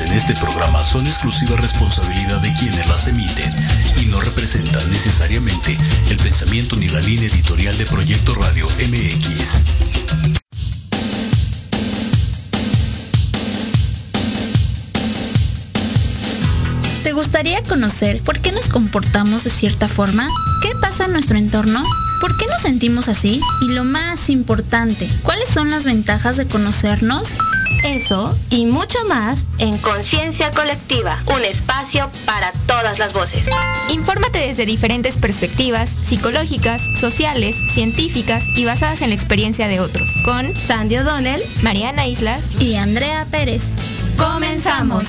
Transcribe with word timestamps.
en 0.00 0.12
este 0.12 0.34
programa 0.34 0.82
son 0.82 1.06
exclusiva 1.06 1.56
responsabilidad 1.56 2.38
de 2.40 2.52
quienes 2.54 2.86
las 2.88 3.08
emiten 3.08 3.54
y 4.00 4.06
no 4.06 4.20
representan 4.20 4.88
necesariamente 4.90 5.76
el 6.10 6.16
pensamiento 6.16 6.76
ni 6.76 6.88
la 6.88 7.00
línea 7.00 7.28
editorial 7.28 7.76
de 7.76 7.84
Proyecto 7.86 8.34
Radio 8.34 8.66
MX. 8.66 9.64
¿Te 17.02 17.12
gustaría 17.12 17.62
conocer 17.62 18.22
por 18.22 18.40
qué 18.40 18.52
nos 18.52 18.68
comportamos 18.68 19.44
de 19.44 19.50
cierta 19.50 19.88
forma? 19.88 20.28
¿Qué 20.62 20.70
pasa 20.80 21.06
en 21.06 21.12
nuestro 21.12 21.36
entorno? 21.36 21.82
¿Por 22.20 22.36
qué 22.36 22.46
nos 22.46 22.62
sentimos 22.62 23.08
así? 23.08 23.40
Y 23.62 23.74
lo 23.74 23.84
más 23.84 24.30
importante, 24.30 25.08
¿cuáles 25.22 25.48
son 25.48 25.70
las 25.70 25.84
ventajas 25.84 26.36
de 26.36 26.46
conocernos? 26.46 27.38
Eso 27.84 28.36
y 28.50 28.66
mucho 28.66 28.98
más 29.08 29.46
en 29.58 29.78
Conciencia 29.78 30.50
Colectiva, 30.50 31.22
un 31.26 31.44
espacio 31.44 32.10
para 32.26 32.52
todas 32.66 32.98
las 32.98 33.12
voces. 33.12 33.44
Infórmate 33.90 34.38
desde 34.38 34.66
diferentes 34.66 35.16
perspectivas 35.16 35.90
psicológicas, 35.90 36.82
sociales, 36.98 37.56
científicas 37.72 38.44
y 38.56 38.64
basadas 38.64 39.02
en 39.02 39.10
la 39.10 39.14
experiencia 39.14 39.68
de 39.68 39.80
otros, 39.80 40.08
con 40.24 40.54
Sandy 40.54 40.98
O'Donnell, 40.98 41.42
Mariana 41.62 42.06
Islas 42.06 42.60
y 42.60 42.76
Andrea 42.76 43.26
Pérez. 43.30 43.64
¡Comenzamos! 44.16 45.08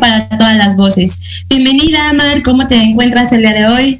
Para 0.00 0.28
todas 0.28 0.56
las 0.56 0.76
voces. 0.76 1.18
Bienvenida, 1.48 2.12
Mar. 2.12 2.42
¿Cómo 2.42 2.68
te 2.68 2.76
encuentras 2.76 3.32
el 3.32 3.40
día 3.40 3.52
de 3.52 3.66
hoy? 3.66 3.98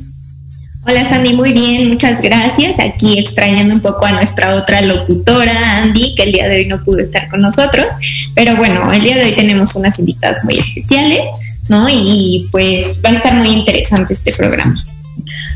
Hola, 0.87 1.05
Sandy. 1.05 1.35
Muy 1.35 1.53
bien, 1.53 1.89
muchas 1.89 2.21
gracias. 2.21 2.79
Aquí 2.79 3.19
extrañando 3.19 3.75
un 3.75 3.81
poco 3.81 4.07
a 4.07 4.13
nuestra 4.13 4.55
otra 4.55 4.83
locutora, 4.83 5.79
Andy, 5.79 6.15
que 6.15 6.23
el 6.23 6.33
día 6.33 6.49
de 6.49 6.57
hoy 6.57 6.67
no 6.67 6.83
pudo 6.85 7.01
estar 7.01 7.29
con 7.29 7.41
nosotros. 7.41 7.93
Pero 8.37 8.57
bueno, 8.57 8.93
el 8.93 9.03
día 9.03 9.17
de 9.17 9.25
hoy 9.25 9.35
tenemos 9.35 9.75
unas 9.75 9.99
invitadas 9.99 10.45
muy 10.45 10.59
especiales, 10.59 11.23
¿no? 11.69 11.89
Y 11.89 12.49
pues 12.53 13.01
va 13.05 13.11
a 13.11 13.15
estar 13.15 13.35
muy 13.35 13.49
interesante 13.49 14.13
este 14.13 14.33
programa. 14.33 14.77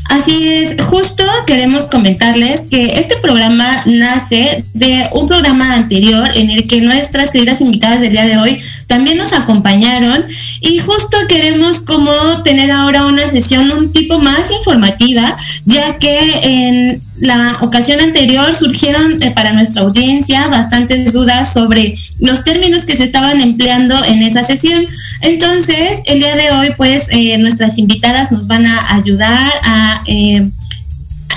Así 0.09 0.47
es, 0.49 0.75
justo 0.83 1.23
queremos 1.47 1.85
comentarles 1.85 2.61
que 2.69 2.99
este 2.99 3.17
programa 3.17 3.67
nace 3.85 4.63
de 4.73 5.09
un 5.13 5.27
programa 5.27 5.73
anterior 5.73 6.29
en 6.35 6.51
el 6.51 6.67
que 6.67 6.79
nuestras 6.81 7.31
queridas 7.31 7.59
invitadas 7.59 8.01
del 8.01 8.11
día 8.11 8.25
de 8.25 8.37
hoy 8.37 8.59
también 8.87 9.17
nos 9.17 9.33
acompañaron 9.33 10.23
y 10.61 10.77
justo 10.79 11.17
queremos 11.27 11.79
como 11.79 12.13
tener 12.43 12.71
ahora 12.71 13.07
una 13.07 13.27
sesión 13.27 13.71
un 13.71 13.91
tipo 13.91 14.19
más 14.19 14.51
informativa, 14.51 15.35
ya 15.65 15.97
que 15.97 16.19
en 16.43 17.01
la 17.17 17.57
ocasión 17.61 18.01
anterior 18.01 18.53
surgieron 18.53 19.21
eh, 19.23 19.31
para 19.31 19.53
nuestra 19.53 19.83
audiencia 19.83 20.47
bastantes 20.47 21.13
dudas 21.13 21.53
sobre 21.53 21.95
los 22.19 22.43
términos 22.43 22.85
que 22.85 22.95
se 22.95 23.03
estaban 23.03 23.39
empleando 23.41 23.95
en 24.05 24.21
esa 24.21 24.43
sesión. 24.43 24.85
Entonces, 25.21 26.01
el 26.05 26.19
día 26.19 26.35
de 26.35 26.51
hoy, 26.51 26.73
pues, 26.75 27.07
eh, 27.11 27.37
nuestras 27.37 27.77
invitadas 27.77 28.31
nos 28.31 28.47
van 28.47 28.65
a 28.65 28.95
ayudar 28.95 29.53
a 29.63 30.03
eh, 30.07 30.49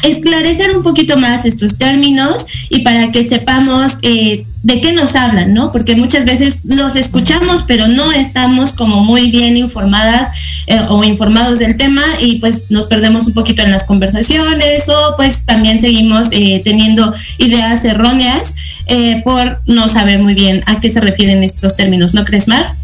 esclarecer 0.03 0.77
un 0.77 0.83
poquito 0.83 1.17
más 1.17 1.45
estos 1.45 1.77
términos 1.77 2.47
y 2.71 2.81
para 2.81 3.11
que 3.11 3.25
sepamos 3.25 3.99
eh, 4.03 4.45
de 4.63 4.81
qué 4.81 4.93
nos 4.93 5.17
hablan, 5.17 5.55
¿no? 5.55 5.71
Porque 5.71 5.97
muchas 5.97 6.25
veces 6.25 6.61
los 6.65 6.97
escuchamos, 6.97 7.65
pero 7.67 7.89
no 7.89 8.13
estamos 8.13 8.73
como 8.73 9.03
muy 9.03 9.31
bien 9.31 9.57
informadas 9.57 10.29
eh, 10.67 10.81
o 10.89 11.05
informados 11.05 11.59
del 11.59 11.77
tema 11.77 12.03
y 12.21 12.37
pues 12.37 12.71
nos 12.71 12.87
perdemos 12.87 13.27
un 13.27 13.35
poquito 13.35 13.63
en 13.63 13.71
las 13.71 13.85
conversaciones 13.85 14.89
o 14.89 15.15
pues 15.17 15.43
también 15.45 15.81
seguimos 15.81 16.31
teniendo 16.31 17.13
ideas 17.39 17.85
erróneas 17.85 18.55
por 19.25 19.61
no 19.67 19.89
saber 19.89 20.21
muy 20.21 20.35
bien 20.35 20.63
a 20.67 20.81
qué 20.81 20.91
se 20.91 21.01
refieren 21.01 21.43
estos 21.43 21.77
términos, 21.77 22.15
¿no 22.15 22.25
crees, 22.25 22.49
Mar? 22.49 22.78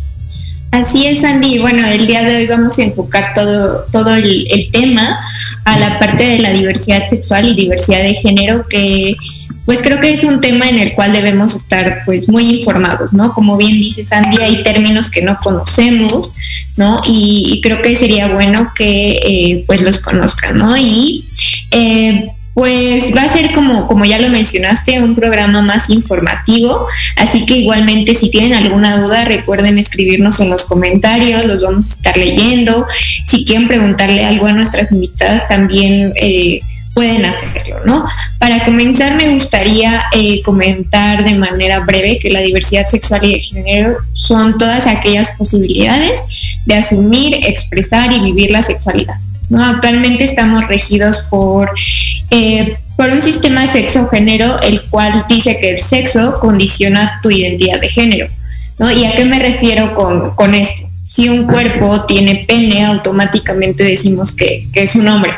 Así 0.75 1.07
es, 1.07 1.23
Andy. 1.23 1.61
Bueno, 1.61 1.87
el 1.87 2.05
día 2.05 2.25
de 2.25 2.35
hoy 2.35 2.47
vamos 2.49 2.77
a 2.81 2.83
enfocar 2.83 3.33
todo, 3.33 3.87
todo 3.93 4.13
el, 4.13 4.69
tema 4.73 5.21
a 5.65 5.79
la 5.79 6.01
parte 6.01 6.25
de 6.25 6.41
la 6.41 6.51
diversidad 6.51 7.09
sexual 7.09 7.47
y 7.47 7.55
diversidad 7.55 8.03
de 8.03 8.13
género, 8.15 8.67
que 8.67 9.15
pues 9.67 9.79
creo 9.83 10.01
que 10.01 10.15
es 10.15 10.25
un 10.25 10.41
tema 10.41 10.69
en 10.69 10.81
el 10.81 10.95
cual 10.95 11.13
debemos 11.13 11.55
estar 11.55 12.03
pues 12.05 12.29
muy 12.29 12.59
informados, 12.59 13.13
¿no? 13.13 13.33
Como 13.33 13.57
bien 13.57 13.75
dice 13.75 14.05
Sandy, 14.05 14.43
hay 14.43 14.65
términos 14.65 15.13
que 15.13 15.23
no 15.23 15.37
conocemos, 15.37 16.35
¿no? 16.77 17.01
Y, 17.07 17.61
creo 17.63 17.81
que 17.81 17.95
sería 17.95 18.33
bueno 18.33 18.73
que 18.75 19.11
eh, 19.23 19.65
pues 19.69 19.81
los 19.81 20.03
conozcan, 20.03 20.59
¿no? 20.59 20.77
Y 20.77 21.25
eh, 21.71 22.27
pues 22.55 23.13
va 23.15 23.23
a 23.23 23.29
ser 23.29 23.53
como, 23.53 23.87
como 23.89 24.05
ya 24.05 24.21
lo 24.21 24.29
mencionaste, 24.29 25.03
un 25.03 25.17
programa 25.17 25.61
más 25.61 25.91
informativo, 25.91 26.87
así 27.17 27.45
que 27.47 27.57
igualmente 27.57 28.15
si 28.15 28.31
tienen 28.31 28.55
alguna 28.55 28.97
duda 28.99 29.25
recuerden 29.25 29.77
escribirnos 29.77 30.39
en 30.41 30.51
los 30.51 30.67
comentarios, 30.67 31.45
los 31.45 31.63
vamos 31.63 31.91
a 31.91 31.95
estar 31.95 32.17
leyendo. 32.17 32.87
Si 33.27 33.45
quieren 33.45 33.67
preguntarle 33.67 34.25
algo 34.25 34.47
a 34.47 34.53
nuestras 34.53 34.93
invitadas 34.93 35.49
también 35.49 36.13
eh, 36.17 36.61
pueden 36.95 37.25
hacerlo, 37.25 37.81
¿no? 37.87 38.07
Para 38.39 38.65
comenzar 38.65 39.17
me 39.17 39.35
gustaría 39.35 40.05
eh, 40.13 40.41
comentar 40.43 41.25
de 41.25 41.35
manera 41.35 41.81
breve 41.81 42.21
que 42.21 42.31
la 42.31 42.41
diversidad 42.41 42.89
sexual 42.89 43.25
y 43.25 43.33
de 43.33 43.41
género 43.41 43.97
son 44.15 44.57
todas 44.59 44.87
aquellas 44.87 45.33
posibilidades 45.33 46.21
de 46.65 46.77
asumir, 46.77 47.35
expresar 47.35 48.13
y 48.13 48.21
vivir 48.21 48.53
la 48.53 48.63
sexualidad. 48.63 49.17
Actualmente 49.63 50.25
estamos 50.25 50.67
regidos 50.69 51.27
por, 51.31 51.71
eh, 52.31 52.77
por 52.97 53.11
un 53.11 53.23
sistema 53.23 53.67
sexo-género, 53.67 54.61
el 54.61 54.83
cual 54.83 55.25
dice 55.29 55.59
que 55.61 55.71
el 55.71 55.79
sexo 55.79 56.39
condiciona 56.41 57.21
tu 57.23 57.31
identidad 57.31 57.81
de 57.81 57.89
género. 57.89 58.27
¿no? 58.79 58.91
¿Y 58.91 59.05
a 59.05 59.15
qué 59.15 59.25
me 59.25 59.39
refiero 59.39 59.95
con, 59.95 60.55
esto? 60.55 60.89
Si 61.03 61.29
un 61.29 61.45
cuerpo 61.45 62.07
tiene 62.07 62.45
pene, 62.49 62.85
automáticamente 62.85 63.85
decimos 63.85 64.35
que, 64.35 64.65
que 64.73 64.85
es 64.85 64.95
un 64.97 65.09
hombre. 65.09 65.33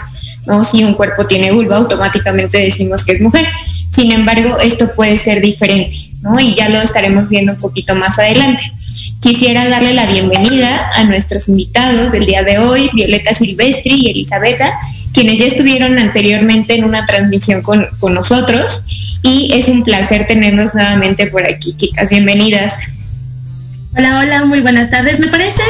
¿no? 0.47 0.65
Si 0.65 0.85
un 0.85 0.95
cuerpo 0.95 1.27
tiene 1.27 1.53
vulva, 1.53 1.77
automáticamente 1.77 2.59
decimos 2.59 3.05
que 3.05 3.13
es 3.13 3.21
mujer. 3.21 3.47
Sin 3.91 4.13
embargo, 4.13 4.59
esto 4.59 4.95
puede 4.95 5.19
ser 5.19 5.41
diferente, 5.41 5.97
¿no? 6.21 6.39
Y 6.39 6.55
ya 6.55 6.69
lo 6.69 6.83
estaremos 6.83 7.31
viendo 7.31 7.53
un 7.53 7.59
poquito 7.59 7.95
más 7.95 8.19
adelante. 8.19 8.63
Quisiera 9.21 9.69
darle 9.69 9.95
la 9.95 10.07
bienvenida 10.07 10.91
a 10.95 11.05
nuestros 11.05 11.49
invitados 11.49 12.13
del 12.13 12.27
día 12.27 12.43
de 12.43 12.59
hoy, 12.59 12.91
Violeta 12.93 13.35
Silvestri 13.35 13.95
y 13.95 14.11
Elisabetta, 14.11 14.73
quienes 15.13 15.39
ya 15.39 15.47
estuvieron 15.47 15.99
anteriormente 15.99 16.75
en 16.75 16.85
una 16.85 17.07
transmisión 17.07 17.63
con, 17.63 17.89
nosotros 18.15 18.87
y 19.23 19.51
es 19.55 19.69
un 19.69 19.83
placer 19.83 20.27
tenerlos 20.27 20.75
nuevamente 20.75 21.27
por 21.27 21.45
aquí, 21.45 21.75
chicas. 21.77 22.11
Bienvenidas. 22.11 22.83
Hola, 23.97 24.21
hola, 24.21 24.45
muy 24.45 24.61
buenas 24.61 24.91
tardes. 24.91 25.19
Me 25.19 25.29
parece 25.29 25.63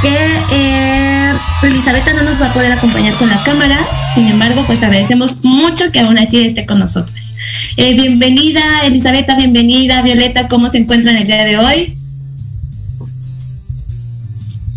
que 0.00 0.16
eh, 0.52 1.32
Elisabetta 1.64 2.14
no 2.14 2.22
nos 2.22 2.40
va 2.40 2.46
a 2.46 2.52
poder 2.52 2.72
acompañar 2.72 3.12
con 3.14 3.28
la 3.28 3.42
cámara, 3.44 3.78
sin 4.14 4.28
embargo, 4.28 4.64
pues 4.66 4.82
agradecemos 4.82 5.44
mucho 5.44 5.90
que 5.92 6.00
aún 6.00 6.16
así 6.16 6.46
esté 6.46 6.64
con 6.64 6.78
nosotras. 6.78 7.34
Eh, 7.76 7.94
bienvenida, 7.94 8.62
Elisabetta, 8.84 9.36
bienvenida, 9.36 10.02
Violeta, 10.02 10.48
¿cómo 10.48 10.68
se 10.68 10.78
encuentran 10.78 11.16
el 11.16 11.26
día 11.26 11.44
de 11.44 11.58
hoy? 11.58 12.01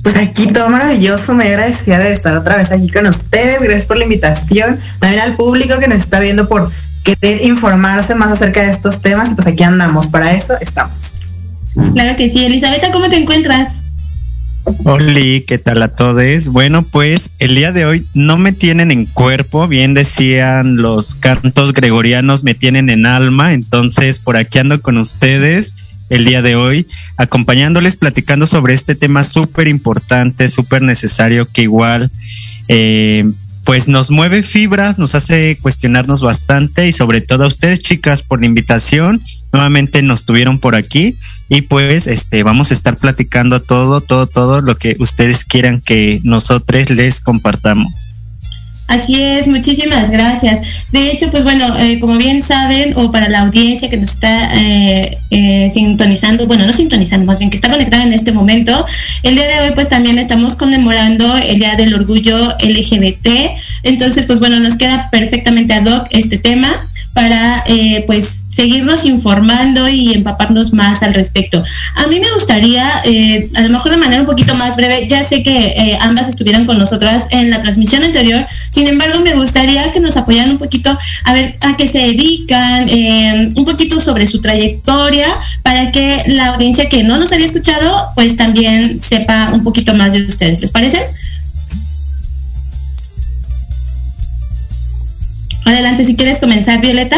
Pues 0.05 0.17
aquí 0.17 0.53
todo 0.53 0.69
maravilloso, 0.69 1.33
me 1.33 1.45
agradecida 1.45 1.97
de 1.97 2.13
estar 2.13 2.37
otra 2.37 2.57
vez 2.57 2.71
aquí 2.71 2.91
con 2.91 3.07
ustedes. 3.07 3.59
Gracias 3.59 3.87
por 3.87 3.97
la 3.97 4.03
invitación. 4.03 4.77
También 4.99 5.19
al 5.23 5.35
público 5.35 5.79
que 5.79 5.87
nos 5.87 5.97
está 5.97 6.19
viendo 6.19 6.47
por 6.47 6.69
querer 7.03 7.43
informarse 7.43 8.13
más 8.13 8.31
acerca 8.31 8.61
de 8.61 8.69
estos 8.69 9.01
temas. 9.01 9.31
Y 9.31 9.33
pues 9.33 9.47
aquí 9.47 9.63
andamos, 9.63 10.05
para 10.05 10.31
eso 10.33 10.53
estamos. 10.61 10.93
Claro 11.95 12.15
que 12.15 12.29
sí. 12.29 12.45
Elizabeth, 12.45 12.91
¿cómo 12.91 13.09
te 13.09 13.17
encuentras? 13.17 13.77
Hola, 14.83 15.41
¿qué 15.47 15.57
tal 15.57 15.81
a 15.81 15.87
todos? 15.87 16.49
Bueno, 16.49 16.83
pues 16.83 17.31
el 17.39 17.55
día 17.55 17.71
de 17.71 17.87
hoy 17.87 18.05
no 18.13 18.37
me 18.37 18.51
tienen 18.51 18.91
en 18.91 19.07
cuerpo, 19.07 19.67
bien 19.67 19.95
decían 19.95 20.77
los 20.77 21.15
cantos 21.15 21.73
gregorianos, 21.73 22.43
me 22.43 22.53
tienen 22.53 22.91
en 22.91 23.07
alma, 23.07 23.53
entonces 23.53 24.19
por 24.19 24.37
aquí 24.37 24.59
ando 24.59 24.79
con 24.81 24.97
ustedes 24.99 25.73
el 26.09 26.25
día 26.25 26.41
de 26.41 26.55
hoy, 26.55 26.85
acompañándoles, 27.17 27.95
platicando 27.95 28.45
sobre 28.45 28.73
este 28.73 28.95
tema 28.95 29.23
súper 29.23 29.67
importante, 29.67 30.47
súper 30.47 30.81
necesario, 30.81 31.47
que 31.47 31.63
igual, 31.63 32.11
eh, 32.67 33.25
pues 33.63 33.87
nos 33.87 34.11
mueve 34.11 34.43
fibras, 34.43 34.99
nos 34.99 35.15
hace 35.15 35.57
cuestionarnos 35.61 36.21
bastante 36.21 36.87
y 36.87 36.91
sobre 36.91 37.21
todo 37.21 37.45
a 37.45 37.47
ustedes, 37.47 37.79
chicas, 37.79 38.21
por 38.21 38.39
la 38.39 38.45
invitación 38.45 39.21
nuevamente 39.55 40.01
nos 40.01 40.25
tuvieron 40.25 40.59
por 40.59 40.75
aquí 40.75 41.15
y 41.47 41.61
pues 41.61 42.07
este 42.07 42.43
vamos 42.43 42.71
a 42.71 42.73
estar 42.73 42.97
platicando 42.97 43.61
todo, 43.61 44.01
todo, 44.01 44.27
todo 44.27 44.61
lo 44.61 44.77
que 44.77 44.95
ustedes 44.99 45.45
quieran 45.45 45.81
que 45.81 46.19
nosotros 46.23 46.89
les 46.89 47.21
compartamos. 47.21 48.14
Así 48.87 49.19
es, 49.19 49.47
muchísimas 49.47 50.11
gracias. 50.11 50.85
De 50.91 51.11
hecho, 51.11 51.31
pues 51.31 51.43
bueno, 51.43 51.65
eh, 51.79 51.99
como 51.99 52.17
bien 52.17 52.41
saben, 52.41 52.93
o 52.95 53.11
para 53.11 53.29
la 53.29 53.41
audiencia 53.41 53.89
que 53.89 53.97
nos 53.97 54.11
está 54.11 54.55
eh, 54.55 55.17
eh, 55.31 55.69
sintonizando, 55.71 56.45
bueno, 56.45 56.67
no 56.67 56.73
sintonizando, 56.73 57.25
más 57.25 57.39
bien 57.39 57.49
que 57.49 57.57
está 57.57 57.71
conectada 57.71 58.03
en 58.03 58.13
este 58.13 58.31
momento, 58.31 58.85
el 59.23 59.35
día 59.35 59.47
de 59.47 59.67
hoy 59.67 59.71
pues 59.73 59.89
también 59.89 60.19
estamos 60.19 60.55
conmemorando 60.55 61.35
el 61.37 61.57
Día 61.57 61.75
del 61.75 61.95
Orgullo 61.95 62.55
LGBT. 62.59 63.27
Entonces, 63.83 64.25
pues 64.27 64.39
bueno, 64.39 64.59
nos 64.59 64.75
queda 64.75 65.09
perfectamente 65.09 65.73
ad 65.73 65.87
hoc 65.87 66.07
este 66.11 66.37
tema 66.37 66.69
para 67.15 67.63
eh, 67.65 68.03
pues 68.07 68.43
seguirnos 68.49 69.05
informando 69.05 69.87
y 69.87 70.13
empaparnos 70.13 70.73
más 70.73 71.01
al 71.01 71.13
respecto. 71.13 71.63
A 71.95 72.07
mí 72.07 72.19
me 72.19 72.29
gustaría, 72.33 72.85
eh, 73.05 73.49
a 73.55 73.61
lo 73.61 73.69
mejor 73.69 73.93
de 73.93 73.97
manera 73.97 74.19
un 74.19 74.27
poquito 74.27 74.53
más 74.55 74.75
breve, 74.75 75.07
ya 75.07 75.23
sé 75.23 75.41
que 75.41 75.57
eh, 75.57 75.97
ambas 76.01 76.27
estuvieron 76.27 76.65
con 76.65 76.77
nosotras 76.77 77.27
en 77.31 77.49
la 77.49 77.61
transmisión 77.61 78.03
anterior, 78.03 78.45
sin 78.75 78.87
embargo 78.87 79.21
me 79.21 79.33
gustaría 79.35 79.89
que 79.93 80.01
nos 80.01 80.17
apoyaran 80.17 80.51
un 80.51 80.57
poquito 80.57 80.95
a 81.23 81.33
ver 81.33 81.57
a 81.61 81.77
qué 81.77 81.87
se 81.87 81.99
dedican, 81.99 82.85
un 83.55 83.63
poquito 83.63 84.01
sobre 84.01 84.27
su 84.27 84.41
trayectoria, 84.41 85.27
para 85.63 85.93
que 85.93 86.23
la 86.27 86.47
audiencia 86.47 86.89
que 86.89 87.01
no 87.01 87.17
nos 87.17 87.31
había 87.31 87.45
escuchado, 87.45 88.09
pues 88.15 88.35
también 88.35 89.01
sepa 89.01 89.51
un 89.53 89.63
poquito 89.63 89.93
más 89.93 90.11
de 90.11 90.23
ustedes. 90.23 90.59
¿Les 90.59 90.71
parece? 90.71 91.01
Adelante, 95.63 96.03
si 96.03 96.17
quieres 96.17 96.39
comenzar, 96.39 96.81
Violeta. 96.81 97.15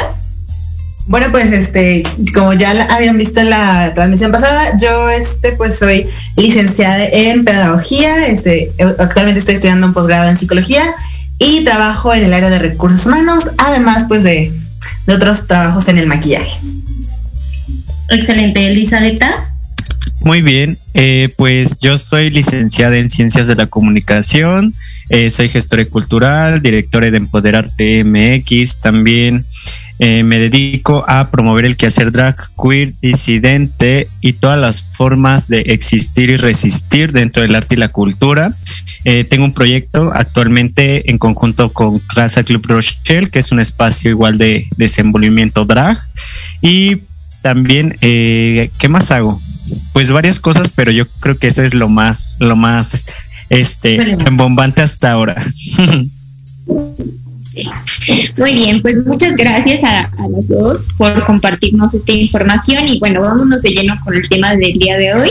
Bueno, 1.08 1.27
pues 1.32 1.51
este, 1.51 2.03
como 2.36 2.53
ya 2.53 2.70
habían 2.93 3.17
visto 3.17 3.39
en 3.39 3.50
la 3.50 3.93
transmisión 3.96 4.32
pasada, 4.32 4.77
yo 4.79 5.10
este 5.10 5.53
pues 5.53 5.79
soy 5.79 6.05
licenciada 6.36 7.03
en 7.05 7.43
pedagogía, 7.46 8.27
este, 8.27 8.72
actualmente 9.00 9.39
estoy 9.39 9.55
estudiando 9.55 9.88
un 9.88 9.93
posgrado 9.93 10.29
en 10.29 10.38
psicología 10.38 10.84
y 11.39 11.63
trabajo 11.63 12.13
en 12.13 12.25
el 12.25 12.34
área 12.34 12.50
de 12.50 12.60
recursos 12.60 13.06
humanos, 13.06 13.51
además 13.58 14.06
pues 14.08 14.24
de, 14.24 14.51
de 15.06 15.13
otros 15.13 15.48
trabajos 15.48 15.88
en 15.88 15.98
el 15.98 16.08
maquillaje. 16.08 16.60
Excelente, 18.10 18.67
Elizabeth. 18.67 19.24
Muy 20.22 20.41
bien, 20.41 20.77
eh, 20.94 21.29
pues 21.38 21.79
yo 21.79 21.98
soy 21.98 22.29
licenciada 22.29 22.98
en 22.98 23.10
Ciencias 23.10 23.48
de 23.48 23.56
la 23.56 23.67
Comunicación, 23.67 24.74
eh, 25.10 25.29
soy 25.29 25.48
gestora 25.48 25.86
cultural, 25.86 26.62
directora 26.62 27.12
de 27.12 27.17
Empoderarte 27.17 28.03
MX, 28.03 28.77
también 28.77 29.46
eh, 30.00 30.24
me 30.24 30.39
dedico 30.39 31.06
a 31.08 31.30
promover 31.30 31.66
el 31.66 31.77
quehacer 31.77 32.12
drag, 32.12 32.36
queer, 32.62 32.94
disidente 33.01 34.08
y 34.22 34.34
todas 34.34 34.60
las 34.60 34.82
formas 34.82 35.48
de 35.48 35.62
existir 35.62 36.30
y 36.30 36.38
resistir 36.38 37.12
dentro 37.12 37.42
del 37.42 37.56
arte 37.56 37.75
y 37.75 37.77
la 37.77 37.89
cultura. 37.89 38.51
tengo 39.30 39.46
un 39.46 39.54
proyecto 39.54 40.12
actualmente 40.13 41.10
en 41.10 41.18
conjunto 41.18 41.70
con 41.70 42.00
Clase 42.00 42.44
Club 42.44 42.66
Rochelle, 42.68 43.30
que 43.30 43.39
es 43.39 43.51
un 43.51 43.60
espacio 43.60 44.12
igual 44.12 44.38
de 44.38 44.68
desenvolvimiento 44.75 45.66
drag. 45.66 45.98
Y 46.62 46.98
también, 47.42 47.96
¿qué 48.01 48.88
más 48.89 49.12
hago? 49.12 49.39
pues 49.94 50.12
varias 50.12 50.39
cosas, 50.39 50.74
pero 50.74 50.92
yo 50.92 51.06
creo 51.20 51.38
que 51.38 51.48
eso 51.48 51.63
es 51.63 51.74
lo 51.74 51.89
más, 51.89 52.38
lo 52.39 52.56
más 52.56 53.06
este 53.50 54.12
embombante 54.27 54.82
hasta 54.82 55.12
ahora. 55.12 55.46
Muy 58.40 58.54
bien, 58.54 58.82
pues 58.82 59.06
muchas 59.06 59.36
gracias 59.36 59.84
a, 59.84 60.02
a 60.02 60.30
los 60.30 60.48
dos 60.48 60.88
por 60.98 61.26
compartirnos 61.26 61.94
esta 61.94 62.12
información 62.12 62.88
y 62.88 63.00
bueno, 63.00 63.22
vámonos 63.22 63.62
de 63.62 63.72
lleno 63.72 63.96
con 64.04 64.16
el 64.16 64.28
tema 64.30 64.56
del 64.56 64.74
día 64.74 64.98
de 64.98 65.14
hoy. 65.14 65.30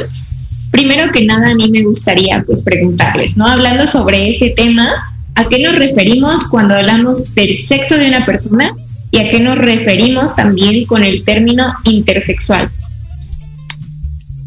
Primero 0.71 1.11
que 1.12 1.25
nada, 1.25 1.50
a 1.50 1.54
mí 1.54 1.71
me 1.71 1.85
gustaría 1.85 2.42
pues 2.47 2.62
preguntarles, 2.62 3.37
¿no? 3.37 3.47
Hablando 3.47 3.87
sobre 3.87 4.30
este 4.30 4.50
tema, 4.50 4.88
¿a 5.35 5.45
qué 5.45 5.62
nos 5.62 5.76
referimos 5.76 6.49
cuando 6.49 6.75
hablamos 6.75 7.35
del 7.35 7.56
sexo 7.59 7.97
de 7.97 8.09
una 8.09 8.25
persona 8.25 8.73
y 9.11 9.18
a 9.18 9.30
qué 9.30 9.40
nos 9.40 9.56
referimos 9.56 10.35
también 10.35 10.85
con 10.87 11.04
el 11.04 11.25
término 11.25 11.73
intersexual? 11.85 12.68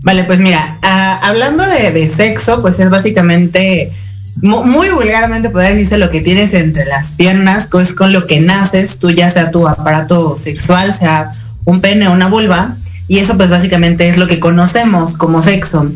Vale, 0.01 0.23
pues 0.23 0.39
mira, 0.39 0.77
ah, 0.81 1.19
hablando 1.23 1.63
de, 1.65 2.07
sexo, 2.07 2.61
pues 2.61 2.79
es 2.79 2.89
básicamente, 2.89 3.91
muy 4.41 4.89
vulgarmente 4.89 5.49
podría 5.49 5.71
decirse 5.71 5.97
lo 5.97 6.09
que 6.09 6.21
tienes 6.21 6.53
entre 6.53 6.85
las 6.85 7.11
piernas, 7.11 7.67
que 7.67 7.81
es 7.81 7.93
con 7.93 8.13
lo 8.13 8.25
que 8.25 8.39
naces, 8.39 8.99
tú 8.99 9.11
ya 9.11 9.29
sea 9.29 9.51
tu 9.51 9.67
aparato 9.67 10.39
sexual, 10.39 10.93
sea 10.93 11.31
un 11.65 11.81
pene 11.81 12.07
o 12.07 12.13
una 12.13 12.27
vulva, 12.27 12.75
y 13.07 13.17
eso 13.19 13.37
pues 13.37 13.49
básicamente 13.49 14.07
es 14.07 14.17
lo 14.17 14.27
que 14.27 14.39
conocemos 14.39 15.17
como 15.17 15.41
sexo. 15.41 15.91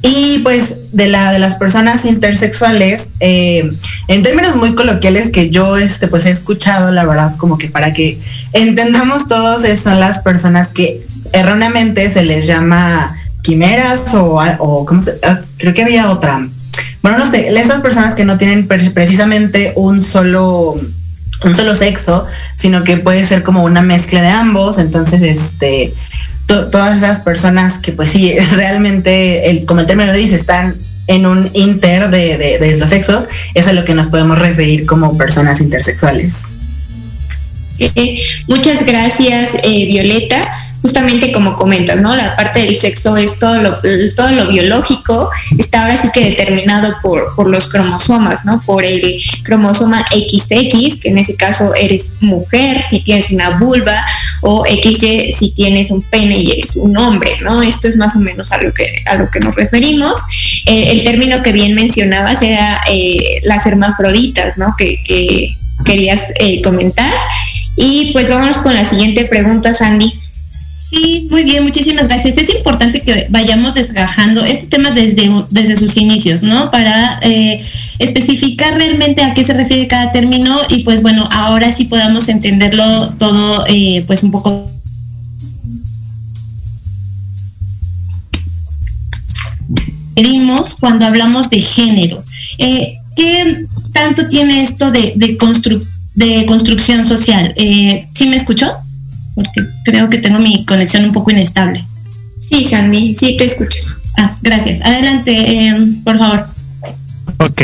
Y 0.00 0.40
pues 0.42 0.92
de 0.92 1.08
la 1.08 1.32
de 1.32 1.38
las 1.38 1.56
personas 1.56 2.04
intersexuales, 2.04 3.08
eh, 3.20 3.70
en 4.08 4.22
términos 4.22 4.56
muy 4.56 4.74
coloquiales 4.74 5.30
que 5.30 5.50
yo 5.50 5.76
este 5.76 6.08
pues 6.08 6.26
he 6.26 6.30
escuchado, 6.30 6.90
la 6.90 7.04
verdad, 7.04 7.36
como 7.36 7.56
que 7.56 7.68
para 7.68 7.92
que 7.92 8.18
entendamos 8.52 9.28
todos, 9.28 9.62
son 9.78 10.00
las 10.00 10.20
personas 10.20 10.68
que 10.68 11.06
erróneamente 11.32 12.10
se 12.10 12.24
les 12.24 12.46
llama 12.46 13.14
quimeras 13.42 14.14
o, 14.14 14.40
o 14.58 14.84
¿cómo 14.86 15.02
se, 15.02 15.18
ah, 15.22 15.40
creo 15.58 15.74
que 15.74 15.82
había 15.82 16.10
otra. 16.10 16.48
Bueno, 17.02 17.18
no 17.18 17.30
sé, 17.30 17.48
estas 17.48 17.80
personas 17.80 18.14
que 18.14 18.24
no 18.24 18.38
tienen 18.38 18.66
precisamente 18.66 19.72
un 19.76 20.02
solo 20.02 20.76
un 21.44 21.56
solo 21.56 21.74
sexo, 21.74 22.24
sino 22.56 22.84
que 22.84 22.98
puede 22.98 23.26
ser 23.26 23.42
como 23.42 23.64
una 23.64 23.82
mezcla 23.82 24.22
de 24.22 24.28
ambos, 24.28 24.78
entonces 24.78 25.22
este 25.22 25.92
todas 26.46 26.98
esas 26.98 27.20
personas 27.20 27.78
que 27.78 27.92
pues 27.92 28.10
sí, 28.10 28.34
realmente, 28.52 29.50
el, 29.50 29.64
como 29.64 29.80
el 29.80 29.86
término 29.86 30.12
lo 30.12 30.18
dice, 30.18 30.36
están 30.36 30.76
en 31.06 31.26
un 31.26 31.50
inter 31.54 32.10
de, 32.10 32.76
los 32.78 32.90
sexos, 32.90 33.26
es 33.54 33.66
a 33.66 33.72
lo 33.72 33.84
que 33.84 33.94
nos 33.94 34.08
podemos 34.08 34.38
referir 34.38 34.86
como 34.86 35.16
personas 35.16 35.60
intersexuales. 35.60 36.42
Eh, 37.78 38.20
muchas 38.46 38.84
gracias, 38.84 39.52
eh, 39.64 39.86
Violeta 39.86 40.42
justamente 40.82 41.32
como 41.32 41.56
comentas, 41.56 41.96
¿no? 41.96 42.14
La 42.14 42.36
parte 42.36 42.60
del 42.60 42.78
sexo 42.78 43.16
es 43.16 43.38
todo 43.38 43.56
lo, 43.62 43.80
todo 44.16 44.30
lo 44.30 44.48
biológico, 44.48 45.30
está 45.56 45.84
ahora 45.84 45.96
sí 45.96 46.08
que 46.12 46.30
determinado 46.30 46.96
por, 47.02 47.34
por 47.36 47.48
los 47.48 47.70
cromosomas, 47.70 48.44
¿no? 48.44 48.60
Por 48.60 48.84
el 48.84 49.16
cromosoma 49.44 50.04
XX, 50.10 50.98
que 51.00 51.08
en 51.08 51.18
ese 51.18 51.36
caso 51.36 51.74
eres 51.74 52.10
mujer, 52.20 52.84
si 52.90 53.00
tienes 53.00 53.30
una 53.30 53.50
vulva, 53.58 54.04
o 54.42 54.64
XY 54.66 55.32
si 55.32 55.52
tienes 55.52 55.90
un 55.90 56.02
pene 56.02 56.38
y 56.38 56.50
eres 56.50 56.76
un 56.76 56.96
hombre, 56.96 57.30
¿no? 57.42 57.62
Esto 57.62 57.88
es 57.88 57.96
más 57.96 58.16
o 58.16 58.20
menos 58.20 58.52
a 58.52 58.60
lo 58.60 58.72
que, 58.74 58.86
a 59.06 59.16
lo 59.16 59.30
que 59.30 59.40
nos 59.40 59.54
referimos. 59.54 60.20
Eh, 60.66 60.90
el 60.90 61.04
término 61.04 61.42
que 61.42 61.52
bien 61.52 61.74
mencionabas 61.74 62.42
era 62.42 62.78
eh, 62.90 63.40
las 63.44 63.64
hermafroditas, 63.66 64.58
¿no? 64.58 64.74
Que, 64.76 65.02
que 65.04 65.54
querías 65.84 66.22
eh, 66.36 66.60
comentar. 66.62 67.12
Y 67.76 68.10
pues 68.12 68.30
vámonos 68.30 68.58
con 68.58 68.74
la 68.74 68.84
siguiente 68.84 69.24
pregunta, 69.24 69.72
Sandy. 69.72 70.12
Sí, 70.92 71.26
muy 71.30 71.44
bien, 71.44 71.62
muchísimas 71.64 72.06
gracias. 72.06 72.36
Es 72.36 72.54
importante 72.54 73.00
que 73.00 73.26
vayamos 73.30 73.72
desgajando 73.72 74.44
este 74.44 74.66
tema 74.66 74.90
desde, 74.90 75.30
desde 75.48 75.76
sus 75.76 75.96
inicios, 75.96 76.42
¿no? 76.42 76.70
Para 76.70 77.18
eh, 77.22 77.64
especificar 77.98 78.74
realmente 78.74 79.22
a 79.22 79.32
qué 79.32 79.42
se 79.42 79.54
refiere 79.54 79.86
cada 79.86 80.12
término 80.12 80.54
y 80.68 80.82
pues 80.82 81.00
bueno, 81.00 81.26
ahora 81.30 81.72
sí 81.72 81.86
podamos 81.86 82.28
entenderlo 82.28 83.08
todo 83.18 83.64
eh, 83.68 84.04
pues 84.06 84.22
un 84.22 84.32
poco 84.32 84.70
cuando 90.78 91.06
hablamos 91.06 91.48
de 91.48 91.60
género. 91.62 92.22
Eh, 92.58 92.96
¿Qué 93.16 93.64
tanto 93.92 94.28
tiene 94.28 94.62
esto 94.62 94.90
de, 94.90 95.14
de, 95.16 95.38
de 96.14 96.46
construcción 96.46 97.06
social? 97.06 97.54
Eh, 97.56 98.08
¿Sí 98.14 98.28
me 98.28 98.36
escuchó? 98.36 98.81
Porque 99.34 99.62
creo 99.84 100.08
que 100.08 100.18
tengo 100.18 100.38
mi 100.38 100.64
conexión 100.64 101.04
un 101.04 101.12
poco 101.12 101.30
inestable. 101.30 101.84
Sí, 102.40 102.64
Sandy, 102.64 103.14
sí 103.14 103.36
te 103.36 103.44
escuchas. 103.44 103.96
Ah, 104.18 104.34
gracias. 104.42 104.82
Adelante, 104.82 105.32
eh, 105.32 105.74
por 106.04 106.18
favor. 106.18 106.46
Ok. 107.38 107.62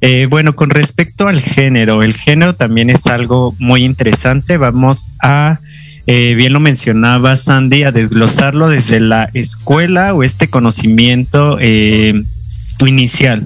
Eh, 0.00 0.26
bueno, 0.28 0.54
con 0.54 0.70
respecto 0.70 1.28
al 1.28 1.40
género, 1.40 2.02
el 2.02 2.14
género 2.14 2.54
también 2.54 2.90
es 2.90 3.06
algo 3.06 3.54
muy 3.58 3.84
interesante. 3.84 4.56
Vamos 4.56 5.08
a, 5.22 5.58
eh, 6.06 6.34
bien 6.36 6.52
lo 6.52 6.60
mencionaba 6.60 7.36
Sandy, 7.36 7.82
a 7.82 7.92
desglosarlo 7.92 8.68
desde 8.68 9.00
la 9.00 9.28
escuela 9.34 10.14
o 10.14 10.22
este 10.22 10.48
conocimiento 10.48 11.58
inicial. 12.80 13.42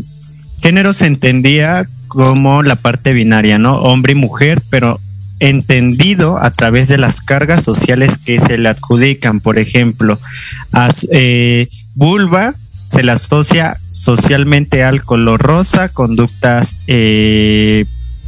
Género 0.61 0.93
se 0.93 1.07
entendía 1.07 1.87
como 2.09 2.63
la 2.63 2.75
parte 2.75 3.13
binaria, 3.13 3.59
¿no? 3.59 3.77
Hombre 3.77 4.13
y 4.13 4.17
mujer, 4.17 4.61
pero 4.69 5.01
entendido 5.41 6.39
a 6.39 6.51
través 6.51 6.89
de 6.89 6.99
las 6.99 7.21
cargas 7.21 7.65
sociales 7.65 8.19
que 8.19 8.39
se 8.39 8.59
le 8.59 8.69
adjudican. 8.69 9.41
Por 9.41 9.59
ejemplo, 9.59 10.19
a 10.73 10.91
eh, 11.11 11.69
vulva 11.95 12.55
se 12.87 13.03
le 13.03 13.13
asocia 13.13 13.77
socialmente 13.91 14.85
al 14.85 15.03
color 15.03 15.41
rosa, 15.41 15.89
conductas, 15.89 16.77
eh, 16.87 17.85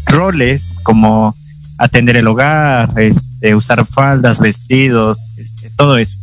roles 0.06 0.80
como 0.82 1.36
atender 1.78 2.16
el 2.16 2.28
hogar, 2.28 2.92
este, 2.96 3.54
usar 3.54 3.84
faldas, 3.86 4.38
vestidos, 4.38 5.32
este, 5.36 5.70
todo 5.70 5.98
eso. 5.98 6.16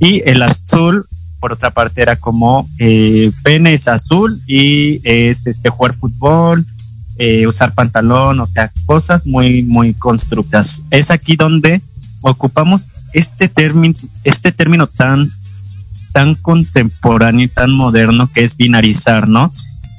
Y 0.00 0.22
el 0.28 0.42
azul, 0.42 1.06
por 1.40 1.52
otra 1.52 1.70
parte, 1.70 2.02
era 2.02 2.16
como 2.16 2.68
eh, 2.78 3.30
pene 3.42 3.74
es 3.74 3.86
azul 3.86 4.40
y 4.46 5.00
es 5.04 5.46
este 5.46 5.70
jugar 5.70 5.94
fútbol, 5.94 6.66
eh, 7.18 7.46
usar 7.46 7.74
pantalón, 7.74 8.40
o 8.40 8.46
sea, 8.46 8.72
cosas 8.86 9.26
muy, 9.26 9.62
muy 9.62 9.94
constructas. 9.94 10.82
Es 10.90 11.10
aquí 11.10 11.36
donde 11.36 11.80
ocupamos 12.22 12.88
este 13.12 13.48
término, 13.48 13.94
este 14.24 14.50
término 14.50 14.86
tan, 14.86 15.30
tan 16.12 16.34
contemporáneo 16.34 17.44
y 17.44 17.48
tan 17.48 17.72
moderno 17.72 18.28
que 18.32 18.42
es 18.42 18.56
binarizar, 18.56 19.28
¿no? 19.28 19.52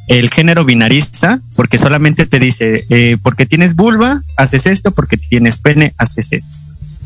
El 0.07 0.29
género 0.29 0.65
binariza 0.65 1.39
porque 1.55 1.77
solamente 1.77 2.25
te 2.25 2.39
dice, 2.39 2.85
eh, 2.89 3.17
porque 3.23 3.45
tienes 3.45 3.75
vulva, 3.75 4.21
haces 4.35 4.65
esto, 4.65 4.91
porque 4.91 5.17
tienes 5.17 5.57
pene, 5.57 5.93
haces 5.97 6.31
esto. 6.31 6.57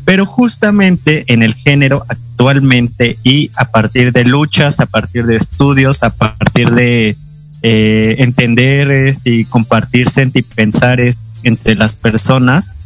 Pero 0.04 0.26
justamente 0.26 1.24
en 1.28 1.42
el 1.42 1.54
género 1.54 2.04
actualmente 2.08 3.16
y 3.22 3.50
a 3.56 3.66
partir 3.66 4.12
de 4.12 4.24
luchas, 4.24 4.80
a 4.80 4.86
partir 4.86 5.26
de 5.26 5.36
estudios, 5.36 6.02
a 6.02 6.10
partir 6.10 6.70
de 6.72 7.16
eh, 7.62 8.16
entender 8.18 9.12
y 9.24 9.44
compartir 9.44 10.08
sentipensares 10.08 11.26
entre 11.42 11.74
las 11.74 11.96
personas, 11.96 12.78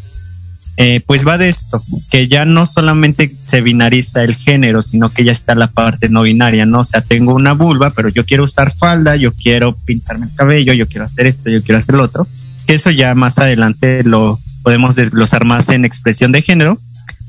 eh, 0.76 1.00
pues 1.06 1.24
va 1.24 1.38
de 1.38 1.48
esto, 1.48 1.80
que 2.10 2.26
ya 2.26 2.44
no 2.44 2.66
solamente 2.66 3.32
se 3.40 3.60
binariza 3.60 4.24
el 4.24 4.34
género, 4.34 4.82
sino 4.82 5.08
que 5.08 5.22
ya 5.22 5.30
está 5.30 5.54
la 5.54 5.68
parte 5.68 6.08
no 6.08 6.22
binaria, 6.22 6.66
¿no? 6.66 6.80
O 6.80 6.84
sea, 6.84 7.00
tengo 7.00 7.34
una 7.34 7.52
vulva, 7.52 7.90
pero 7.90 8.08
yo 8.08 8.24
quiero 8.24 8.42
usar 8.42 8.74
falda, 8.74 9.14
yo 9.14 9.32
quiero 9.32 9.76
pintarme 9.84 10.26
el 10.26 10.34
cabello, 10.34 10.72
yo 10.72 10.88
quiero 10.88 11.04
hacer 11.04 11.28
esto, 11.28 11.48
yo 11.48 11.62
quiero 11.62 11.78
hacer 11.78 11.94
lo 11.94 12.02
otro. 12.02 12.26
Eso 12.66 12.90
ya 12.90 13.14
más 13.14 13.38
adelante 13.38 14.02
lo 14.02 14.38
podemos 14.64 14.96
desglosar 14.96 15.44
más 15.44 15.68
en 15.68 15.84
expresión 15.84 16.32
de 16.32 16.42
género, 16.42 16.76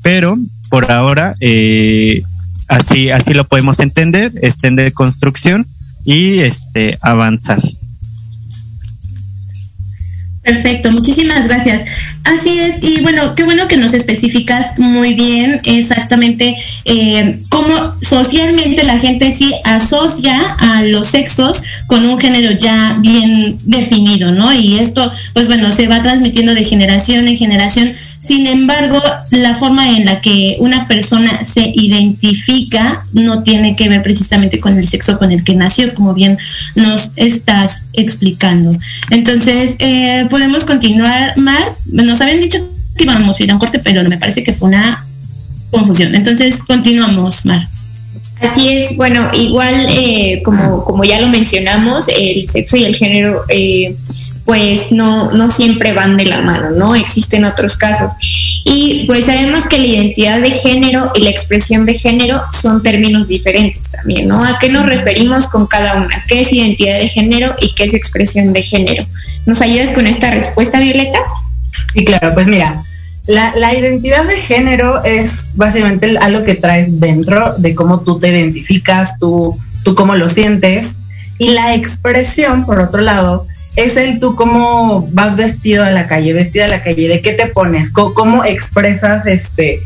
pero 0.02 0.36
por 0.68 0.90
ahora 0.90 1.36
eh, 1.38 2.22
así, 2.66 3.10
así 3.10 3.32
lo 3.32 3.44
podemos 3.44 3.78
entender, 3.78 4.32
extender 4.42 4.92
construcción 4.92 5.66
y 6.06 6.38
este 6.38 6.98
avanzar. 7.02 7.58
Perfecto, 10.46 10.92
muchísimas 10.92 11.48
gracias. 11.48 11.84
Así 12.22 12.58
es, 12.60 12.76
y 12.80 13.02
bueno, 13.02 13.34
qué 13.34 13.42
bueno 13.42 13.66
que 13.66 13.76
nos 13.76 13.92
especificas 13.94 14.78
muy 14.78 15.14
bien 15.14 15.60
exactamente 15.64 16.56
eh, 16.84 17.38
cómo 17.48 17.72
socialmente 18.00 18.84
la 18.84 18.98
gente 18.98 19.32
sí 19.32 19.52
asocia 19.64 20.40
a 20.58 20.82
los 20.82 21.08
sexos 21.08 21.62
con 21.86 22.04
un 22.04 22.20
género 22.20 22.52
ya 22.52 22.96
bien 23.00 23.58
definido, 23.64 24.30
¿no? 24.30 24.52
Y 24.52 24.78
esto, 24.78 25.10
pues 25.34 25.48
bueno, 25.48 25.70
se 25.72 25.88
va 25.88 26.02
transmitiendo 26.02 26.54
de 26.54 26.64
generación 26.64 27.26
en 27.26 27.36
generación. 27.36 27.92
Sin 28.20 28.46
embargo, 28.46 29.02
la 29.30 29.56
forma 29.56 29.96
en 29.96 30.04
la 30.04 30.20
que 30.20 30.58
una 30.60 30.86
persona 30.86 31.44
se 31.44 31.72
identifica 31.74 33.04
no 33.12 33.42
tiene 33.42 33.74
que 33.74 33.88
ver 33.88 34.02
precisamente 34.02 34.60
con 34.60 34.76
el 34.78 34.86
sexo 34.86 35.18
con 35.18 35.32
el 35.32 35.42
que 35.42 35.54
nació, 35.54 35.92
como 35.94 36.14
bien 36.14 36.38
nos 36.76 37.12
estás 37.16 37.84
explicando. 37.92 38.76
Entonces, 39.10 39.76
eh, 39.78 40.26
podemos 40.36 40.66
continuar, 40.66 41.32
Mar. 41.38 41.72
Nos 41.90 42.20
habían 42.20 42.42
dicho 42.42 42.58
que 42.94 43.04
íbamos 43.04 43.40
a 43.40 43.42
ir 43.42 43.50
a 43.50 43.54
un 43.54 43.58
corte, 43.58 43.78
pero 43.78 44.06
me 44.06 44.18
parece 44.18 44.44
que 44.44 44.52
fue 44.52 44.68
una 44.68 45.02
confusión. 45.70 46.14
Entonces, 46.14 46.62
continuamos, 46.62 47.46
Mar. 47.46 47.66
Así 48.42 48.68
es, 48.68 48.94
bueno, 48.96 49.30
igual 49.32 49.86
eh, 49.88 50.42
como, 50.44 50.84
como 50.84 51.04
ya 51.04 51.18
lo 51.22 51.28
mencionamos, 51.28 52.04
el 52.14 52.46
sexo 52.46 52.76
y 52.76 52.84
el 52.84 52.94
género 52.94 53.44
eh, 53.48 53.96
pues 54.46 54.92
no, 54.92 55.32
no 55.32 55.50
siempre 55.50 55.92
van 55.92 56.16
de 56.16 56.24
la 56.24 56.40
mano, 56.40 56.70
¿no? 56.70 56.94
Existen 56.94 57.44
otros 57.44 57.76
casos. 57.76 58.12
Y 58.64 59.04
pues 59.06 59.26
sabemos 59.26 59.66
que 59.66 59.78
la 59.78 59.86
identidad 59.86 60.40
de 60.40 60.52
género 60.52 61.10
y 61.16 61.22
la 61.22 61.30
expresión 61.30 61.84
de 61.84 61.94
género 61.94 62.40
son 62.52 62.80
términos 62.82 63.26
diferentes 63.26 63.90
también, 63.90 64.28
¿no? 64.28 64.44
¿A 64.44 64.58
qué 64.60 64.68
nos 64.68 64.86
referimos 64.86 65.48
con 65.48 65.66
cada 65.66 66.00
una? 66.00 66.24
¿Qué 66.28 66.42
es 66.42 66.52
identidad 66.52 66.98
de 66.98 67.08
género 67.08 67.56
y 67.60 67.74
qué 67.74 67.84
es 67.84 67.94
expresión 67.94 68.52
de 68.52 68.62
género? 68.62 69.04
¿Nos 69.46 69.60
ayudas 69.60 69.90
con 69.90 70.06
esta 70.06 70.30
respuesta, 70.30 70.78
Violeta? 70.78 71.18
Sí, 71.92 72.04
claro, 72.04 72.32
pues 72.32 72.46
mira, 72.46 72.80
la, 73.26 73.74
identidad 73.74 74.24
de 74.26 74.36
género 74.36 75.02
es 75.02 75.56
básicamente 75.56 76.16
algo 76.18 76.44
que 76.44 76.54
traes 76.54 77.00
dentro 77.00 77.54
de 77.58 77.74
cómo 77.74 78.00
tú 78.00 78.20
te 78.20 78.28
identificas, 78.28 79.18
tú, 79.18 79.58
tú 79.82 79.96
cómo 79.96 80.14
lo 80.14 80.28
sientes. 80.28 80.98
Y 81.38 81.50
la 81.50 81.74
expresión, 81.74 82.64
por 82.64 82.78
otro 82.78 83.02
lado, 83.02 83.48
es 83.76 83.96
el 83.96 84.18
tú 84.18 84.34
cómo 84.34 85.08
vas 85.12 85.36
vestido 85.36 85.84
a 85.84 85.90
la 85.90 86.06
calle, 86.06 86.32
vestida 86.32 86.64
a 86.64 86.68
la 86.68 86.82
calle, 86.82 87.08
de 87.08 87.20
qué 87.20 87.34
te 87.34 87.46
pones, 87.46 87.92
cómo, 87.92 88.44
expresas 88.44 89.26
este 89.26 89.80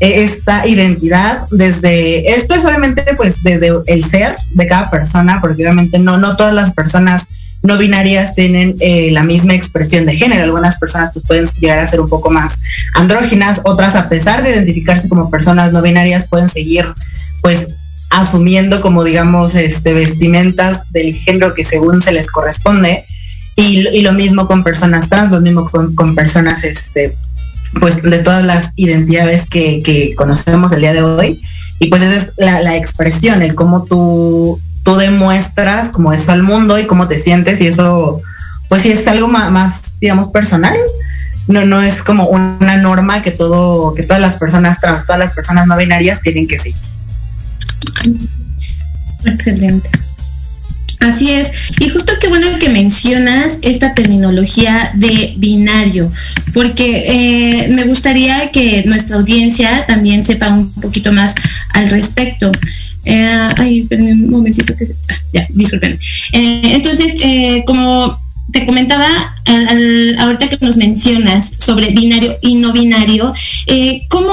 e, 0.00 0.24
esta 0.24 0.66
identidad 0.66 1.46
desde 1.50 2.34
esto 2.34 2.54
es 2.54 2.64
obviamente 2.66 3.02
pues 3.16 3.42
desde 3.42 3.72
el 3.86 4.04
ser 4.04 4.36
de 4.52 4.66
cada 4.66 4.90
persona 4.90 5.40
porque 5.40 5.62
obviamente 5.62 5.98
no 5.98 6.18
no 6.18 6.36
todas 6.36 6.52
las 6.52 6.74
personas 6.74 7.28
no 7.62 7.78
binarias 7.78 8.34
tienen 8.34 8.76
eh, 8.80 9.10
la 9.12 9.22
misma 9.22 9.54
expresión 9.54 10.06
de 10.06 10.14
género. 10.14 10.44
Algunas 10.44 10.78
personas 10.78 11.10
pues, 11.12 11.24
pueden 11.26 11.48
llegar 11.58 11.78
a 11.78 11.86
ser 11.86 12.00
un 12.00 12.08
poco 12.08 12.30
más 12.30 12.58
andróginas, 12.94 13.62
otras 13.64 13.96
a 13.96 14.08
pesar 14.08 14.42
de 14.42 14.50
identificarse 14.50 15.08
como 15.08 15.30
personas 15.30 15.72
no 15.72 15.82
binarias 15.82 16.28
pueden 16.28 16.48
seguir 16.48 16.86
pues 17.42 17.76
asumiendo 18.10 18.80
como 18.82 19.02
digamos 19.02 19.54
este 19.54 19.92
vestimentas 19.92 20.90
del 20.92 21.14
género 21.14 21.54
que 21.54 21.64
según 21.64 22.00
se 22.00 22.12
les 22.12 22.30
corresponde 22.30 23.04
y, 23.56 24.02
lo 24.02 24.12
mismo 24.12 24.46
con 24.46 24.62
personas 24.62 25.08
trans, 25.08 25.30
lo 25.30 25.40
mismo 25.40 25.68
con, 25.70 26.14
personas 26.14 26.62
este 26.64 27.16
pues 27.80 28.02
de 28.02 28.18
todas 28.20 28.44
las 28.44 28.72
identidades 28.76 29.48
que, 29.48 30.14
conocemos 30.16 30.72
el 30.72 30.80
día 30.80 30.92
de 30.92 31.02
hoy 31.02 31.42
y 31.78 31.88
pues 31.88 32.02
esa 32.02 32.16
es 32.16 32.32
la, 32.36 32.76
expresión, 32.76 33.42
el 33.42 33.54
cómo 33.54 33.84
tú 33.84 34.60
tú 34.86 34.96
demuestras 34.96 35.90
como 35.90 36.12
eso 36.12 36.30
al 36.30 36.44
mundo 36.44 36.78
y 36.78 36.86
cómo 36.86 37.08
te 37.08 37.18
sientes 37.18 37.60
y 37.60 37.66
eso, 37.66 38.22
pues 38.68 38.82
sí 38.82 38.92
es 38.92 39.06
algo 39.08 39.26
más, 39.26 39.98
digamos, 39.98 40.30
personal. 40.30 40.76
No, 41.48 41.64
no 41.66 41.82
es 41.82 42.02
como 42.02 42.28
una 42.28 42.76
norma 42.76 43.20
que 43.20 43.32
todo, 43.32 43.94
que 43.94 44.04
todas 44.04 44.22
las 44.22 44.36
personas 44.36 44.80
todas 44.80 45.18
las 45.18 45.34
personas 45.34 45.66
no 45.66 45.76
binarias 45.76 46.20
tienen 46.20 46.46
que 46.46 46.58
seguir. 46.58 46.76
Excelente. 49.24 49.90
Así 51.00 51.30
es. 51.30 51.72
Y 51.80 51.88
justo 51.88 52.12
qué 52.20 52.28
bueno 52.28 52.46
que 52.58 52.68
mencionas 52.68 53.58
esta 53.62 53.94
terminología 53.94 54.92
de 54.94 55.34
binario, 55.36 56.10
porque 56.54 57.04
eh, 57.06 57.68
me 57.70 57.84
gustaría 57.84 58.48
que 58.48 58.82
nuestra 58.86 59.16
audiencia 59.16 59.84
también 59.86 60.24
sepa 60.24 60.48
un 60.48 60.72
poquito 60.72 61.12
más 61.12 61.34
al 61.74 61.90
respecto. 61.90 62.50
Eh, 63.04 63.48
ay, 63.56 63.80
esperen 63.80 64.24
un 64.24 64.30
momentito 64.30 64.74
que... 64.76 64.86
Ah, 65.10 65.18
ya, 65.32 65.46
disculpen. 65.50 65.98
Eh, 66.32 66.62
entonces, 66.74 67.14
como 67.66 68.18
te 68.52 68.64
comentaba 68.64 69.08
ahorita 70.20 70.48
que 70.48 70.58
nos 70.60 70.76
mencionas 70.76 71.52
sobre 71.58 71.90
binario 71.90 72.36
y 72.40 72.56
no 72.56 72.72
binario, 72.72 73.32
¿cómo 74.08 74.32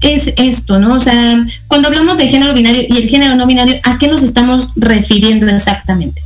es 0.00 0.32
esto, 0.36 0.78
no? 0.78 0.94
O 0.94 1.00
sea, 1.00 1.44
cuando 1.66 1.88
hablamos 1.88 2.18
de 2.18 2.26
género 2.28 2.54
binario 2.54 2.82
y 2.88 2.96
el 2.96 3.08
género 3.08 3.34
no 3.34 3.46
binario, 3.46 3.76
¿a 3.82 3.98
qué 3.98 4.08
nos 4.08 4.22
estamos 4.22 4.72
refiriendo 4.76 5.46
exactamente? 5.48 6.22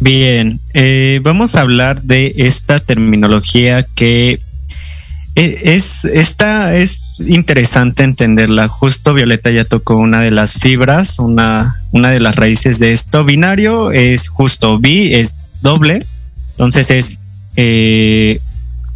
Bien, 0.00 0.60
vamos 1.22 1.56
a 1.56 1.62
hablar 1.62 2.02
de 2.02 2.34
esta 2.36 2.78
terminología 2.80 3.86
que 3.94 4.40
eh, 5.36 5.60
es, 5.64 6.04
esta 6.04 6.76
es 6.76 7.14
interesante 7.18 8.04
entenderla. 8.04 8.68
Justo 8.68 9.14
Violeta 9.14 9.50
ya 9.50 9.64
tocó 9.64 9.96
una 9.96 10.20
de 10.20 10.30
las 10.30 10.54
fibras, 10.54 11.18
una, 11.18 11.80
una 11.90 12.10
de 12.10 12.20
las 12.20 12.36
raíces 12.36 12.78
de 12.78 12.92
esto. 12.92 13.24
Binario 13.24 13.90
es 13.90 14.28
justo 14.28 14.78
bi, 14.78 15.14
es 15.14 15.60
doble. 15.62 16.06
Entonces 16.50 16.90
es 16.90 17.18
eh, 17.56 18.38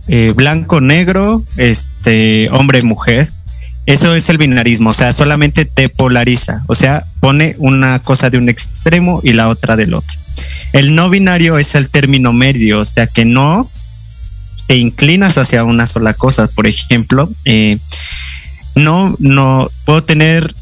eh, 0.08 0.32
blanco, 0.34 0.80
negro, 0.80 1.42
este, 1.56 2.48
hombre, 2.50 2.82
mujer. 2.82 3.28
Eso 3.86 4.14
es 4.14 4.28
el 4.28 4.36
binarismo, 4.36 4.90
o 4.90 4.92
sea, 4.92 5.12
solamente 5.12 5.64
te 5.64 5.88
polariza, 5.88 6.62
o 6.66 6.74
sea, 6.74 7.04
pone 7.20 7.54
una 7.58 8.00
cosa 8.00 8.28
de 8.28 8.36
un 8.36 8.50
extremo 8.50 9.20
y 9.22 9.32
la 9.32 9.48
otra 9.48 9.76
del 9.76 9.94
otro. 9.94 10.14
El 10.72 10.94
no 10.94 11.08
binario 11.08 11.58
es 11.58 11.74
el 11.74 11.88
término 11.88 12.32
medio, 12.32 12.80
o 12.80 12.84
sea, 12.84 13.06
que 13.06 13.24
no 13.24 13.68
te 14.66 14.76
inclinas 14.76 15.38
hacia 15.38 15.64
una 15.64 15.86
sola 15.86 16.12
cosa. 16.12 16.48
Por 16.48 16.66
ejemplo, 16.66 17.28
eh, 17.46 17.78
no, 18.74 19.16
no 19.18 19.70
puedo 19.86 20.04
tener 20.04 20.54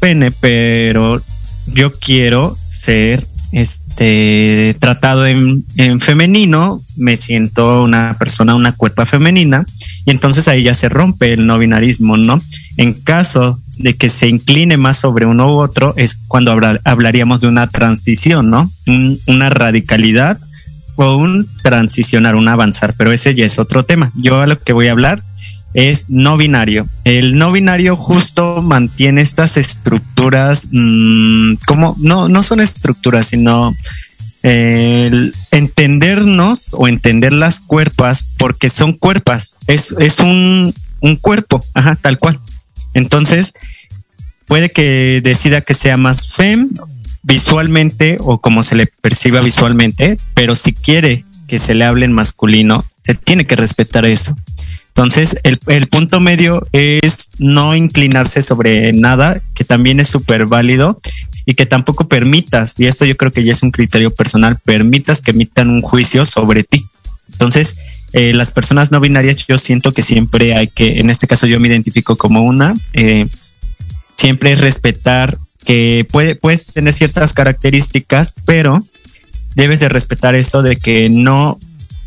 pene, 0.00 0.30
pero 0.30 1.20
yo 1.66 1.92
quiero 1.92 2.56
ser 2.66 3.26
este 3.52 4.76
tratado 4.78 5.26
en, 5.26 5.64
en, 5.76 6.00
femenino, 6.00 6.80
me 6.96 7.16
siento 7.16 7.82
una 7.82 8.16
persona, 8.18 8.54
una 8.54 8.72
cuerpa 8.72 9.06
femenina, 9.06 9.64
y 10.04 10.10
entonces 10.10 10.48
ahí 10.48 10.62
ya 10.64 10.74
se 10.74 10.88
rompe 10.88 11.32
el 11.32 11.46
no 11.46 11.58
binarismo, 11.58 12.16
¿no? 12.16 12.40
En 12.76 12.92
caso 12.92 13.58
de 13.78 13.94
que 13.94 14.08
se 14.08 14.28
incline 14.28 14.76
más 14.76 14.98
sobre 14.98 15.26
uno 15.26 15.54
u 15.54 15.60
otro, 15.60 15.94
es 15.96 16.16
cuando 16.26 16.52
hablaríamos 16.84 17.40
de 17.40 17.48
una 17.48 17.66
transición, 17.68 18.50
¿no? 18.50 18.70
una 19.26 19.50
radicalidad 19.50 20.38
o 20.96 21.16
un 21.16 21.46
transicionar, 21.62 22.34
un 22.34 22.48
avanzar, 22.48 22.94
pero 22.98 23.12
ese 23.12 23.34
ya 23.34 23.46
es 23.46 23.58
otro 23.58 23.84
tema. 23.84 24.10
Yo 24.16 24.40
a 24.40 24.46
lo 24.46 24.58
que 24.58 24.72
voy 24.72 24.88
a 24.88 24.92
hablar 24.92 25.22
es 25.78 26.10
no 26.10 26.36
binario. 26.36 26.88
El 27.04 27.38
no 27.38 27.52
binario 27.52 27.94
justo 27.94 28.62
mantiene 28.62 29.20
estas 29.20 29.56
estructuras, 29.56 30.68
mmm, 30.72 31.54
como 31.68 31.94
no, 32.00 32.28
no 32.28 32.42
son 32.42 32.58
estructuras, 32.58 33.28
sino 33.28 33.72
el 34.42 35.32
entendernos 35.52 36.66
o 36.72 36.88
entender 36.88 37.32
las 37.32 37.60
cuerpas 37.60 38.24
porque 38.38 38.68
son 38.68 38.92
cuerpas, 38.92 39.56
es, 39.68 39.94
es 40.00 40.18
un, 40.18 40.74
un 41.00 41.14
cuerpo, 41.14 41.60
ajá, 41.74 41.94
tal 41.94 42.18
cual. 42.18 42.40
Entonces, 42.94 43.52
puede 44.46 44.70
que 44.70 45.20
decida 45.22 45.60
que 45.60 45.74
sea 45.74 45.96
más 45.96 46.32
fem 46.32 46.70
visualmente 47.22 48.16
o 48.18 48.38
como 48.38 48.64
se 48.64 48.74
le 48.74 48.86
perciba 48.86 49.42
visualmente, 49.42 50.16
pero 50.34 50.56
si 50.56 50.72
quiere 50.72 51.24
que 51.46 51.60
se 51.60 51.74
le 51.74 51.84
hable 51.84 52.04
en 52.04 52.12
masculino, 52.12 52.84
se 53.04 53.14
tiene 53.14 53.46
que 53.46 53.54
respetar 53.54 54.06
eso. 54.06 54.34
Entonces, 54.98 55.36
el, 55.44 55.60
el 55.68 55.86
punto 55.86 56.18
medio 56.18 56.66
es 56.72 57.30
no 57.38 57.76
inclinarse 57.76 58.42
sobre 58.42 58.92
nada, 58.92 59.40
que 59.54 59.62
también 59.62 60.00
es 60.00 60.08
súper 60.08 60.46
válido, 60.46 60.98
y 61.46 61.54
que 61.54 61.66
tampoco 61.66 62.08
permitas, 62.08 62.80
y 62.80 62.86
esto 62.86 63.04
yo 63.04 63.16
creo 63.16 63.30
que 63.30 63.44
ya 63.44 63.52
es 63.52 63.62
un 63.62 63.70
criterio 63.70 64.12
personal, 64.12 64.58
permitas 64.64 65.22
que 65.22 65.30
emitan 65.30 65.70
un 65.70 65.82
juicio 65.82 66.26
sobre 66.26 66.64
ti. 66.64 66.84
Entonces, 67.30 67.76
eh, 68.12 68.34
las 68.34 68.50
personas 68.50 68.90
no 68.90 68.98
binarias, 68.98 69.46
yo 69.46 69.56
siento 69.56 69.92
que 69.92 70.02
siempre 70.02 70.56
hay 70.56 70.66
que, 70.66 70.98
en 70.98 71.10
este 71.10 71.28
caso 71.28 71.46
yo 71.46 71.60
me 71.60 71.68
identifico 71.68 72.16
como 72.16 72.42
una, 72.42 72.74
eh, 72.92 73.24
siempre 74.16 74.50
es 74.50 74.60
respetar 74.60 75.38
que 75.64 76.04
puede, 76.10 76.34
puedes 76.34 76.66
tener 76.66 76.92
ciertas 76.92 77.34
características, 77.34 78.34
pero 78.44 78.84
debes 79.54 79.78
de 79.78 79.88
respetar 79.88 80.34
eso 80.34 80.62
de 80.62 80.74
que 80.74 81.08
no, 81.08 81.56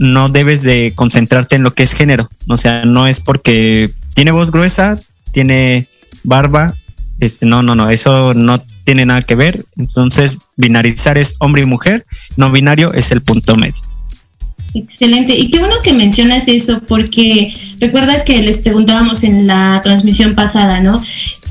no 0.02 0.30
debes 0.30 0.64
de 0.64 0.94
concentrarte 0.96 1.56
en 1.56 1.64
lo 1.64 1.76
que 1.76 1.84
es 1.84 1.94
género. 1.94 2.28
O 2.50 2.58
sea, 2.58 2.86
no 2.86 3.06
es 3.06 3.20
porque 3.20 3.88
tiene 4.16 4.32
voz 4.32 4.52
gruesa, 4.52 5.00
tiene 5.32 5.86
barba, 6.24 6.74
este, 7.20 7.46
no, 7.46 7.62
no, 7.62 7.76
no, 7.76 7.92
eso 7.92 8.34
no 8.34 8.60
tiene 8.84 9.06
nada 9.06 9.22
que 9.22 9.36
ver. 9.36 9.64
Entonces, 9.78 10.40
binarizar 10.58 11.20
es 11.20 11.36
hombre 11.38 11.62
y 11.62 11.66
mujer, 11.66 12.08
no 12.36 12.52
binario 12.52 12.92
es 12.94 13.12
el 13.12 13.22
punto 13.22 13.56
medio. 13.56 13.80
Excelente. 14.74 15.38
Y 15.38 15.52
qué 15.52 15.60
bueno 15.60 15.76
que 15.84 15.94
mencionas 15.94 16.48
eso, 16.48 16.82
porque 16.88 17.54
recuerdas 17.80 18.24
que 18.24 18.42
les 18.42 18.58
preguntábamos 18.58 19.24
en 19.24 19.46
la 19.46 19.82
transmisión 19.84 20.34
pasada, 20.34 20.80
¿no? 20.80 21.00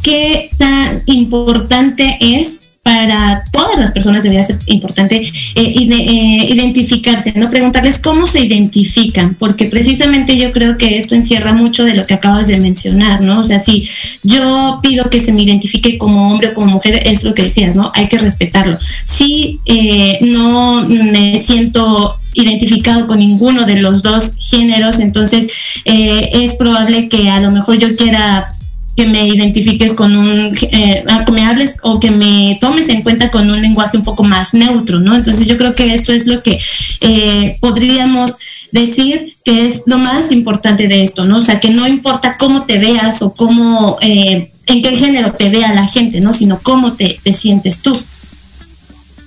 ¿Qué 0.02 0.50
tan 0.58 1.02
importante 1.06 2.18
es 2.20 2.69
para 2.90 3.44
todas 3.52 3.78
las 3.78 3.92
personas 3.92 4.24
debería 4.24 4.42
ser 4.42 4.58
importante 4.66 5.18
eh, 5.18 5.30
eh, 5.54 6.46
identificarse, 6.50 7.32
¿no? 7.36 7.48
Preguntarles 7.48 8.00
cómo 8.00 8.26
se 8.26 8.44
identifican, 8.44 9.36
porque 9.36 9.66
precisamente 9.66 10.36
yo 10.36 10.50
creo 10.50 10.76
que 10.76 10.98
esto 10.98 11.14
encierra 11.14 11.54
mucho 11.54 11.84
de 11.84 11.94
lo 11.94 12.04
que 12.04 12.14
acabas 12.14 12.48
de 12.48 12.56
mencionar, 12.56 13.22
¿no? 13.22 13.42
O 13.42 13.44
sea, 13.44 13.60
si 13.60 13.88
yo 14.24 14.80
pido 14.82 15.08
que 15.08 15.20
se 15.20 15.32
me 15.32 15.42
identifique 15.42 15.98
como 15.98 16.32
hombre 16.32 16.48
o 16.48 16.54
como 16.54 16.66
mujer, 16.66 17.00
es 17.06 17.22
lo 17.22 17.32
que 17.32 17.44
decías, 17.44 17.76
¿no? 17.76 17.92
Hay 17.94 18.08
que 18.08 18.18
respetarlo. 18.18 18.76
Si 19.04 19.60
eh, 19.66 20.18
no 20.22 20.84
me 20.88 21.38
siento 21.38 22.18
identificado 22.34 23.06
con 23.06 23.18
ninguno 23.18 23.66
de 23.66 23.76
los 23.76 24.02
dos 24.02 24.34
géneros, 24.36 24.98
entonces 24.98 25.46
es 25.84 26.54
probable 26.54 27.08
que 27.08 27.30
a 27.30 27.40
lo 27.40 27.52
mejor 27.52 27.78
yo 27.78 27.94
quiera 27.94 28.52
que 29.00 29.06
me 29.06 29.26
identifiques 29.26 29.94
con 29.94 30.14
un, 30.14 30.54
eh, 30.72 31.04
que 31.24 31.32
me 31.32 31.42
hables 31.46 31.76
o 31.82 31.98
que 31.98 32.10
me 32.10 32.58
tomes 32.60 32.90
en 32.90 33.00
cuenta 33.00 33.30
con 33.30 33.48
un 33.48 33.62
lenguaje 33.62 33.96
un 33.96 34.02
poco 34.02 34.24
más 34.24 34.52
neutro, 34.52 35.00
¿no? 35.00 35.16
Entonces 35.16 35.46
yo 35.46 35.56
creo 35.56 35.74
que 35.74 35.94
esto 35.94 36.12
es 36.12 36.26
lo 36.26 36.42
que 36.42 36.58
eh, 37.00 37.56
podríamos 37.60 38.36
decir 38.72 39.38
que 39.42 39.66
es 39.66 39.84
lo 39.86 39.96
más 39.96 40.32
importante 40.32 40.86
de 40.86 41.02
esto, 41.02 41.24
¿no? 41.24 41.38
O 41.38 41.40
sea, 41.40 41.60
que 41.60 41.70
no 41.70 41.88
importa 41.88 42.36
cómo 42.36 42.66
te 42.66 42.78
veas 42.78 43.22
o 43.22 43.32
cómo, 43.32 43.96
eh, 44.02 44.50
en 44.66 44.82
qué 44.82 44.94
género 44.94 45.32
te 45.32 45.48
vea 45.48 45.72
la 45.72 45.88
gente, 45.88 46.20
¿no? 46.20 46.34
Sino 46.34 46.60
cómo 46.62 46.92
te, 46.92 47.18
te 47.22 47.32
sientes 47.32 47.80
tú. 47.80 47.96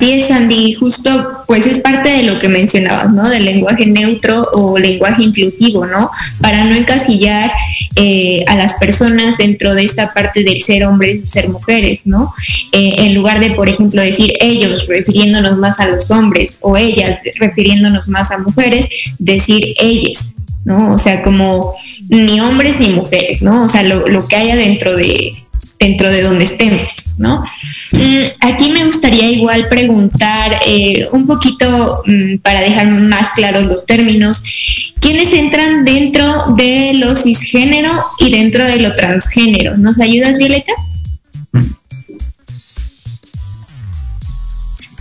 Sí, 0.03 0.21
Sandy, 0.21 0.73
justo 0.73 1.43
pues 1.47 1.65
es 1.65 1.79
parte 1.79 2.09
de 2.09 2.23
lo 2.23 2.37
que 2.41 2.49
mencionabas, 2.49 3.13
¿no? 3.13 3.29
Del 3.29 3.45
lenguaje 3.45 3.85
neutro 3.85 4.45
o 4.51 4.77
lenguaje 4.77 5.23
inclusivo, 5.23 5.85
¿no? 5.85 6.11
Para 6.41 6.65
no 6.65 6.75
encasillar 6.75 7.49
eh, 7.95 8.43
a 8.47 8.57
las 8.57 8.73
personas 8.73 9.37
dentro 9.37 9.73
de 9.73 9.85
esta 9.85 10.13
parte 10.13 10.43
del 10.43 10.61
ser 10.61 10.83
hombres 10.83 11.23
o 11.23 11.27
ser 11.27 11.47
mujeres, 11.47 12.01
¿no? 12.03 12.33
Eh, 12.73 12.95
en 12.97 13.15
lugar 13.15 13.39
de, 13.39 13.51
por 13.51 13.69
ejemplo, 13.69 14.01
decir 14.01 14.33
ellos 14.41 14.87
refiriéndonos 14.89 15.57
más 15.57 15.79
a 15.79 15.87
los 15.87 16.11
hombres 16.11 16.57
o 16.59 16.75
ellas 16.75 17.19
refiriéndonos 17.39 18.09
más 18.09 18.29
a 18.31 18.39
mujeres, 18.39 18.89
decir 19.19 19.73
ellas, 19.79 20.33
¿no? 20.65 20.95
O 20.95 20.97
sea, 20.97 21.23
como 21.23 21.75
ni 22.09 22.41
hombres 22.41 22.77
ni 22.77 22.89
mujeres, 22.89 23.41
¿no? 23.41 23.63
O 23.63 23.69
sea, 23.69 23.83
lo, 23.83 24.05
lo 24.05 24.27
que 24.27 24.35
haya 24.35 24.57
dentro 24.57 24.97
de, 24.97 25.31
dentro 25.83 26.09
de 26.09 26.21
donde 26.21 26.45
estemos, 26.45 26.95
¿no? 27.17 27.43
Mm, 27.91 28.23
aquí 28.39 28.71
me 28.71 28.85
gustaría 28.85 29.29
igual 29.29 29.67
preguntar 29.67 30.61
eh, 30.65 31.05
un 31.11 31.27
poquito 31.27 32.01
mm, 32.05 32.37
para 32.37 32.61
dejar 32.61 32.87
más 32.87 33.29
claros 33.35 33.65
los 33.65 33.85
términos, 33.85 34.41
¿quiénes 34.99 35.33
entran 35.33 35.83
dentro 35.83 36.55
de 36.55 36.93
lo 36.95 37.15
cisgénero 37.15 37.91
y 38.19 38.31
dentro 38.31 38.63
de 38.65 38.77
lo 38.77 38.95
transgénero? 38.95 39.77
¿Nos 39.77 39.99
ayudas, 39.99 40.37
Violeta? 40.37 40.71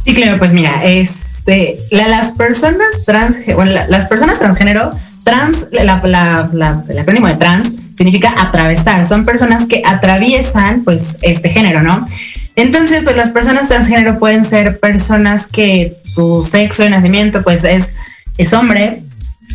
Sí, 0.04 0.14
claro, 0.14 0.36
pues 0.38 0.52
mira, 0.52 0.84
este, 0.84 1.76
las 1.92 2.32
personas 2.32 3.04
trans, 3.06 3.36
bueno, 3.54 3.70
las 3.70 4.06
personas 4.06 4.40
transgénero, 4.40 4.90
trans, 5.22 5.68
la, 5.70 5.84
la, 6.52 6.84
el 6.88 6.98
acrónimo 6.98 7.28
de 7.28 7.36
trans 7.36 7.81
significa 7.96 8.34
atravesar, 8.38 9.06
son 9.06 9.24
personas 9.24 9.66
que 9.66 9.82
atraviesan 9.84 10.84
pues 10.84 11.18
este 11.22 11.48
género, 11.48 11.82
¿no? 11.82 12.04
Entonces, 12.56 13.02
pues 13.02 13.16
las 13.16 13.30
personas 13.30 13.68
transgénero 13.68 14.18
pueden 14.18 14.44
ser 14.44 14.78
personas 14.78 15.46
que 15.46 15.96
su 16.04 16.44
sexo 16.44 16.82
de 16.82 16.90
nacimiento 16.90 17.42
pues 17.42 17.64
es, 17.64 17.92
es 18.36 18.52
hombre, 18.52 19.02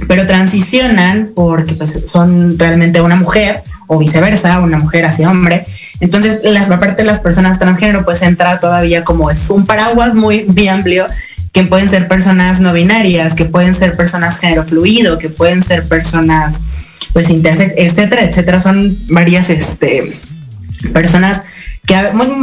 pero 0.07 0.25
transicionan 0.27 1.31
porque 1.35 1.73
pues, 1.73 2.05
son 2.07 2.57
realmente 2.57 3.01
una 3.01 3.15
mujer 3.15 3.61
o 3.87 3.99
viceversa, 3.99 4.59
una 4.59 4.79
mujer 4.79 5.05
hacia 5.05 5.29
hombre. 5.29 5.63
Entonces, 5.99 6.41
las, 6.43 6.69
aparte 6.69 7.03
de 7.03 7.07
las 7.07 7.19
personas 7.19 7.59
transgénero 7.59 8.03
pues 8.03 8.21
entra 8.21 8.59
todavía 8.59 9.03
como 9.03 9.31
es 9.31 9.49
un 9.49 9.65
paraguas 9.65 10.13
muy, 10.15 10.45
muy 10.45 10.67
amplio 10.67 11.05
que 11.53 11.63
pueden 11.63 11.89
ser 11.89 12.07
personas 12.07 12.59
no 12.59 12.73
binarias, 12.73 13.33
que 13.33 13.45
pueden 13.45 13.73
ser 13.73 13.93
personas 13.93 14.39
género 14.39 14.63
fluido, 14.63 15.17
que 15.17 15.29
pueden 15.29 15.63
ser 15.63 15.87
personas 15.87 16.59
pues 17.13 17.29
intersex, 17.29 17.73
etcétera, 17.77 18.23
etcétera. 18.23 18.61
Son 18.61 18.97
varias 19.09 19.49
este, 19.49 20.13
personas 20.93 21.43
que 21.85 21.95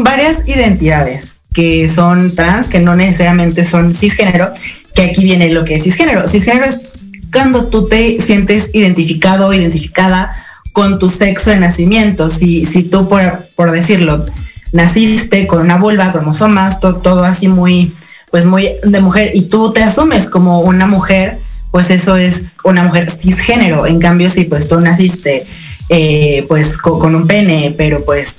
varias 0.02 0.48
identidades 0.48 1.34
que 1.54 1.88
son 1.88 2.34
trans, 2.34 2.68
que 2.68 2.80
no 2.80 2.96
necesariamente 2.96 3.64
son 3.64 3.94
cisgénero, 3.94 4.52
que 4.94 5.02
aquí 5.02 5.22
viene 5.22 5.52
lo 5.52 5.64
que 5.64 5.76
es 5.76 5.84
cisgénero. 5.84 6.28
Cisgénero 6.28 6.66
es 6.66 6.94
cuando 7.32 7.66
tú 7.66 7.86
te 7.86 8.20
sientes 8.20 8.70
identificado 8.72 9.52
identificada 9.54 10.34
con 10.72 10.98
tu 10.98 11.08
sexo 11.10 11.50
de 11.50 11.60
nacimiento. 11.60 12.28
Si, 12.28 12.66
si 12.66 12.82
tú, 12.82 13.08
por, 13.08 13.22
por 13.54 13.70
decirlo, 13.70 14.26
naciste 14.72 15.46
con 15.46 15.62
una 15.62 15.76
vulva, 15.76 16.10
cromosomas, 16.10 16.80
todo, 16.80 16.96
todo 16.96 17.24
así 17.24 17.46
muy, 17.46 17.94
pues 18.30 18.44
muy 18.44 18.68
de 18.82 19.00
mujer, 19.00 19.30
y 19.34 19.42
tú 19.42 19.72
te 19.72 19.82
asumes 19.82 20.28
como 20.28 20.60
una 20.62 20.86
mujer, 20.86 21.38
pues 21.74 21.90
eso 21.90 22.16
es 22.16 22.58
una 22.62 22.84
mujer 22.84 23.10
cisgénero. 23.10 23.84
En 23.84 23.98
cambio, 23.98 24.30
si 24.30 24.44
pues 24.44 24.68
tú 24.68 24.80
naciste 24.80 25.44
eh, 25.88 26.44
pues 26.46 26.78
con, 26.78 27.16
un 27.16 27.26
pene, 27.26 27.74
pero 27.76 28.04
pues 28.04 28.36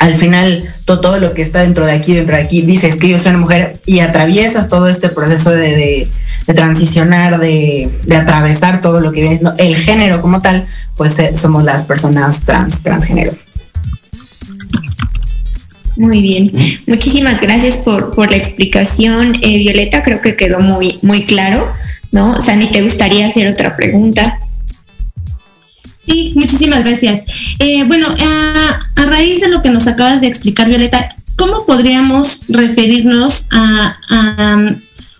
al 0.00 0.14
final 0.14 0.64
todo, 0.86 1.20
lo 1.20 1.34
que 1.34 1.42
está 1.42 1.60
dentro 1.60 1.84
de 1.84 1.92
aquí, 1.92 2.14
dentro 2.14 2.34
de 2.36 2.42
aquí, 2.42 2.62
dices 2.62 2.96
que 2.96 3.10
yo 3.10 3.18
soy 3.18 3.32
una 3.32 3.40
mujer 3.40 3.80
y 3.84 4.00
atraviesas 4.00 4.70
todo 4.70 4.88
este 4.88 5.10
proceso 5.10 5.50
de, 5.50 6.08
transicionar, 6.54 7.38
de, 7.38 7.90
atravesar 8.16 8.80
todo 8.80 9.00
lo 9.00 9.12
que 9.12 9.20
viene 9.20 9.36
siendo 9.36 9.54
el 9.58 9.76
género 9.76 10.22
como 10.22 10.40
tal, 10.40 10.66
pues 10.96 11.18
eh, 11.18 11.36
somos 11.36 11.64
las 11.64 11.84
personas 11.84 12.46
trans, 12.46 12.82
transgénero. 12.82 13.32
Muy 15.96 16.22
bien, 16.22 16.50
muchísimas 16.86 17.40
gracias 17.40 17.76
por, 17.76 18.30
la 18.30 18.36
explicación, 18.36 19.36
eh, 19.42 19.58
Violeta, 19.58 20.02
creo 20.02 20.20
que 20.20 20.34
quedó 20.34 20.58
muy, 20.58 20.98
muy 21.02 21.24
claro, 21.24 21.64
¿no? 22.10 22.40
Sani, 22.42 22.68
¿te 22.68 22.82
gustaría 22.82 23.28
hacer 23.28 23.46
otra 23.48 23.76
pregunta? 23.76 24.38
Sí, 26.04 26.32
muchísimas 26.34 26.84
gracias. 26.84 27.24
Eh, 27.60 27.84
bueno, 27.84 28.08
a, 28.08 29.06
raíz 29.06 29.40
de 29.40 29.50
lo 29.50 29.62
que 29.62 29.70
nos 29.70 29.86
acabas 29.86 30.20
de 30.20 30.26
explicar, 30.26 30.68
Violeta, 30.68 31.16
¿cómo 31.36 31.64
podríamos 31.64 32.46
referirnos 32.48 33.48
a, 33.52 33.96
a 34.10 34.58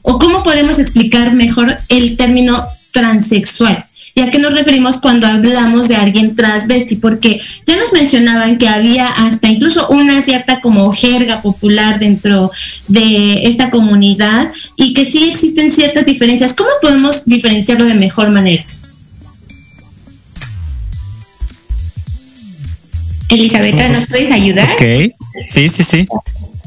o 0.02 0.18
cómo 0.18 0.42
podemos 0.42 0.78
explicar 0.78 1.34
mejor 1.34 1.76
el 1.88 2.16
término 2.16 2.60
transexual? 2.92 3.86
¿Y 4.16 4.20
a 4.20 4.30
qué 4.30 4.38
nos 4.38 4.54
referimos 4.54 4.98
cuando 4.98 5.26
hablamos 5.26 5.88
de 5.88 5.96
alguien 5.96 6.36
transvesti? 6.36 6.94
Porque 6.96 7.40
ya 7.66 7.76
nos 7.76 7.92
mencionaban 7.92 8.58
que 8.58 8.68
había 8.68 9.08
hasta 9.08 9.48
incluso 9.48 9.88
una 9.88 10.22
cierta 10.22 10.60
como 10.60 10.92
jerga 10.92 11.42
popular 11.42 11.98
dentro 11.98 12.50
de 12.86 13.44
esta 13.44 13.70
comunidad 13.70 14.52
y 14.76 14.94
que 14.94 15.04
sí 15.04 15.28
existen 15.28 15.72
ciertas 15.72 16.06
diferencias. 16.06 16.54
¿Cómo 16.54 16.70
podemos 16.80 17.24
diferenciarlo 17.24 17.86
de 17.86 17.94
mejor 17.94 18.30
manera? 18.30 18.62
Elizabeth, 23.30 23.74
¿nos 23.90 24.06
puedes 24.06 24.30
ayudar? 24.30 24.74
Ok, 24.74 25.12
sí, 25.42 25.68
sí, 25.68 25.82
sí. 25.82 26.06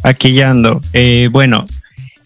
Aquí 0.04 0.34
ya 0.34 0.50
ando. 0.50 0.82
Eh, 0.92 1.30
bueno, 1.32 1.64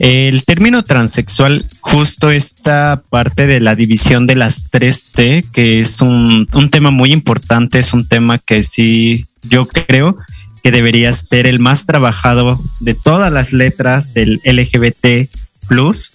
el 0.02 0.44
término 0.46 0.82
transexual, 0.82 1.64
justo 1.80 2.32
esta 2.32 3.04
parte 3.12 3.46
de 3.46 3.60
la 3.60 3.76
división 3.76 4.26
de 4.26 4.36
las 4.36 4.72
3T, 4.72 5.52
que 5.52 5.80
es 5.80 6.02
un, 6.02 6.48
tema 6.72 6.90
muy 6.90 7.14
importante, 7.14 7.78
es 7.78 7.94
un 7.94 8.08
tema 8.08 8.40
que 8.40 8.64
sí 8.64 9.28
yo 9.44 9.68
creo 9.68 10.18
que 10.64 10.72
debería 10.72 11.14
ser 11.14 11.46
el 11.46 11.60
más 11.60 11.86
trabajado 11.86 12.60
de 12.80 12.96
todas 12.96 13.32
las 13.32 13.54
letras 13.54 14.16
del 14.16 14.42
LGBT 14.44 15.30
plus. 15.68 16.14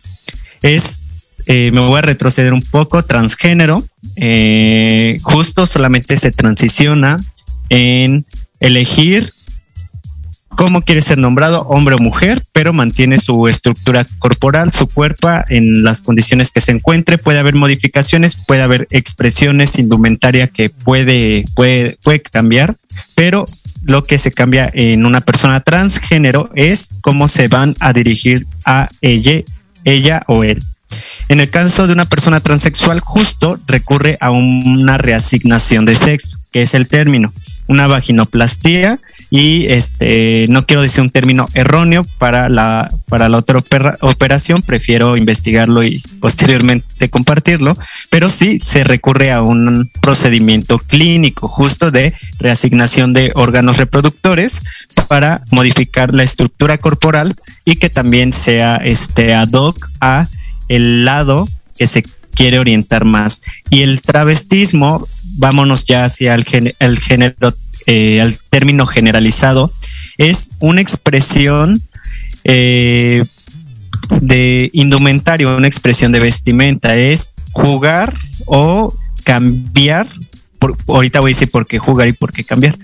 Es, 0.63 1.03
eh, 1.47 1.71
me 1.73 1.79
voy 1.79 1.99
a 1.99 2.03
retroceder 2.03 2.55
un 2.55 2.63
poco, 2.63 3.05
transgénero, 3.05 3.85
eh, 4.17 5.17
justo 5.23 5.65
solamente 5.65 6.17
se 6.17 6.33
transiciona 6.33 7.19
en 7.69 8.27
elegir 8.59 9.31
cómo 10.57 10.83
quiere 10.83 11.03
ser 11.03 11.19
nombrado, 11.19 11.63
hombre 11.63 11.95
o 11.95 11.99
mujer, 11.99 12.43
pero 12.53 12.73
mantiene 12.73 13.19
su 13.19 13.47
estructura 13.47 14.05
corporal, 14.19 14.73
su 14.73 14.89
cuerpo 14.89 15.29
en 15.49 15.85
las 15.85 16.01
condiciones 16.01 16.51
que 16.51 16.61
se 16.61 16.73
encuentre. 16.73 17.19
Puede 17.19 17.39
haber 17.39 17.55
modificaciones, 17.55 18.35
puede 18.35 18.63
haber 18.63 18.89
expresiones, 18.91 19.79
indumentaria 19.79 20.49
que 20.49 20.71
puede, 20.71 21.45
puede, 21.55 21.99
puede 22.03 22.21
cambiar, 22.21 22.75
pero 23.15 23.45
lo 23.85 24.03
que 24.03 24.19
se 24.19 24.33
cambia 24.33 24.71
en 24.73 25.07
una 25.07 25.21
persona 25.21 25.61
transgénero 25.61 26.51
es 26.55 26.95
cómo 27.03 27.29
se 27.29 27.49
van 27.49 27.77
a 27.81 27.93
dirigir 27.93 28.47
a 28.65 28.89
ella, 29.03 29.43
ella 29.85 30.23
o 30.27 30.43
él. 30.43 30.63
En 31.29 31.41
el 31.41 31.51
caso 31.51 31.87
de 31.87 31.93
una 31.93 32.05
persona 32.05 32.41
transexual, 32.41 33.01
justo 33.01 33.59
recurre 33.67 34.17
a 34.21 34.31
una 34.31 34.97
reasignación 34.97 35.85
de 35.85 35.95
sexo, 35.95 36.39
que 36.53 36.63
es 36.63 36.75
el 36.75 36.89
término, 36.89 37.33
una 37.67 37.87
vaginoplastía 37.87 38.99
y 39.31 39.67
este 39.67 40.47
no 40.49 40.65
quiero 40.65 40.83
decir 40.83 41.03
un 41.03 41.11
término 41.11 41.49
erróneo 41.55 42.07
para 42.19 42.49
la 42.49 42.89
para 43.09 43.29
la 43.29 43.39
otra 43.39 43.63
operación 44.01 44.61
prefiero 44.65 45.17
investigarlo 45.17 45.83
y 45.83 46.01
posteriormente 46.21 47.09
compartirlo 47.09 47.77
pero 48.11 48.31
sí 48.31 48.61
se 48.61 48.85
recurre 48.85 49.33
a 49.33 49.43
un 49.43 49.91
procedimiento 50.01 50.79
clínico 50.79 51.49
justo 51.49 51.91
de 51.91 52.15
reasignación 52.41 53.13
de 53.13 53.33
órganos 53.35 53.79
reproductores 53.79 54.61
para 55.09 55.43
modificar 55.51 56.15
la 56.15 56.23
estructura 56.23 56.79
corporal 56.79 57.35
y 57.65 57.77
que 57.77 57.91
también 57.91 58.33
sea 58.33 58.77
este 58.77 59.35
ad 59.35 59.53
hoc 59.53 59.91
a 60.01 60.27
el 60.69 61.05
lado 61.05 61.49
que 61.77 61.87
se 61.87 62.03
quiere 62.37 62.59
orientar 62.59 63.05
más. 63.05 63.41
Y 63.71 63.83
el 63.83 64.03
travestismo 64.03 65.09
vámonos 65.39 65.85
ya 65.85 66.05
hacia 66.05 66.35
el, 66.35 66.45
el 66.79 66.99
género 66.99 67.55
eh, 67.87 68.21
al 68.21 68.37
término 68.51 68.87
generalizado, 68.87 69.71
es 70.19 70.51
una 70.61 70.81
expresión 70.81 71.81
eh, 72.45 73.23
de 74.21 74.71
indumentario, 74.73 75.57
una 75.57 75.69
expresión 75.69 76.13
de 76.13 76.21
vestimenta, 76.21 76.97
es 76.97 77.37
jugar 77.53 78.13
o 78.47 78.95
cambiar. 79.25 80.07
ahorita 80.89 81.21
voy 81.21 81.31
a 81.31 81.35
decir 81.35 81.51
por 81.51 81.67
qué 81.67 81.79
jugar 81.79 82.09
y 82.09 82.13
por 82.13 82.33
qué 82.33 82.45
cambiar. 82.45 82.77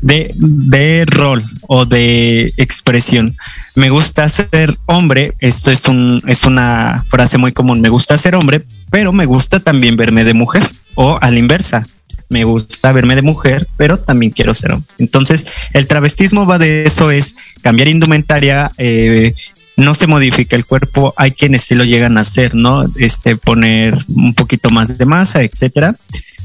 De, 0.00 0.30
de 0.38 1.04
rol 1.06 1.42
o 1.68 1.84
de 1.86 2.52
expresión. 2.56 3.34
Me 3.74 3.90
gusta 3.90 4.28
ser 4.28 4.76
hombre. 4.86 5.32
Esto 5.40 5.70
es, 5.70 5.86
un, 5.86 6.22
es 6.26 6.44
una 6.44 7.02
frase 7.08 7.38
muy 7.38 7.52
común. 7.52 7.80
Me 7.80 7.88
gusta 7.88 8.18
ser 8.18 8.34
hombre, 8.34 8.62
pero 8.90 9.12
me 9.12 9.26
gusta 9.26 9.60
también 9.60 9.96
verme 9.96 10.24
de 10.24 10.34
mujer 10.34 10.68
o 10.94 11.18
a 11.20 11.30
la 11.30 11.38
inversa 11.38 11.84
me 12.32 12.44
gusta 12.44 12.92
verme 12.92 13.14
de 13.14 13.22
mujer, 13.22 13.64
pero 13.76 13.98
también 13.98 14.32
quiero 14.32 14.54
ser 14.54 14.72
hombre. 14.72 14.88
Entonces, 14.98 15.46
el 15.72 15.86
travestismo 15.86 16.46
va 16.46 16.58
de 16.58 16.84
eso, 16.84 17.10
es 17.10 17.36
cambiar 17.62 17.88
indumentaria, 17.88 18.70
eh, 18.78 19.32
no 19.76 19.94
se 19.94 20.06
modifica 20.06 20.56
el 20.56 20.66
cuerpo, 20.66 21.14
hay 21.16 21.30
quienes 21.30 21.62
sí 21.62 21.74
lo 21.74 21.84
llegan 21.84 22.18
a 22.18 22.22
hacer, 22.22 22.54
¿no? 22.54 22.84
Este, 22.96 23.36
poner 23.36 23.96
un 24.08 24.34
poquito 24.34 24.70
más 24.70 24.98
de 24.98 25.06
masa, 25.06 25.42
etcétera. 25.42 25.94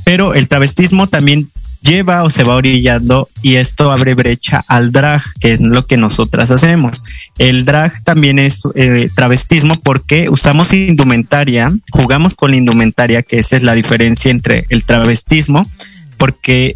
Pero 0.05 0.33
el 0.33 0.47
travestismo 0.47 1.07
también 1.07 1.49
lleva 1.87 2.23
o 2.23 2.29
se 2.29 2.43
va 2.43 2.55
orillando 2.55 3.29
y 3.41 3.55
esto 3.55 3.91
abre 3.91 4.13
brecha 4.13 4.63
al 4.67 4.91
drag, 4.91 5.21
que 5.39 5.53
es 5.53 5.61
lo 5.61 5.85
que 5.85 5.97
nosotras 5.97 6.51
hacemos. 6.51 7.01
El 7.37 7.65
drag 7.65 8.03
también 8.03 8.37
es 8.39 8.63
eh, 8.75 9.07
travestismo 9.15 9.73
porque 9.83 10.29
usamos 10.29 10.73
indumentaria, 10.73 11.71
jugamos 11.91 12.35
con 12.35 12.51
la 12.51 12.57
indumentaria, 12.57 13.23
que 13.23 13.39
esa 13.39 13.55
es 13.57 13.63
la 13.63 13.73
diferencia 13.73 14.29
entre 14.29 14.65
el 14.69 14.83
travestismo, 14.83 15.63
porque 16.17 16.75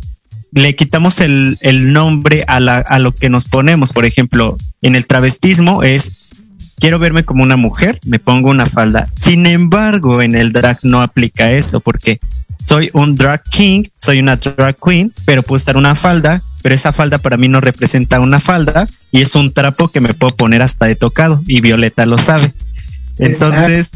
le 0.53 0.75
quitamos 0.75 1.19
el, 1.19 1.57
el 1.61 1.93
nombre 1.93 2.43
a, 2.47 2.59
la, 2.59 2.77
a 2.77 2.99
lo 2.99 3.13
que 3.13 3.29
nos 3.29 3.45
ponemos. 3.45 3.91
Por 3.91 4.05
ejemplo, 4.05 4.57
en 4.81 4.95
el 4.95 5.07
travestismo 5.07 5.83
es 5.83 6.29
quiero 6.81 6.99
verme 6.99 7.23
como 7.23 7.43
una 7.43 7.57
mujer, 7.57 7.99
me 8.07 8.19
pongo 8.19 8.49
una 8.49 8.65
falda. 8.65 9.07
Sin 9.15 9.45
embargo, 9.45 10.21
en 10.21 10.35
el 10.35 10.51
drag 10.51 10.79
no 10.83 11.01
aplica 11.01 11.51
eso 11.51 11.79
porque 11.79 12.19
soy 12.65 12.89
un 12.93 13.15
drag 13.15 13.41
king, 13.43 13.85
soy 13.95 14.19
una 14.19 14.35
drag 14.35 14.75
queen, 14.75 15.11
pero 15.25 15.43
puedo 15.43 15.57
usar 15.57 15.77
una 15.77 15.95
falda, 15.95 16.41
pero 16.61 16.75
esa 16.75 16.93
falda 16.93 17.17
para 17.17 17.37
mí 17.37 17.47
no 17.47 17.61
representa 17.61 18.19
una 18.19 18.39
falda 18.39 18.87
y 19.11 19.21
es 19.21 19.35
un 19.35 19.51
trapo 19.53 19.87
que 19.87 19.99
me 19.99 20.13
puedo 20.13 20.35
poner 20.35 20.61
hasta 20.61 20.85
de 20.85 20.95
tocado 20.95 21.41
y 21.47 21.61
Violeta 21.61 22.05
lo 22.05 22.17
sabe. 22.17 22.53
Entonces, 23.17 23.91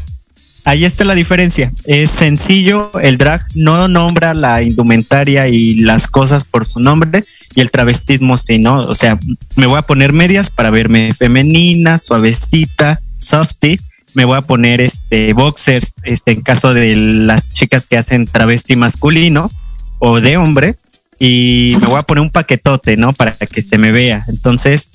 ahí 0.64 0.84
está 0.84 1.04
la 1.04 1.14
diferencia. 1.14 1.72
Es 1.84 2.10
sencillo, 2.10 2.90
el 3.00 3.16
drag 3.16 3.42
no 3.54 3.88
nombra 3.88 4.34
la 4.34 4.62
indumentaria 4.62 5.48
y 5.48 5.76
las 5.76 6.06
cosas 6.06 6.44
por 6.44 6.64
su 6.64 6.80
nombre 6.80 7.22
y 7.54 7.60
el 7.60 7.70
travestismo 7.70 8.36
sí, 8.36 8.58
¿no? 8.58 8.86
O 8.86 8.94
sea, 8.94 9.18
me 9.56 9.66
voy 9.66 9.78
a 9.78 9.82
poner 9.82 10.12
medias 10.12 10.50
para 10.50 10.70
verme 10.70 11.14
femenina, 11.14 11.98
suavecita, 11.98 13.00
softy 13.16 13.78
me 14.14 14.24
voy 14.24 14.38
a 14.38 14.40
poner 14.40 14.80
este 14.80 15.32
boxers, 15.32 16.00
este 16.04 16.32
en 16.32 16.42
caso 16.42 16.74
de 16.74 16.94
las 16.96 17.52
chicas 17.52 17.86
que 17.86 17.98
hacen 17.98 18.26
travesti 18.26 18.76
masculino 18.76 19.50
o 19.98 20.20
de 20.20 20.36
hombre 20.36 20.76
y 21.18 21.74
me 21.80 21.86
voy 21.86 21.98
a 21.98 22.02
poner 22.02 22.22
un 22.22 22.30
paquetote, 22.30 22.96
¿no? 22.96 23.12
Para 23.12 23.32
que 23.32 23.62
se 23.62 23.78
me 23.78 23.92
vea. 23.92 24.24
Entonces, 24.28 24.88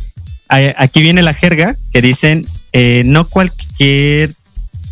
aquí 0.77 1.01
viene 1.01 1.21
la 1.21 1.33
jerga 1.33 1.75
que 1.91 2.01
dicen 2.01 2.45
eh, 2.73 3.03
no 3.05 3.25
cualquier 3.25 4.31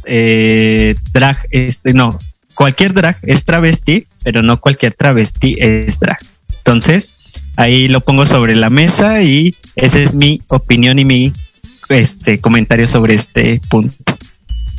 eh, 0.06 0.96
drag, 1.14 1.38
este, 1.52 1.94
no, 1.94 2.18
cualquier 2.56 2.94
drag 2.94 3.18
es 3.24 3.46
travesti, 3.46 4.08
pero 4.24 4.42
no 4.42 4.60
cualquier 4.60 4.94
travesti 4.94 5.56
es 5.60 6.00
drag. 6.00 6.20
Entonces, 6.58 7.20
ahí 7.58 7.88
lo 7.88 8.02
pongo 8.02 8.26
sobre 8.26 8.56
la 8.56 8.70
mesa 8.70 9.22
y 9.22 9.52
esa 9.76 10.00
es 10.00 10.16
mi 10.16 10.42
opinión 10.48 11.00
y 11.00 11.06
mi 11.06 11.34
este 11.90 12.40
comentario 12.40 12.88
sobre 12.88 13.16
este 13.16 13.62
punto. 13.70 13.96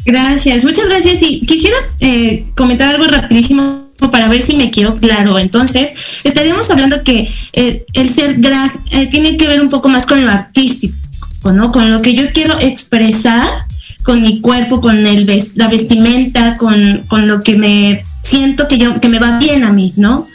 Gracias, 0.05 0.65
muchas 0.65 0.89
gracias. 0.89 1.23
Y 1.23 1.41
quisiera 1.41 1.77
eh, 2.01 2.47
comentar 2.57 2.95
algo 2.95 3.07
rapidísimo 3.07 3.91
para 4.11 4.29
ver 4.29 4.43
si 4.43 4.57
me 4.57 4.71
quedó 4.71 4.99
claro. 4.99 5.39
Entonces, 5.39 6.21
estaríamos 6.25 6.71
hablando 6.71 7.03
que 7.05 7.29
eh, 7.53 7.85
el 7.93 8.09
ser 8.09 8.41
drag 8.41 8.71
eh, 8.93 9.07
tiene 9.09 9.37
que 9.37 9.49
ver 9.49 9.61
un 9.61 9.69
poco 9.69 9.89
más 9.89 10.07
con 10.07 10.25
lo 10.25 10.31
artístico, 10.31 10.95
¿no? 11.53 11.71
Con 11.71 11.91
lo 11.91 12.01
que 12.01 12.15
yo 12.15 12.33
quiero 12.33 12.59
expresar 12.61 13.47
con 14.03 14.23
mi 14.23 14.41
cuerpo, 14.41 14.81
con 14.81 15.07
el 15.07 15.27
la 15.55 15.69
vestimenta, 15.69 16.57
con, 16.57 16.81
con 17.09 17.29
lo 17.29 17.43
que 17.43 17.57
me 17.57 18.03
siento 18.23 18.67
que 18.69 18.79
yo 18.79 18.99
que 19.01 19.09
me 19.09 19.19
va 19.19 19.39
bien 19.39 19.65
a 19.65 19.73
mí, 19.73 19.93
¿no? 19.97 20.27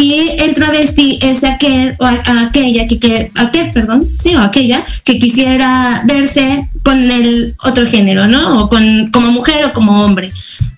Y 0.00 0.30
el 0.38 0.54
travesti 0.54 1.18
es 1.20 1.44
aquel 1.44 1.94
o 1.98 2.06
aquella 2.06 2.86
que, 2.86 2.98
que 2.98 3.30
aquel, 3.34 3.70
perdón, 3.70 4.02
sí, 4.18 4.34
o 4.34 4.40
aquella 4.40 4.82
que 5.04 5.18
quisiera 5.18 6.02
verse 6.06 6.66
con 6.82 6.98
el 7.10 7.54
otro 7.62 7.86
género, 7.86 8.26
¿no? 8.26 8.64
O 8.64 8.68
con 8.70 9.10
como 9.10 9.30
mujer 9.30 9.62
o 9.66 9.72
como 9.72 10.02
hombre. 10.02 10.30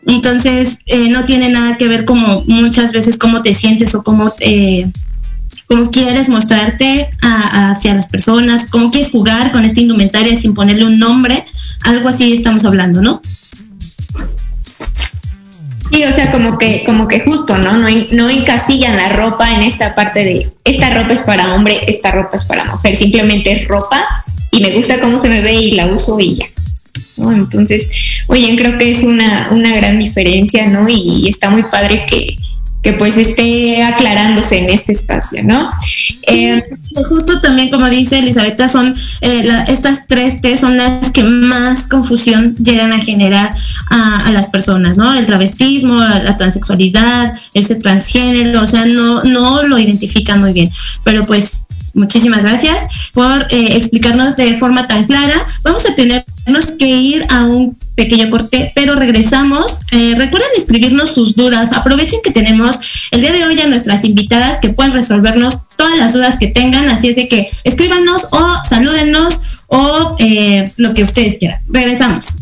Entonces, 0.08 0.80
eh, 0.86 1.08
no 1.08 1.24
tiene 1.24 1.50
nada 1.50 1.76
que 1.76 1.86
ver 1.86 2.04
como 2.04 2.42
muchas 2.48 2.90
veces 2.90 3.16
cómo 3.16 3.42
te 3.42 3.54
sientes 3.54 3.94
o 3.94 4.02
cómo, 4.02 4.26
eh, 4.40 4.90
cómo 5.66 5.92
quieres 5.92 6.28
mostrarte 6.28 7.08
hacia 7.20 7.94
las 7.94 8.08
personas, 8.08 8.66
cómo 8.70 8.90
quieres 8.90 9.12
jugar 9.12 9.52
con 9.52 9.64
esta 9.64 9.80
indumentaria 9.80 10.34
sin 10.34 10.52
ponerle 10.52 10.84
un 10.84 10.98
nombre. 10.98 11.44
Algo 11.84 12.08
así 12.08 12.32
estamos 12.32 12.64
hablando, 12.64 13.00
¿no? 13.00 13.22
Sí, 15.92 16.04
o 16.04 16.12
sea, 16.12 16.32
como 16.32 16.56
que, 16.58 16.84
como 16.84 17.06
que 17.06 17.20
justo, 17.20 17.58
¿no? 17.58 17.76
No, 17.76 18.28
encasillan 18.30 18.96
la 18.96 19.10
ropa 19.10 19.54
en 19.54 19.62
esta 19.62 19.94
parte 19.94 20.24
de 20.24 20.50
esta 20.64 20.94
ropa 20.94 21.12
es 21.12 21.22
para 21.22 21.54
hombre, 21.54 21.80
esta 21.86 22.10
ropa 22.12 22.38
es 22.38 22.46
para 22.46 22.64
mujer, 22.64 22.96
simplemente 22.96 23.52
es 23.52 23.68
ropa 23.68 24.02
y 24.50 24.60
me 24.62 24.70
gusta 24.70 25.00
cómo 25.00 25.20
se 25.20 25.28
me 25.28 25.42
ve 25.42 25.52
y 25.52 25.72
la 25.72 25.86
uso 25.86 26.18
y 26.18 26.36
ya. 26.36 26.46
Entonces, 27.18 27.90
oye, 28.28 28.56
creo 28.56 28.78
que 28.78 28.90
es 28.90 29.02
una, 29.02 29.50
una 29.52 29.76
gran 29.76 29.98
diferencia, 29.98 30.66
¿no? 30.68 30.88
Y 30.88 31.28
está 31.28 31.50
muy 31.50 31.62
padre 31.62 32.06
que, 32.08 32.36
que 32.82 32.94
pues 32.94 33.16
esté 33.16 33.82
aclarándose 33.82 34.58
en 34.58 34.70
este 34.70 34.92
espacio, 34.92 35.44
¿no? 35.44 35.70
Eh, 36.26 36.62
justo 37.08 37.40
también, 37.40 37.70
como 37.70 37.88
dice 37.88 38.18
Elizabeth, 38.18 38.68
son 38.68 38.94
eh, 39.20 39.48
estas 39.68 40.06
tres 40.08 40.40
T 40.40 40.56
son 40.56 40.76
las 40.76 41.10
que 41.10 41.22
más 41.22 41.86
confusión 41.86 42.56
llegan 42.56 42.92
a 42.92 43.00
generar 43.00 43.54
a, 43.90 44.30
las 44.32 44.48
personas, 44.48 44.96
¿no? 44.96 45.14
El 45.14 45.26
travestismo, 45.26 45.96
la, 45.96 46.36
transexualidad, 46.36 47.34
ese 47.54 47.76
transgénero, 47.76 48.62
o 48.62 48.66
sea, 48.66 48.84
no, 48.86 49.22
no 49.22 49.62
lo 49.62 49.78
identifican 49.78 50.40
muy 50.40 50.52
bien. 50.52 50.70
Pero 51.04 51.24
pues 51.26 51.66
muchísimas 51.94 52.42
gracias 52.42 53.10
por 53.12 53.46
eh, 53.50 53.76
explicarnos 53.76 54.36
de 54.36 54.56
forma 54.56 54.86
tan 54.86 55.06
clara. 55.06 55.44
Vamos 55.62 55.86
a 55.86 55.94
tenernos 55.94 56.72
que 56.78 56.86
ir 56.86 57.26
a 57.28 57.44
un 57.44 57.76
pequeño 57.94 58.30
corte, 58.30 58.72
pero 58.74 58.94
regresamos. 58.94 59.80
Eh, 59.90 60.14
recuerden 60.16 60.48
escribirnos 60.56 61.10
sus 61.10 61.34
dudas. 61.36 61.72
Aprovechen 61.72 62.20
que 62.22 62.30
tenemos 62.30 63.08
el 63.10 63.20
día 63.20 63.32
de 63.32 63.44
hoy 63.44 63.60
a 63.60 63.66
nuestras 63.66 64.04
invitadas 64.04 64.58
que 64.60 64.70
pueden 64.70 64.92
resolvernos 64.92 65.66
todas 65.76 65.98
las 65.98 66.12
dudas 66.12 66.36
que 66.38 66.48
tengan. 66.48 66.88
Así 66.88 67.08
es 67.08 67.16
de 67.16 67.28
que 67.28 67.48
escríbanos 67.64 68.28
o 68.30 68.64
salúdenos 68.68 69.42
o 69.68 70.16
eh, 70.18 70.70
lo 70.76 70.94
que 70.94 71.02
ustedes 71.02 71.36
quieran. 71.38 71.60
Regresamos. 71.68 72.36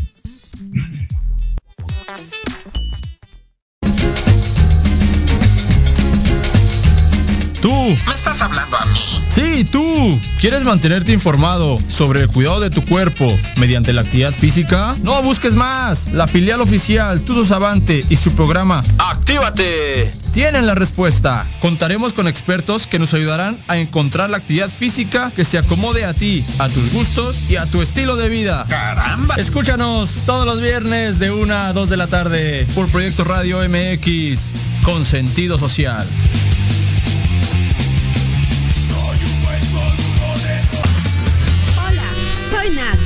Tú. 7.60 7.70
¿Me 7.70 8.14
estás 8.14 8.40
hablando 8.40 8.76
a 8.76 8.84
mí? 8.86 9.22
Sí, 9.28 9.64
tú. 9.64 10.18
¿Quieres 10.40 10.64
mantenerte 10.64 11.12
informado 11.12 11.78
sobre 11.88 12.22
el 12.22 12.28
cuidado 12.28 12.60
de 12.60 12.70
tu 12.70 12.82
cuerpo 12.84 13.26
mediante 13.58 13.92
la 13.92 14.00
actividad 14.00 14.32
física? 14.32 14.96
No 15.02 15.22
busques 15.22 15.54
más. 15.54 16.12
La 16.12 16.26
filial 16.26 16.62
oficial 16.62 17.20
Tuzo 17.20 17.44
Savante 17.44 18.02
y 18.08 18.16
su 18.16 18.30
programa 18.32 18.82
Actívate 18.98 20.10
tienen 20.32 20.66
la 20.66 20.74
respuesta. 20.74 21.46
Contaremos 21.60 22.12
con 22.12 22.28
expertos 22.28 22.86
que 22.86 22.98
nos 22.98 23.12
ayudarán 23.14 23.58
a 23.68 23.76
encontrar 23.76 24.30
la 24.30 24.38
actividad 24.38 24.70
física 24.70 25.30
que 25.36 25.44
se 25.44 25.58
acomode 25.58 26.04
a 26.04 26.14
ti, 26.14 26.44
a 26.58 26.68
tus 26.68 26.92
gustos 26.92 27.36
y 27.48 27.56
a 27.56 27.66
tu 27.66 27.82
estilo 27.82 28.16
de 28.16 28.28
vida. 28.28 28.64
¡Caramba! 28.68 29.34
Escúchanos 29.36 30.22
todos 30.24 30.46
los 30.46 30.60
viernes 30.60 31.18
de 31.18 31.30
1 31.30 31.54
a 31.54 31.72
2 31.72 31.88
de 31.90 31.96
la 31.96 32.06
tarde 32.06 32.66
por 32.74 32.88
Proyecto 32.88 33.24
Radio 33.24 33.58
MX 33.68 34.52
con 34.84 35.04
sentido 35.04 35.58
social. 35.58 36.06
Soy 42.60 42.74
Nad. 42.74 42.98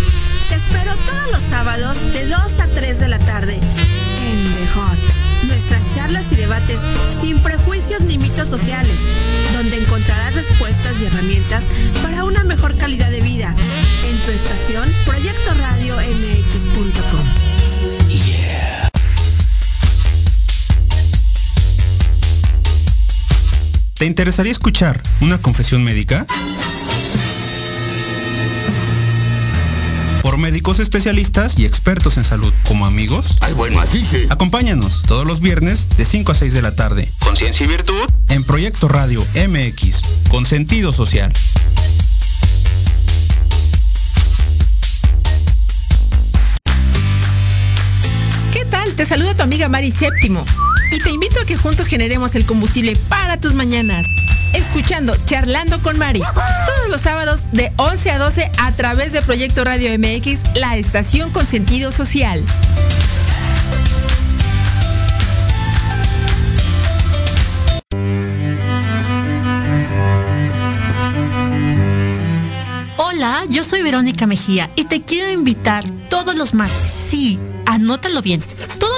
Te 0.49 0.55
espero 0.57 0.97
todos 0.97 1.31
los 1.33 1.43
sábados 1.43 2.13
de 2.13 2.27
2 2.27 2.61
a 2.61 2.67
3 2.69 3.01
de 3.01 3.09
la 3.09 3.19
tarde 3.21 3.55
en 3.55 4.55
The 4.55 4.67
Hot. 4.75 4.99
Nuestras 5.47 5.95
charlas 5.95 6.33
y 6.33 6.37
debates 6.37 6.81
sin 7.09 7.41
prejuicios 7.41 8.03
ni 8.03 8.19
mitos 8.19 8.49
sociales, 8.49 9.01
donde 9.53 9.77
encontrarás 9.77 10.35
respuestas 10.35 11.01
y 11.01 11.07
herramientas 11.07 11.69
para 12.03 12.25
una 12.25 12.43
mejor 12.43 12.77
calidad 12.77 13.11
de 13.11 13.21
vida 13.21 13.55
en 14.05 14.19
tu 14.25 14.31
estación 14.33 14.93
Proyecto 15.07 15.55
Radio 15.55 15.97
MX.com. 15.97 17.27
¿Te 23.95 24.07
interesaría 24.07 24.53
escuchar 24.53 25.01
una 25.21 25.41
confesión 25.41 25.85
médica? 25.85 26.27
Por 30.25 30.39
médicos 30.39 30.79
especialistas 30.79 31.59
y 31.59 31.67
expertos 31.67 32.17
en 32.17 32.25
salud. 32.25 32.51
Como 32.67 32.87
amigos, 32.87 33.37
ay 33.43 33.53
bueno, 33.53 33.79
así 33.79 34.03
sí. 34.03 34.27
Acompáñanos 34.31 35.03
todos 35.03 35.27
los 35.27 35.41
viernes 35.41 35.87
de 35.99 36.07
5 36.07 36.33
a 36.33 36.35
6 36.35 36.55
de 36.55 36.63
la 36.63 36.75
tarde. 36.75 37.13
Conciencia 37.19 37.65
y 37.65 37.69
virtud. 37.69 38.09
En 38.31 38.43
Proyecto 38.43 38.89
Radio 38.89 39.23
MX, 39.35 40.01
con 40.31 40.47
sentido 40.47 40.95
social. 40.95 41.31
¿Qué 48.55 48.65
tal? 48.71 48.95
Te 48.95 49.05
saluda 49.05 49.35
tu 49.35 49.43
amiga 49.43 49.69
Mari 49.69 49.93
Séptimo 49.93 50.43
y 50.91 51.01
te 51.01 51.11
invito 51.11 51.39
a 51.39 51.45
que 51.45 51.59
juntos 51.59 51.87
generemos 51.87 52.35
el 52.35 52.47
combustible 52.47 52.97
para 53.11 53.39
tus 53.39 53.55
mañanas 53.55 54.07
escuchando 54.55 55.15
Charlando 55.25 55.81
con 55.83 55.99
Mari. 55.99 56.21
Todos 56.21 56.91
los 56.91 57.01
sábados 57.01 57.47
de 57.53 57.73
11 57.77 58.11
a 58.11 58.19
12 58.19 58.51
a 58.59 58.73
través 58.73 59.13
de 59.13 59.23
Proyecto 59.23 59.65
Radio 59.65 59.91
MX, 59.99 60.43
la 60.55 60.77
estación 60.77 61.31
con 61.31 61.47
sentido 61.47 61.93
social. 61.93 62.43
Hola, 72.97 73.45
yo 73.49 73.63
soy 73.63 73.83
Verónica 73.83 74.27
Mejía 74.27 74.71
y 74.75 74.85
te 74.85 75.01
quiero 75.01 75.31
invitar 75.31 75.85
todos 76.11 76.35
los 76.35 76.53
martes, 76.53 76.93
sí, 77.11 77.39
anótalo 77.65 78.23
bien, 78.23 78.43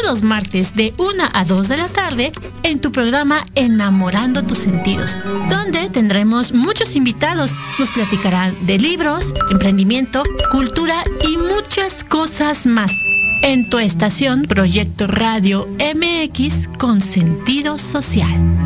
los 0.07 0.23
martes 0.23 0.77
de 0.77 0.95
1 0.99 1.25
a 1.33 1.45
2 1.45 1.69
de 1.69 1.77
la 1.77 1.89
tarde 1.89 2.31
en 2.63 2.79
tu 2.79 2.93
programa 2.93 3.43
Enamorando 3.57 4.45
tus 4.45 4.59
sentidos, 4.59 5.19
donde 5.51 5.91
tendremos 5.91 6.53
muchos 6.53 6.95
invitados. 6.95 7.51
Nos 7.81 7.91
platicarán 7.91 8.55
de 8.67 8.79
libros, 8.79 9.35
emprendimiento, 9.51 10.23
cultura 10.53 10.95
y 11.29 11.37
muchas 11.37 12.05
cosas 12.05 12.67
más. 12.67 12.93
En 13.43 13.69
tu 13.69 13.81
estación 13.81 14.45
Proyecto 14.45 15.09
Radio 15.09 15.69
MX 15.79 16.69
con 16.79 17.01
sentido 17.01 17.77
social. 17.77 18.66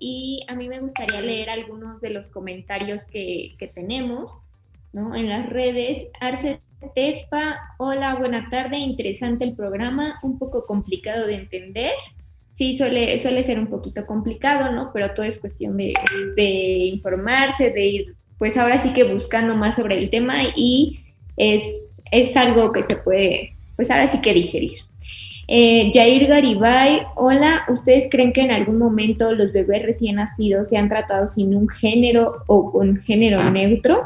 Y 0.00 0.40
a 0.48 0.54
mí 0.54 0.68
me 0.68 0.80
gustaría 0.80 1.20
leer 1.20 1.50
algunos 1.50 2.00
de 2.00 2.10
los 2.10 2.26
comentarios 2.28 3.04
que, 3.04 3.56
tenemos 3.74 4.40
¿no? 4.92 5.14
en 5.14 5.28
las 5.28 5.48
redes. 5.48 6.08
Arce 6.20 6.60
Tespa, 6.94 7.58
hola, 7.78 8.14
buena 8.16 8.48
tarde, 8.50 8.78
interesante 8.78 9.44
el 9.44 9.54
programa, 9.54 10.18
un 10.22 10.38
poco 10.38 10.64
complicado 10.64 11.26
de 11.26 11.36
entender. 11.36 11.92
Sí, 12.54 12.78
suele, 12.78 13.18
suele 13.18 13.42
ser 13.42 13.58
un 13.58 13.66
poquito 13.66 14.06
complicado, 14.06 14.70
¿no? 14.70 14.90
Pero 14.92 15.12
todo 15.12 15.26
es 15.26 15.40
cuestión 15.40 15.76
de, 15.76 15.92
de 16.36 16.44
informarse, 16.92 17.70
de 17.70 17.84
ir, 17.84 18.14
pues 18.38 18.56
ahora 18.56 18.80
sí 18.80 18.92
que 18.92 19.04
buscando 19.04 19.56
más 19.56 19.76
sobre 19.76 19.98
el 19.98 20.10
tema 20.10 20.36
y 20.54 21.00
es, 21.36 21.64
es 22.12 22.36
algo 22.36 22.72
que 22.72 22.84
se 22.84 22.96
puede, 22.96 23.56
pues 23.76 23.90
ahora 23.90 24.10
sí 24.10 24.20
que 24.20 24.34
digerir. 24.34 24.78
Eh, 25.46 25.90
Jair 25.92 26.26
Garibay, 26.26 27.02
hola, 27.16 27.64
¿ustedes 27.68 28.06
creen 28.10 28.32
que 28.32 28.42
en 28.42 28.50
algún 28.50 28.78
momento 28.78 29.32
los 29.32 29.52
bebés 29.52 29.82
recién 29.82 30.16
nacidos 30.16 30.70
se 30.70 30.78
han 30.78 30.88
tratado 30.88 31.28
sin 31.28 31.54
un 31.54 31.68
género 31.68 32.44
o 32.46 32.72
con 32.72 33.02
género 33.02 33.50
neutro? 33.50 34.02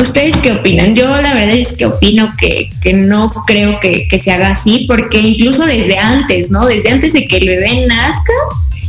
¿Ustedes 0.00 0.36
qué 0.38 0.52
opinan? 0.52 0.94
Yo 0.94 1.06
la 1.20 1.34
verdad 1.34 1.56
es 1.56 1.76
que 1.76 1.86
opino 1.86 2.28
que, 2.38 2.68
no 2.94 3.30
creo 3.46 3.78
que, 3.80 4.06
que, 4.08 4.18
se 4.18 4.32
haga 4.32 4.50
así, 4.50 4.86
porque 4.88 5.18
incluso 5.18 5.64
desde 5.66 5.98
antes, 5.98 6.50
¿no? 6.50 6.66
Desde 6.66 6.90
antes 6.90 7.12
de 7.12 7.24
que 7.24 7.38
el 7.38 7.46
bebé 7.46 7.86
nazca, 7.86 8.32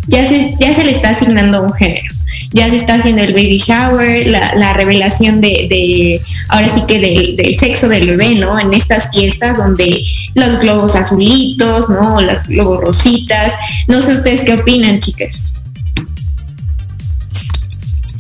ya 0.08 0.26
se, 0.26 0.54
ya 0.60 0.74
se 0.74 0.84
le 0.84 0.92
está 0.92 1.10
asignando 1.10 1.64
un 1.64 1.74
género. 1.74 2.13
Ya 2.52 2.70
se 2.70 2.78
está 2.78 2.96
haciendo 2.96 3.22
el 3.22 3.34
baby 3.34 3.58
shower, 3.58 4.28
la, 4.30 4.74
revelación 4.74 5.42
de, 5.42 6.20
ahora 6.50 6.70
sí 6.70 6.82
que 6.88 7.00
del, 7.36 7.56
sexo 7.56 7.88
del 7.88 8.08
bebé, 8.08 8.36
¿no? 8.36 8.60
En 8.60 8.74
estas 8.74 9.10
fiestas 9.12 9.58
donde 9.58 10.04
los 10.36 10.60
globos 10.60 10.96
azulitos, 10.96 11.90
¿no? 11.90 12.22
Las 12.22 12.48
globos 12.48 12.80
rositas. 12.82 13.54
No 13.88 14.02
sé 14.02 14.14
ustedes 14.14 14.42
qué 14.42 14.54
opinan, 14.54 15.00
chicas. 15.00 15.50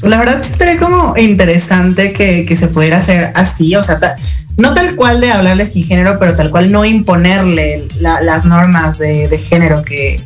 La 0.01 0.17
verdad 0.17 0.41
sí 0.43 0.51
estaría 0.51 0.79
como 0.79 1.15
interesante 1.17 2.11
que, 2.11 2.57
se 2.57 2.67
pudiera 2.67 2.97
hacer 2.97 3.31
así, 3.35 3.73
o 3.75 3.83
sea, 3.83 3.97
no 4.57 4.73
tal 4.73 4.95
cual 4.95 5.21
de 5.21 5.31
hablarle 5.31 5.65
sin 5.65 5.85
género, 5.85 6.17
pero 6.19 6.35
tal 6.35 6.51
cual 6.51 6.71
no 6.71 6.83
imponerle 6.83 7.87
las 8.01 8.45
normas 8.45 8.97
de, 8.97 9.29
de 9.29 9.37
género 9.37 9.81
que, 9.83 10.17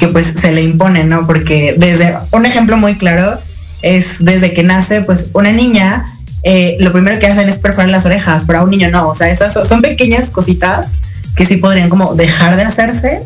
que 0.00 0.08
pues 0.08 0.34
se 0.40 0.52
le 0.52 0.62
impone, 0.62 1.04
¿no? 1.04 1.26
Porque 1.26 1.74
desde 1.76 2.16
un 2.32 2.46
ejemplo 2.46 2.78
muy 2.78 2.96
claro 2.96 3.38
es 3.82 4.24
desde 4.24 4.54
que 4.54 4.62
nace 4.62 5.02
pues 5.02 5.30
una 5.34 5.52
niña, 5.52 6.06
eh, 6.42 6.78
lo 6.80 6.90
primero 6.90 7.18
que 7.20 7.26
hacen 7.26 7.48
es 7.48 7.58
perforar 7.58 7.90
las 7.90 8.06
orejas, 8.06 8.44
pero 8.46 8.60
a 8.60 8.62
un 8.62 8.70
niño 8.70 8.90
no, 8.90 9.08
o 9.08 9.14
sea, 9.14 9.28
esas 9.28 9.52
son 9.68 9.82
pequeñas 9.82 10.30
cositas 10.30 10.86
que 11.36 11.44
sí 11.44 11.58
podrían 11.58 11.90
como 11.90 12.14
dejar 12.14 12.56
de 12.56 12.62
hacerse 12.62 13.20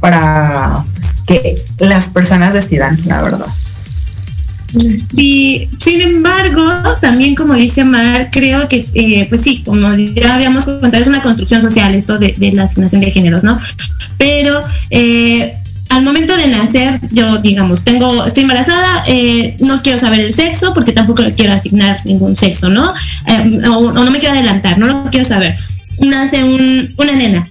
para 0.00 0.82
pues, 0.94 1.22
que 1.26 1.56
las 1.78 2.08
personas 2.08 2.54
decidan, 2.54 2.98
la 3.04 3.20
verdad. 3.20 3.46
Sí, 5.14 5.68
sin 5.78 6.00
embargo, 6.00 6.62
también 7.00 7.34
como 7.34 7.54
dice 7.54 7.84
Mar, 7.84 8.30
creo 8.30 8.68
que, 8.68 8.86
eh, 8.94 9.26
pues 9.28 9.42
sí, 9.42 9.62
como 9.64 9.94
ya 9.96 10.34
habíamos 10.34 10.64
contado, 10.64 11.02
es 11.02 11.08
una 11.08 11.22
construcción 11.22 11.60
social 11.60 11.94
esto 11.94 12.18
de, 12.18 12.34
la 12.52 12.62
asignación 12.62 13.00
de 13.00 13.10
géneros, 13.10 13.42
¿no? 13.42 13.56
Pero 14.16 14.60
eh, 14.90 15.59
al 15.90 16.02
momento 16.02 16.36
de 16.36 16.46
nacer, 16.46 17.00
yo, 17.10 17.38
digamos, 17.38 17.84
tengo, 17.84 18.24
estoy 18.24 18.44
embarazada, 18.44 19.04
eh, 19.06 19.56
no 19.60 19.82
quiero 19.82 19.98
saber 19.98 20.20
el 20.20 20.32
sexo 20.32 20.72
porque 20.72 20.92
tampoco 20.92 21.22
le 21.22 21.34
quiero 21.34 21.52
asignar 21.52 22.00
ningún 22.04 22.36
sexo, 22.36 22.68
¿no? 22.68 22.92
o, 23.70 23.92
no 23.92 24.10
me 24.10 24.18
quiero 24.18 24.34
adelantar, 24.34 24.78
no 24.78 24.86
lo 24.86 25.04
quiero 25.10 25.26
saber. 25.26 25.54
Nace 25.98 26.42
una 26.44 27.12
nena, 27.12 27.46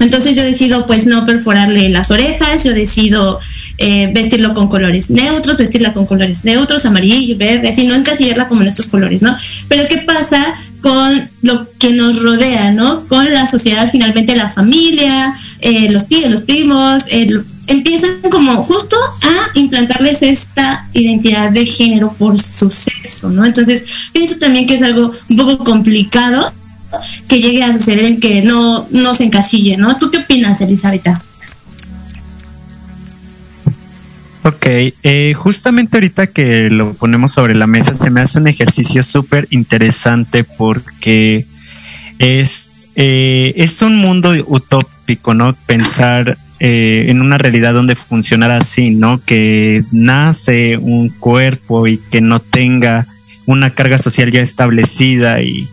entonces 0.00 0.34
yo 0.34 0.42
decido 0.42 0.86
pues 0.86 1.06
no 1.06 1.26
perforarle 1.26 1.90
las 1.90 2.10
orejas, 2.10 2.64
yo 2.64 2.72
decido 2.72 3.38
eh, 3.76 4.10
vestirlo 4.14 4.54
con 4.54 4.68
colores 4.68 5.10
neutros, 5.10 5.58
vestirla 5.58 5.92
con 5.92 6.06
colores 6.06 6.44
neutros, 6.44 6.86
amarillo, 6.86 7.36
verde, 7.36 7.68
así, 7.68 7.86
no 7.86 7.94
encasillarla 7.94 8.48
como 8.48 8.62
en 8.62 8.68
estos 8.68 8.86
colores, 8.88 9.20
¿no? 9.20 9.36
Pero 9.68 9.86
¿qué 9.88 9.98
pasa 9.98 10.54
con 10.80 11.28
lo 11.42 11.70
que 11.78 11.92
nos 11.92 12.18
rodea, 12.22 12.72
¿no? 12.72 13.06
Con 13.08 13.30
la 13.30 13.46
sociedad, 13.46 13.90
finalmente 13.92 14.34
la 14.34 14.48
familia, 14.48 15.34
eh, 15.60 15.90
los 15.90 16.08
tíos, 16.08 16.30
los 16.30 16.42
primos, 16.42 17.04
empiezan 17.66 18.20
como 18.30 18.62
justo 18.62 18.96
a 19.22 19.58
implantarles 19.58 20.22
esta 20.22 20.86
identidad 20.92 21.50
de 21.50 21.66
género 21.66 22.12
por 22.12 22.40
su 22.40 22.70
sexo, 22.70 23.30
¿no? 23.30 23.44
Entonces 23.44 24.10
pienso 24.12 24.38
también 24.38 24.66
que 24.66 24.74
es 24.74 24.82
algo 24.82 25.12
un 25.28 25.36
poco 25.36 25.58
complicado 25.64 26.52
que 27.28 27.40
llegue 27.40 27.62
a 27.62 27.72
suceder 27.72 28.04
en 28.04 28.20
que 28.20 28.42
no, 28.42 28.86
no 28.90 29.14
se 29.14 29.24
encasille, 29.24 29.76
¿no? 29.76 29.96
¿Tú 29.96 30.10
qué 30.10 30.18
opinas, 30.18 30.60
Elizabeth? 30.60 31.06
Ok, 34.42 34.66
eh, 34.66 35.34
justamente 35.36 35.98
ahorita 35.98 36.26
que 36.28 36.70
lo 36.70 36.94
ponemos 36.94 37.32
sobre 37.32 37.54
la 37.54 37.66
mesa 37.66 37.94
se 37.94 38.08
me 38.08 38.22
hace 38.22 38.38
un 38.38 38.48
ejercicio 38.48 39.02
súper 39.02 39.46
interesante 39.50 40.44
porque 40.44 41.44
es, 42.18 42.68
eh, 42.96 43.52
es 43.56 43.82
un 43.82 43.96
mundo 43.96 44.32
utópico, 44.46 45.34
¿no? 45.34 45.52
Pensar 45.66 46.38
eh, 46.60 47.06
en 47.08 47.20
una 47.20 47.38
realidad 47.38 47.74
donde 47.74 47.96
funcionara 47.96 48.58
así, 48.58 48.90
¿no? 48.90 49.20
Que 49.24 49.82
nace 49.92 50.76
un 50.76 51.08
cuerpo 51.08 51.86
y 51.86 51.98
que 52.10 52.20
no 52.20 52.38
tenga 52.40 53.06
una 53.46 53.70
carga 53.70 53.98
social 53.98 54.30
ya 54.30 54.40
establecida 54.40 55.42
y 55.42 55.68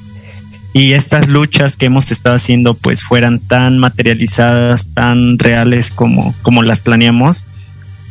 y 0.78 0.94
estas 0.94 1.28
luchas 1.28 1.76
que 1.76 1.88
hemos 1.88 2.12
estado 2.12 2.36
haciendo 2.36 2.76
pues 2.76 3.04
fueran 3.04 3.40
tan 3.40 3.80
materializadas, 3.80 4.94
tan 4.94 5.40
reales 5.40 5.90
como, 5.90 6.36
como 6.44 6.62
las 6.62 6.82
planeamos. 6.82 7.46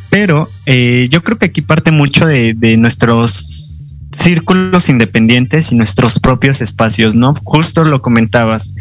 Pero 0.09 0.49
eh, 0.65 1.07
yo 1.09 1.23
creo 1.23 1.37
que 1.37 1.45
aquí 1.45 1.61
parte 1.61 1.91
mucho 1.91 2.25
de, 2.25 2.75
nuestros 2.77 3.89
círculos 4.11 4.89
independientes 4.89 5.71
y 5.71 5.75
nuestros 5.75 6.19
propios 6.19 6.61
espacios, 6.61 7.15
¿no? 7.15 7.35
Justo 7.43 7.85
lo 7.85 8.01
comentabas. 8.01 8.75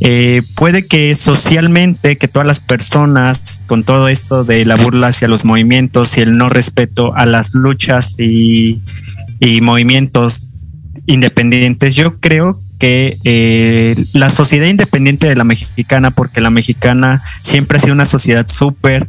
Eh, 0.00 0.42
puede 0.56 0.86
que 0.86 1.14
socialmente, 1.14 2.16
que 2.16 2.28
todas 2.28 2.46
las 2.46 2.60
personas, 2.60 3.62
con 3.66 3.82
todo 3.82 4.08
esto 4.08 4.44
de 4.44 4.64
la 4.64 4.76
burla 4.76 5.08
hacia 5.08 5.28
los 5.28 5.44
movimientos 5.44 6.18
y 6.18 6.20
el 6.20 6.36
no 6.36 6.50
respeto 6.50 7.14
a 7.14 7.24
las 7.26 7.54
luchas 7.54 8.18
y, 8.20 8.82
movimientos 9.62 10.50
independientes, 11.06 11.94
yo 11.94 12.18
creo 12.18 12.60
que 12.78 13.16
eh, 13.24 13.94
la 14.12 14.28
sociedad 14.28 14.66
independiente 14.66 15.28
de 15.28 15.36
la 15.36 15.44
mexicana, 15.44 16.10
porque 16.10 16.40
la 16.40 16.50
mexicana 16.50 17.22
siempre 17.42 17.76
ha 17.76 17.80
sido 17.80 17.94
una 17.94 18.04
sociedad 18.04 18.48
súper 18.48 19.06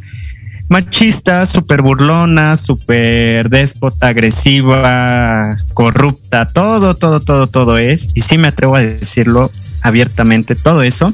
machista, 0.69 1.45
súper 1.45 1.81
burlona, 1.81 2.57
súper 2.57 3.49
déspota, 3.49 4.07
agresiva, 4.07 5.57
corrupta, 5.73 6.47
todo, 6.47 6.95
todo, 6.95 7.19
todo, 7.19 7.47
todo 7.47 7.77
es, 7.77 8.09
y 8.13 8.21
sí 8.21 8.37
me 8.37 8.49
atrevo 8.49 8.75
a 8.75 8.81
decirlo 8.81 9.49
abiertamente, 9.81 10.55
todo 10.55 10.83
eso, 10.83 11.13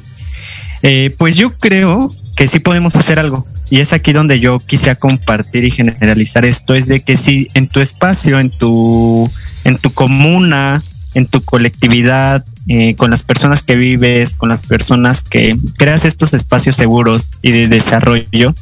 eh, 0.82 1.14
pues 1.18 1.36
yo 1.36 1.52
creo 1.52 2.12
que 2.36 2.48
sí 2.48 2.60
podemos 2.60 2.96
hacer 2.96 3.20
algo. 3.20 3.46
Y 3.70 3.80
es 3.80 3.94
aquí 3.94 4.12
donde 4.14 4.40
yo 4.40 4.60
quise 4.60 4.96
compartir 4.96 5.64
y 5.64 5.72
generalizar 5.72 6.46
esto, 6.46 6.76
es 6.76 6.88
de 6.88 7.00
que 7.00 7.18
si 7.18 7.48
en 7.54 7.68
tu 7.68 7.80
espacio, 7.80 8.40
en 8.40 8.50
tu, 8.50 9.30
en 9.64 9.78
tu 9.78 9.92
comuna, 9.92 10.82
en 11.16 11.28
tu 11.28 11.42
colectividad, 11.42 12.44
eh, 12.68 12.96
con 12.96 13.12
las 13.12 13.24
personas 13.24 13.64
que 13.64 13.76
vives, 13.76 14.36
con 14.36 14.50
las 14.50 14.64
personas 14.64 15.24
que 15.24 15.56
creas 15.78 16.06
estos 16.06 16.34
espacios 16.34 16.76
seguros 16.76 17.32
y 17.42 17.52
de 17.52 17.68
desarrollo, 17.68 18.54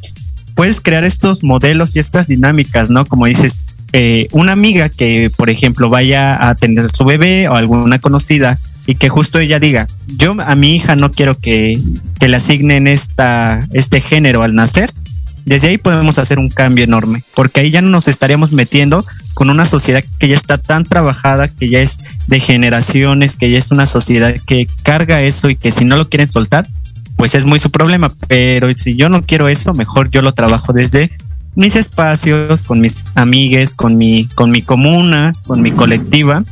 puedes 0.54 0.80
crear 0.80 1.04
estos 1.04 1.44
modelos 1.44 1.96
y 1.96 1.98
estas 1.98 2.28
dinámicas, 2.28 2.90
¿no? 2.90 3.04
Como 3.04 3.26
dices, 3.26 3.76
eh, 3.92 4.28
una 4.32 4.52
amiga 4.52 4.88
que, 4.88 5.30
por 5.36 5.50
ejemplo, 5.50 5.90
vaya 5.90 6.48
a 6.48 6.54
tener 6.54 6.88
su 6.88 7.04
bebé 7.04 7.48
o 7.48 7.54
alguna 7.54 7.98
conocida 7.98 8.58
y 8.86 8.94
que 8.94 9.08
justo 9.08 9.38
ella 9.38 9.58
diga, 9.58 9.86
yo 10.18 10.34
a 10.40 10.54
mi 10.54 10.74
hija 10.74 10.96
no 10.96 11.10
quiero 11.10 11.34
que, 11.34 11.78
que 12.18 12.28
le 12.28 12.36
asignen 12.36 12.86
esta, 12.86 13.60
este 13.72 14.00
género 14.00 14.42
al 14.42 14.54
nacer, 14.54 14.90
desde 15.44 15.68
ahí 15.68 15.78
podemos 15.78 16.18
hacer 16.18 16.38
un 16.38 16.48
cambio 16.48 16.84
enorme, 16.84 17.24
porque 17.34 17.60
ahí 17.60 17.70
ya 17.70 17.82
no 17.82 17.90
nos 17.90 18.08
estaríamos 18.08 18.52
metiendo 18.52 19.04
con 19.34 19.50
una 19.50 19.66
sociedad 19.66 20.02
que 20.18 20.28
ya 20.28 20.34
está 20.34 20.58
tan 20.58 20.84
trabajada, 20.84 21.48
que 21.48 21.68
ya 21.68 21.80
es 21.80 21.98
de 22.28 22.38
generaciones, 22.38 23.36
que 23.36 23.50
ya 23.50 23.58
es 23.58 23.70
una 23.70 23.86
sociedad 23.86 24.34
que 24.46 24.68
carga 24.84 25.22
eso 25.22 25.50
y 25.50 25.56
que 25.56 25.70
si 25.70 25.84
no 25.84 25.96
lo 25.96 26.08
quieren 26.08 26.28
soltar, 26.28 26.66
pues 27.16 27.34
es 27.34 27.46
muy 27.46 27.58
su 27.58 27.70
problema. 27.70 28.08
Pero 28.28 28.70
si 28.72 28.96
yo 28.96 29.08
no 29.08 29.22
quiero 29.22 29.48
eso, 29.48 29.72
mejor 29.74 30.10
yo 30.10 30.22
lo 30.22 30.32
trabajo 30.32 30.72
desde 30.72 31.10
mis 31.54 31.76
espacios, 31.76 32.62
con 32.62 32.80
mis 32.80 33.04
amigues, 33.14 33.74
con 33.74 33.96
mi, 33.96 34.26
con 34.34 34.50
mi 34.50 34.62
comuna, 34.62 35.32
con 35.46 35.62
mi 35.62 35.70
colectiva. 35.70 36.42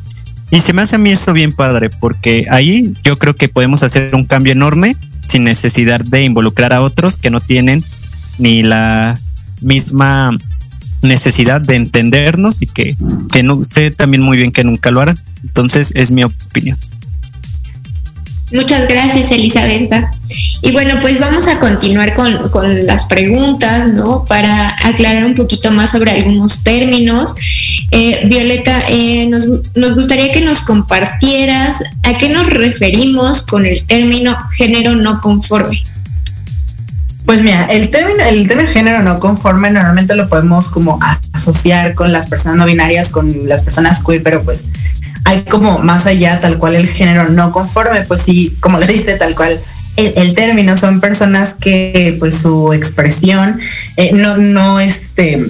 Y 0.51 0.61
se 0.61 0.73
me 0.73 0.83
hace 0.83 0.97
a 0.97 0.99
mí 0.99 1.11
eso 1.11 1.33
bien 1.33 1.53
padre, 1.53 1.91
porque 2.01 2.47
ahí 2.51 2.95
yo 3.05 3.17
creo 3.17 3.37
que 3.37 3.49
podemos 3.49 3.83
hacer 3.83 4.15
un 4.15 4.25
cambio 4.25 4.53
enorme 4.53 4.97
sin 5.21 5.45
necesidad 5.45 6.01
de 6.01 6.23
involucrar 6.23 6.73
a 6.73 6.83
otros 6.83 7.19
que 7.19 7.31
no 7.31 7.41
tienen 7.41 7.85
ni 8.39 8.63
la 8.63 9.17
misma 9.63 10.37
necesidad 11.03 11.61
de 11.61 11.77
entendernos 11.77 12.63
y 12.63 12.67
que, 12.67 12.97
que 13.33 13.43
no 13.43 13.63
sé 13.65 13.91
también 13.91 14.23
muy 14.23 14.39
bien 14.39 14.51
que 14.51 14.65
nunca 14.65 14.91
lo 14.91 15.01
harán. 15.01 15.17
Entonces 15.45 15.93
es 15.95 16.11
mi 16.11 16.25
opinión. 16.25 16.77
Muchas 18.53 18.89
gracias, 18.89 19.31
Elizabeth. 19.31 19.93
Y 20.63 20.73
bueno, 20.73 20.95
pues 21.01 21.19
vamos 21.19 21.49
a 21.49 21.59
continuar 21.59 22.15
con, 22.15 22.87
las 22.87 23.07
preguntas, 23.07 23.93
¿no? 23.93 24.25
Para 24.27 24.77
aclarar 24.85 25.25
un 25.25 25.35
poquito 25.35 25.71
más 25.71 25.91
sobre 25.91 26.13
algunos 26.13 26.63
términos. 26.63 27.35
Eh, 27.91 28.27
Violeta, 28.27 28.83
eh, 28.89 29.29
nos, 29.29 29.47
nos 29.75 29.95
gustaría 29.95 30.33
que 30.33 30.43
nos 30.43 30.61
compartieras 30.61 31.77
a 32.03 32.19
qué 32.19 32.29
nos 32.29 32.47
referimos 32.47 33.43
con 33.45 33.65
el 33.65 33.85
término 33.87 34.37
género 34.57 34.95
no 34.95 35.21
conforme. 35.21 35.83
Pues 37.25 37.43
mira, 37.43 37.65
el 37.67 37.91
término, 37.91 38.25
el 38.25 38.49
término 38.49 38.71
género 38.71 39.03
no 39.03 39.19
conforme 39.19 39.71
normalmente 39.71 40.15
lo 40.17 40.29
podemos 40.29 40.69
como 40.69 40.99
asociar 41.33 41.95
con 41.95 42.13
las 42.13 42.27
personas 42.27 42.57
no 42.57 42.67
binarias, 42.67 43.11
con 43.11 43.49
las 43.49 43.63
personas 43.63 44.03
queer, 44.05 44.23
pero 44.23 44.43
pues 44.43 44.65
hay 45.25 45.43
como 45.43 45.79
más 45.79 46.07
allá 46.07 46.41
tal 46.41 46.59
cual 46.59 46.75
el 46.75 46.89
género 46.89 47.29
no 47.29 47.53
conforme, 47.53 48.03
pues 48.03 48.23
sí, 48.23 48.57
como 48.61 48.79
le 48.79 48.87
dice 48.87 49.17
tal 49.17 49.35
cual 49.37 49.61
el, 50.07 50.35
término, 50.35 50.77
son 50.77 51.01
personas 51.01 51.55
que 51.55 52.17
pues 52.19 52.37
su 52.37 52.73
expresión 52.73 53.61
eh, 53.97 54.13
no, 54.13 54.37
no 54.37 54.81
este 54.81 55.45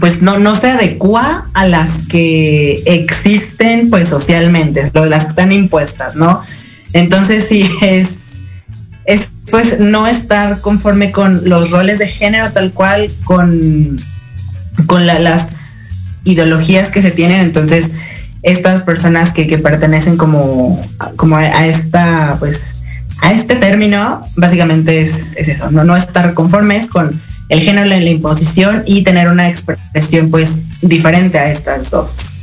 pues 0.00 0.20
no, 0.20 0.38
no 0.38 0.54
se 0.54 0.70
adecua 0.70 1.48
a 1.54 1.66
las 1.66 2.06
que 2.08 2.82
existen 2.86 3.88
pues 3.88 4.08
socialmente, 4.08 4.90
las 4.94 5.24
que 5.24 5.30
están 5.30 5.52
impuestas, 5.52 6.16
¿no? 6.16 6.42
Entonces 6.92 7.46
sí 7.48 7.64
es, 7.82 8.42
es 9.04 9.30
pues 9.50 9.78
no 9.78 10.06
estar 10.06 10.60
conforme 10.60 11.12
con 11.12 11.48
los 11.48 11.70
roles 11.70 11.98
de 11.98 12.08
género 12.08 12.50
tal 12.52 12.72
cual, 12.72 13.10
con, 13.24 13.96
con 14.86 15.06
las 15.06 15.92
ideologías 16.24 16.90
que 16.90 17.02
se 17.02 17.12
tienen, 17.12 17.40
entonces 17.40 17.90
estas 18.42 18.82
personas 18.82 19.32
que, 19.32 19.58
pertenecen 19.58 20.16
como, 20.16 20.80
como 21.16 21.36
a, 21.36 21.66
esta, 21.66 22.36
pues, 22.38 22.75
a 23.22 23.32
este 23.32 23.56
término, 23.56 24.24
básicamente 24.36 25.00
es, 25.00 25.34
eso, 25.36 25.70
¿no? 25.70 25.84
no 25.84 25.96
estar 25.96 26.34
conformes 26.34 26.88
con 26.88 27.20
el 27.48 27.60
género 27.60 27.90
en 27.90 28.04
la 28.04 28.10
imposición 28.10 28.82
y 28.86 29.02
tener 29.02 29.28
una 29.28 29.48
expresión 29.48 30.30
pues 30.30 30.62
diferente 30.82 31.38
a 31.38 31.50
estas 31.50 31.90
dos. 31.90 32.38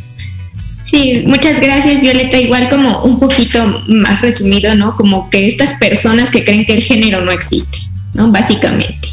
Sí, 0.84 1.24
muchas 1.26 1.60
gracias 1.60 2.02
Violeta. 2.02 2.40
Igual 2.40 2.70
como 2.70 3.04
un 3.04 3.20
poquito 3.20 3.84
más 3.88 4.22
resumido, 4.22 4.76
¿no? 4.76 4.96
Como 4.96 5.30
que 5.30 5.50
estas 5.50 5.78
personas 5.78 6.30
que 6.30 6.46
creen 6.46 6.66
que 6.66 6.74
el 6.76 6.84
género 6.84 7.22
no 7.22 7.32
existe, 7.32 7.80
¿no? 8.14 8.32
Básicamente. 8.32 9.10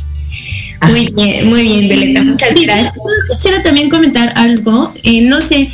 Muy 0.82 1.06
ah. 1.06 1.10
bien, 1.14 1.48
muy 1.48 1.62
bien 1.62 1.88
Violeta, 1.88 2.22
muchas 2.22 2.50
gracias. 2.60 2.92
Quisiera 3.30 3.62
también 3.62 3.88
comentar 3.88 4.32
algo, 4.36 4.92
eh, 5.02 5.22
no 5.22 5.40
sé, 5.40 5.70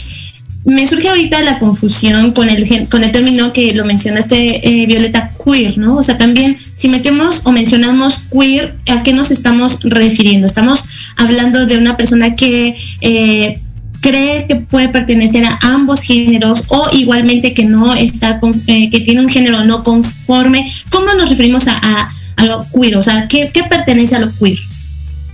me 0.66 0.86
surge 0.86 1.08
ahorita 1.08 1.42
la 1.42 1.60
confusión 1.60 2.32
con 2.32 2.48
el 2.48 2.88
con 2.88 3.04
el 3.04 3.12
término 3.12 3.52
que 3.52 3.72
lo 3.74 3.84
mencionaste 3.84 4.82
eh, 4.82 4.86
Violeta 4.86 5.30
queer, 5.44 5.78
¿no? 5.78 5.96
O 5.96 6.02
sea, 6.02 6.18
también 6.18 6.56
si 6.74 6.88
metemos 6.88 7.46
o 7.46 7.52
mencionamos 7.52 8.24
queer, 8.32 8.74
¿a 8.90 9.04
qué 9.04 9.12
nos 9.12 9.30
estamos 9.30 9.78
refiriendo? 9.84 10.44
Estamos 10.44 10.88
hablando 11.16 11.66
de 11.66 11.78
una 11.78 11.96
persona 11.96 12.34
que 12.34 12.74
eh, 13.00 13.60
cree 14.00 14.46
que 14.48 14.56
puede 14.56 14.88
pertenecer 14.88 15.44
a 15.44 15.56
ambos 15.62 16.02
géneros 16.02 16.64
o 16.68 16.88
igualmente 16.92 17.54
que 17.54 17.64
no 17.64 17.94
está, 17.94 18.40
eh, 18.66 18.90
que 18.90 19.00
tiene 19.00 19.20
un 19.20 19.28
género 19.28 19.64
no 19.64 19.84
conforme. 19.84 20.68
¿Cómo 20.90 21.14
nos 21.14 21.30
referimos 21.30 21.68
a, 21.68 22.10
lo 22.44 22.66
queer? 22.74 22.96
O 22.96 23.04
sea, 23.04 23.28
¿qué, 23.28 23.50
¿qué 23.54 23.62
pertenece 23.62 24.16
a 24.16 24.18
lo 24.18 24.32
queer? 24.36 24.58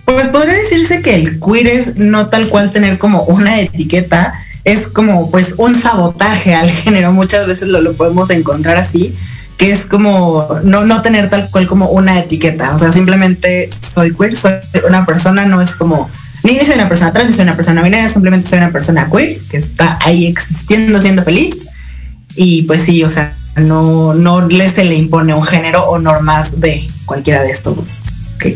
Pues 0.04 0.28
podría 0.28 0.54
decirse 0.54 1.00
que 1.00 1.14
el 1.14 1.40
queer 1.40 1.68
es 1.68 1.96
no 1.96 2.28
tal 2.28 2.48
cual 2.48 2.70
tener 2.70 2.98
como 2.98 3.22
una 3.22 3.58
etiqueta, 3.60 4.34
es 4.64 4.86
como 4.86 5.30
pues 5.30 5.54
un 5.58 5.74
sabotaje 5.74 6.54
al 6.54 6.70
género, 6.82 7.12
muchas 7.12 7.46
veces 7.46 7.68
lo, 7.68 7.80
lo 7.80 7.94
podemos 7.94 8.30
encontrar 8.30 8.76
así, 8.76 9.16
que 9.56 9.70
es 9.70 9.86
como 9.86 10.60
no, 10.64 10.84
no 10.84 11.02
tener 11.02 11.30
tal 11.30 11.50
cual 11.50 11.66
como 11.66 11.88
una 11.88 12.18
etiqueta, 12.18 12.74
o 12.74 12.78
sea, 12.78 12.92
simplemente 12.92 13.68
soy 13.70 14.14
queer, 14.14 14.36
soy 14.36 14.52
una 14.88 15.06
persona, 15.06 15.46
no 15.46 15.60
es 15.60 15.74
como, 15.74 16.10
ni 16.42 16.58
soy 16.60 16.74
una 16.74 16.88
persona 16.88 17.12
trans, 17.12 17.30
ni 17.30 17.36
soy 17.36 17.44
una 17.44 17.56
persona 17.56 17.82
binaria, 17.82 18.08
simplemente 18.08 18.48
soy 18.48 18.58
una 18.58 18.72
persona 18.72 19.08
queer, 19.10 19.38
que 19.50 19.56
está 19.56 19.98
ahí 20.00 20.26
existiendo, 20.26 21.00
siendo 21.00 21.22
feliz, 21.22 21.68
y 22.34 22.62
pues 22.62 22.82
sí, 22.82 23.04
o 23.04 23.10
sea, 23.10 23.34
no, 23.56 24.14
no 24.14 24.48
le 24.48 24.68
se 24.70 24.84
le 24.84 24.94
impone 24.94 25.34
un 25.34 25.44
género 25.44 25.84
o 25.84 25.98
normas 25.98 26.60
de 26.60 26.88
cualquiera 27.04 27.42
de 27.42 27.50
estos 27.50 27.76
dos. 27.76 28.00
Ok. 28.36 28.46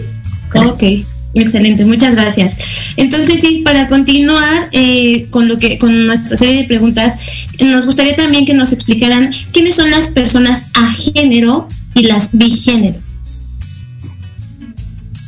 okay. 0.73 1.07
Excelente, 1.37 1.85
muchas 1.85 2.15
gracias. 2.15 2.57
Entonces, 2.97 3.43
sí, 3.43 3.61
para 3.63 3.89
continuar 3.89 4.71
eh, 4.73 5.27
con 5.29 5.49
lo 5.49 5.59
que 5.59 5.77
con 5.77 6.07
nuestra 6.07 6.35
serie 6.35 6.63
de 6.63 6.65
preguntas, 6.65 7.15
nos 7.61 7.85
gustaría 7.85 8.17
también 8.17 8.47
que 8.47 8.55
nos 8.55 8.73
explicaran 8.73 9.31
quiénes 9.53 9.75
son 9.75 9.91
las 9.91 10.09
personas 10.09 10.67
a 10.73 10.91
género 10.91 11.69
y 11.95 12.05
las 12.05 12.31
bigénero. 12.33 12.99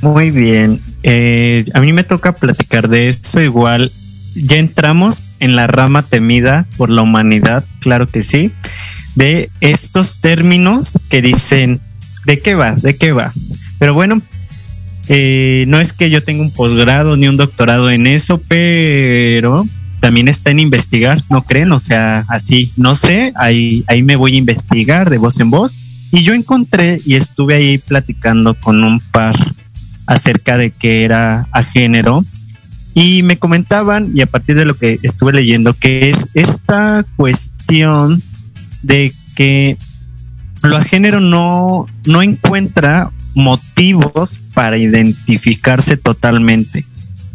Muy 0.00 0.30
bien. 0.30 0.80
Eh, 1.02 1.66
a 1.74 1.80
mí 1.80 1.92
me 1.92 2.04
toca 2.04 2.32
platicar 2.32 2.88
de 2.88 3.10
eso 3.10 3.42
igual. 3.42 3.92
Ya 4.34 4.56
entramos 4.56 5.28
en 5.40 5.56
la 5.56 5.66
rama 5.66 6.02
temida 6.02 6.66
por 6.78 6.88
la 6.88 7.02
humanidad, 7.02 7.64
claro 7.80 8.08
que 8.08 8.22
sí, 8.22 8.50
de 9.14 9.50
estos 9.60 10.22
términos 10.22 10.98
que 11.10 11.20
dicen, 11.20 11.80
¿de 12.24 12.38
qué 12.38 12.54
va? 12.54 12.72
¿De 12.76 12.96
qué 12.96 13.12
va? 13.12 13.34
Pero 13.78 13.92
bueno, 13.92 14.22
eh, 15.08 15.64
no 15.68 15.80
es 15.80 15.92
que 15.92 16.10
yo 16.10 16.22
tenga 16.22 16.42
un 16.42 16.50
posgrado 16.50 17.16
ni 17.16 17.28
un 17.28 17.36
doctorado 17.36 17.90
en 17.90 18.06
eso, 18.06 18.40
pero 18.48 19.64
también 20.00 20.28
está 20.28 20.50
en 20.50 20.60
investigar, 20.60 21.20
¿no 21.30 21.42
creen? 21.42 21.72
O 21.72 21.78
sea, 21.78 22.24
así, 22.28 22.72
no 22.76 22.94
sé, 22.94 23.32
ahí, 23.36 23.84
ahí 23.88 24.02
me 24.02 24.16
voy 24.16 24.34
a 24.34 24.38
investigar 24.38 25.10
de 25.10 25.18
voz 25.18 25.40
en 25.40 25.50
voz. 25.50 25.74
Y 26.12 26.22
yo 26.22 26.34
encontré 26.34 27.00
y 27.04 27.14
estuve 27.14 27.54
ahí 27.54 27.78
platicando 27.78 28.54
con 28.54 28.84
un 28.84 29.00
par 29.00 29.36
acerca 30.06 30.56
de 30.56 30.70
qué 30.70 31.04
era 31.04 31.46
a 31.52 31.62
género. 31.62 32.24
Y 32.94 33.22
me 33.22 33.38
comentaban, 33.38 34.10
y 34.14 34.22
a 34.22 34.26
partir 34.26 34.56
de 34.56 34.64
lo 34.64 34.74
que 34.74 34.98
estuve 35.02 35.32
leyendo, 35.32 35.72
que 35.72 36.08
es 36.08 36.28
esta 36.34 37.04
cuestión 37.16 38.22
de 38.82 39.12
que 39.36 39.76
lo 40.62 40.76
a 40.76 40.84
género 40.84 41.20
no, 41.20 41.86
no 42.04 42.22
encuentra 42.22 43.10
motivos 43.38 44.40
para 44.52 44.76
identificarse 44.76 45.96
totalmente. 45.96 46.84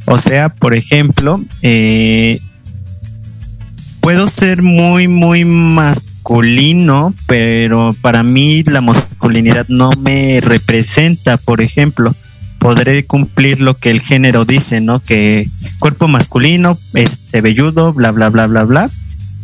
O 0.05 0.17
sea, 0.17 0.49
por 0.49 0.75
ejemplo, 0.75 1.41
eh, 1.61 2.39
puedo 4.01 4.27
ser 4.27 4.61
muy, 4.61 5.07
muy 5.07 5.45
masculino, 5.45 7.13
pero 7.25 7.95
para 8.01 8.21
mí 8.21 8.63
la 8.63 8.81
masculinidad 8.81 9.65
no 9.69 9.91
me 9.99 10.41
representa, 10.41 11.37
por 11.37 11.61
ejemplo. 11.61 12.13
Podré 12.59 13.05
cumplir 13.05 13.59
lo 13.61 13.75
que 13.75 13.89
el 13.89 14.01
género 14.01 14.45
dice, 14.45 14.81
¿no? 14.81 14.99
Que 14.99 15.47
cuerpo 15.79 16.07
masculino, 16.07 16.77
este 16.93 17.41
velludo, 17.41 17.93
bla, 17.93 18.11
bla, 18.11 18.29
bla, 18.29 18.47
bla, 18.47 18.63
bla. 18.63 18.89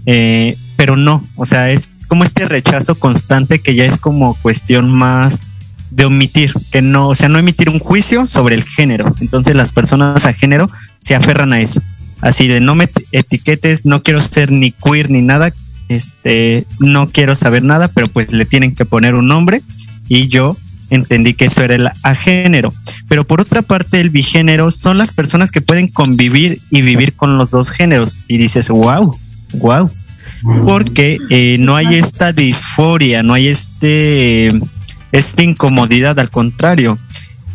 Eh, 0.05 0.57
pero 0.75 0.95
no, 0.95 1.23
o 1.35 1.45
sea, 1.45 1.71
es 1.71 1.89
como 2.07 2.23
este 2.23 2.45
rechazo 2.45 2.95
constante 2.95 3.59
que 3.59 3.75
ya 3.75 3.85
es 3.85 3.97
como 3.97 4.33
cuestión 4.35 4.89
más 4.89 5.48
de 5.91 6.05
omitir, 6.05 6.53
que 6.71 6.81
no, 6.81 7.09
o 7.09 7.15
sea, 7.15 7.29
no 7.29 7.39
emitir 7.39 7.69
un 7.69 7.79
juicio 7.79 8.27
sobre 8.27 8.55
el 8.55 8.63
género. 8.63 9.13
Entonces 9.21 9.55
las 9.55 9.73
personas 9.73 10.25
a 10.25 10.33
género 10.33 10.69
se 10.99 11.15
aferran 11.15 11.53
a 11.53 11.61
eso. 11.61 11.81
Así 12.21 12.47
de 12.47 12.59
no 12.59 12.75
me 12.75 12.89
etiquetes, 13.11 13.85
no 13.85 14.03
quiero 14.03 14.21
ser 14.21 14.51
ni 14.51 14.71
queer 14.71 15.09
ni 15.09 15.21
nada, 15.21 15.53
este, 15.87 16.65
no 16.79 17.07
quiero 17.07 17.35
saber 17.35 17.63
nada, 17.63 17.87
pero 17.87 18.07
pues 18.07 18.31
le 18.31 18.45
tienen 18.45 18.75
que 18.75 18.85
poner 18.85 19.15
un 19.15 19.27
nombre 19.27 19.61
y 20.07 20.27
yo 20.27 20.55
entendí 20.89 21.33
que 21.33 21.45
eso 21.45 21.63
era 21.63 21.75
el 21.75 21.87
a 21.87 22.15
género. 22.15 22.73
Pero 23.07 23.23
por 23.23 23.41
otra 23.41 23.61
parte, 23.61 24.01
el 24.01 24.09
bigénero 24.09 24.71
son 24.71 24.97
las 24.97 25.13
personas 25.13 25.51
que 25.51 25.61
pueden 25.61 25.87
convivir 25.87 26.59
y 26.69 26.81
vivir 26.81 27.13
con 27.13 27.37
los 27.37 27.51
dos 27.51 27.71
géneros. 27.71 28.17
Y 28.27 28.37
dices, 28.37 28.69
wow, 28.69 29.15
wow. 29.55 29.89
Porque 30.65 31.17
eh, 31.29 31.57
no 31.59 31.75
hay 31.75 31.95
esta 31.95 32.31
disforia, 32.31 33.23
no 33.23 33.33
hay 33.33 33.47
este 33.47 34.59
esta 35.11 35.43
incomodidad, 35.43 36.19
al 36.19 36.29
contrario. 36.29 36.97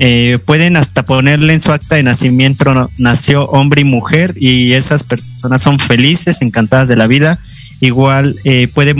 Eh, 0.01 0.39
pueden 0.45 0.77
hasta 0.77 1.05
ponerle 1.05 1.53
en 1.53 1.61
su 1.61 1.71
acta 1.71 1.95
de 1.95 2.03
nacimiento 2.03 2.91
nació 2.99 3.45
hombre 3.47 3.83
y 3.83 3.85
mujer 3.85 4.35
y 4.37 4.73
esas 4.73 5.05
personas 5.05 5.63
son 5.63 5.79
felices, 5.79 6.43
encantadas 6.43 6.89
de 6.89 6.97
la 6.97 7.07
vida. 7.07 7.39
Igual 7.81 8.35
eh, 8.45 8.67
puede 8.75 8.95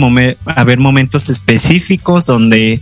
haber 0.45 0.79
momentos 0.79 1.29
específicos 1.29 2.25
donde 2.25 2.79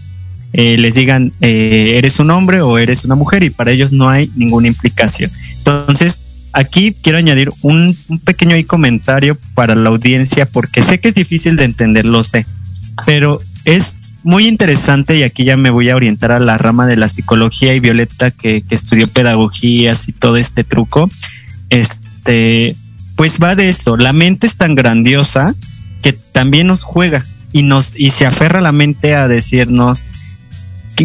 eh, 0.53 0.78
les 0.78 0.93
digan 0.95 1.32
eres 1.39 2.19
un 2.19 2.30
hombre 2.30 2.61
o 2.61 2.78
eres 2.78 3.03
una 3.03 3.15
mujer 3.15 3.43
y 3.43 3.49
para 3.49 3.71
ellos 3.71 3.91
no 3.91 4.09
hay 4.09 4.30
ninguna 4.36 4.67
implicación. 4.67 5.32
Entonces, 5.57 6.21
aquí 6.51 6.93
quiero 7.01 7.17
añadir 7.17 7.49
un, 7.63 7.95
un 8.09 8.19
pequeño 8.19 8.55
comentario 8.67 9.38
para 9.55 9.74
la 9.74 9.89
audiencia 9.89 10.45
porque 10.45 10.84
sé 10.84 10.99
que 10.99 11.07
es 11.07 11.15
difícil 11.15 11.55
de 11.55 11.63
entender, 11.63 12.05
lo 12.05 12.21
sé, 12.21 12.45
pero 13.07 13.41
es 13.66 14.20
muy 14.24 14.47
interesante 14.47 15.18
y 15.18 15.24
aquí 15.24 15.45
ya 15.45 15.57
me 15.57 15.70
voy 15.70 15.89
a 15.89 15.95
orientar 15.95 16.32
a 16.32 16.39
la 16.39 16.57
rama 16.57 16.86
de 16.86 16.97
la 16.97 17.07
psicología 17.07 17.74
y 17.74 17.80
Violeta 17.80 18.32
que, 18.32 18.64
estudió 18.70 19.07
pedagogías 19.07 20.07
y 20.07 20.11
todo 20.11 20.38
este 20.38 20.64
truco. 20.64 21.09
Este, 21.70 22.76
pues 23.16 23.39
va 23.41 23.55
de 23.55 23.70
eso. 23.70 23.95
La 23.97 24.14
mente 24.14 24.47
es 24.47 24.57
tan 24.57 24.76
grandiosa 24.76 25.55
que 26.01 26.14
también 26.14 26.68
nos 26.68 26.84
juega 26.84 27.26
y 27.53 27.64
nos 27.64 27.93
y 27.95 28.09
se 28.09 28.26
aferra 28.26 28.59
la 28.59 28.72
mente 28.72 29.16
a 29.16 29.28
decirnos 29.28 30.03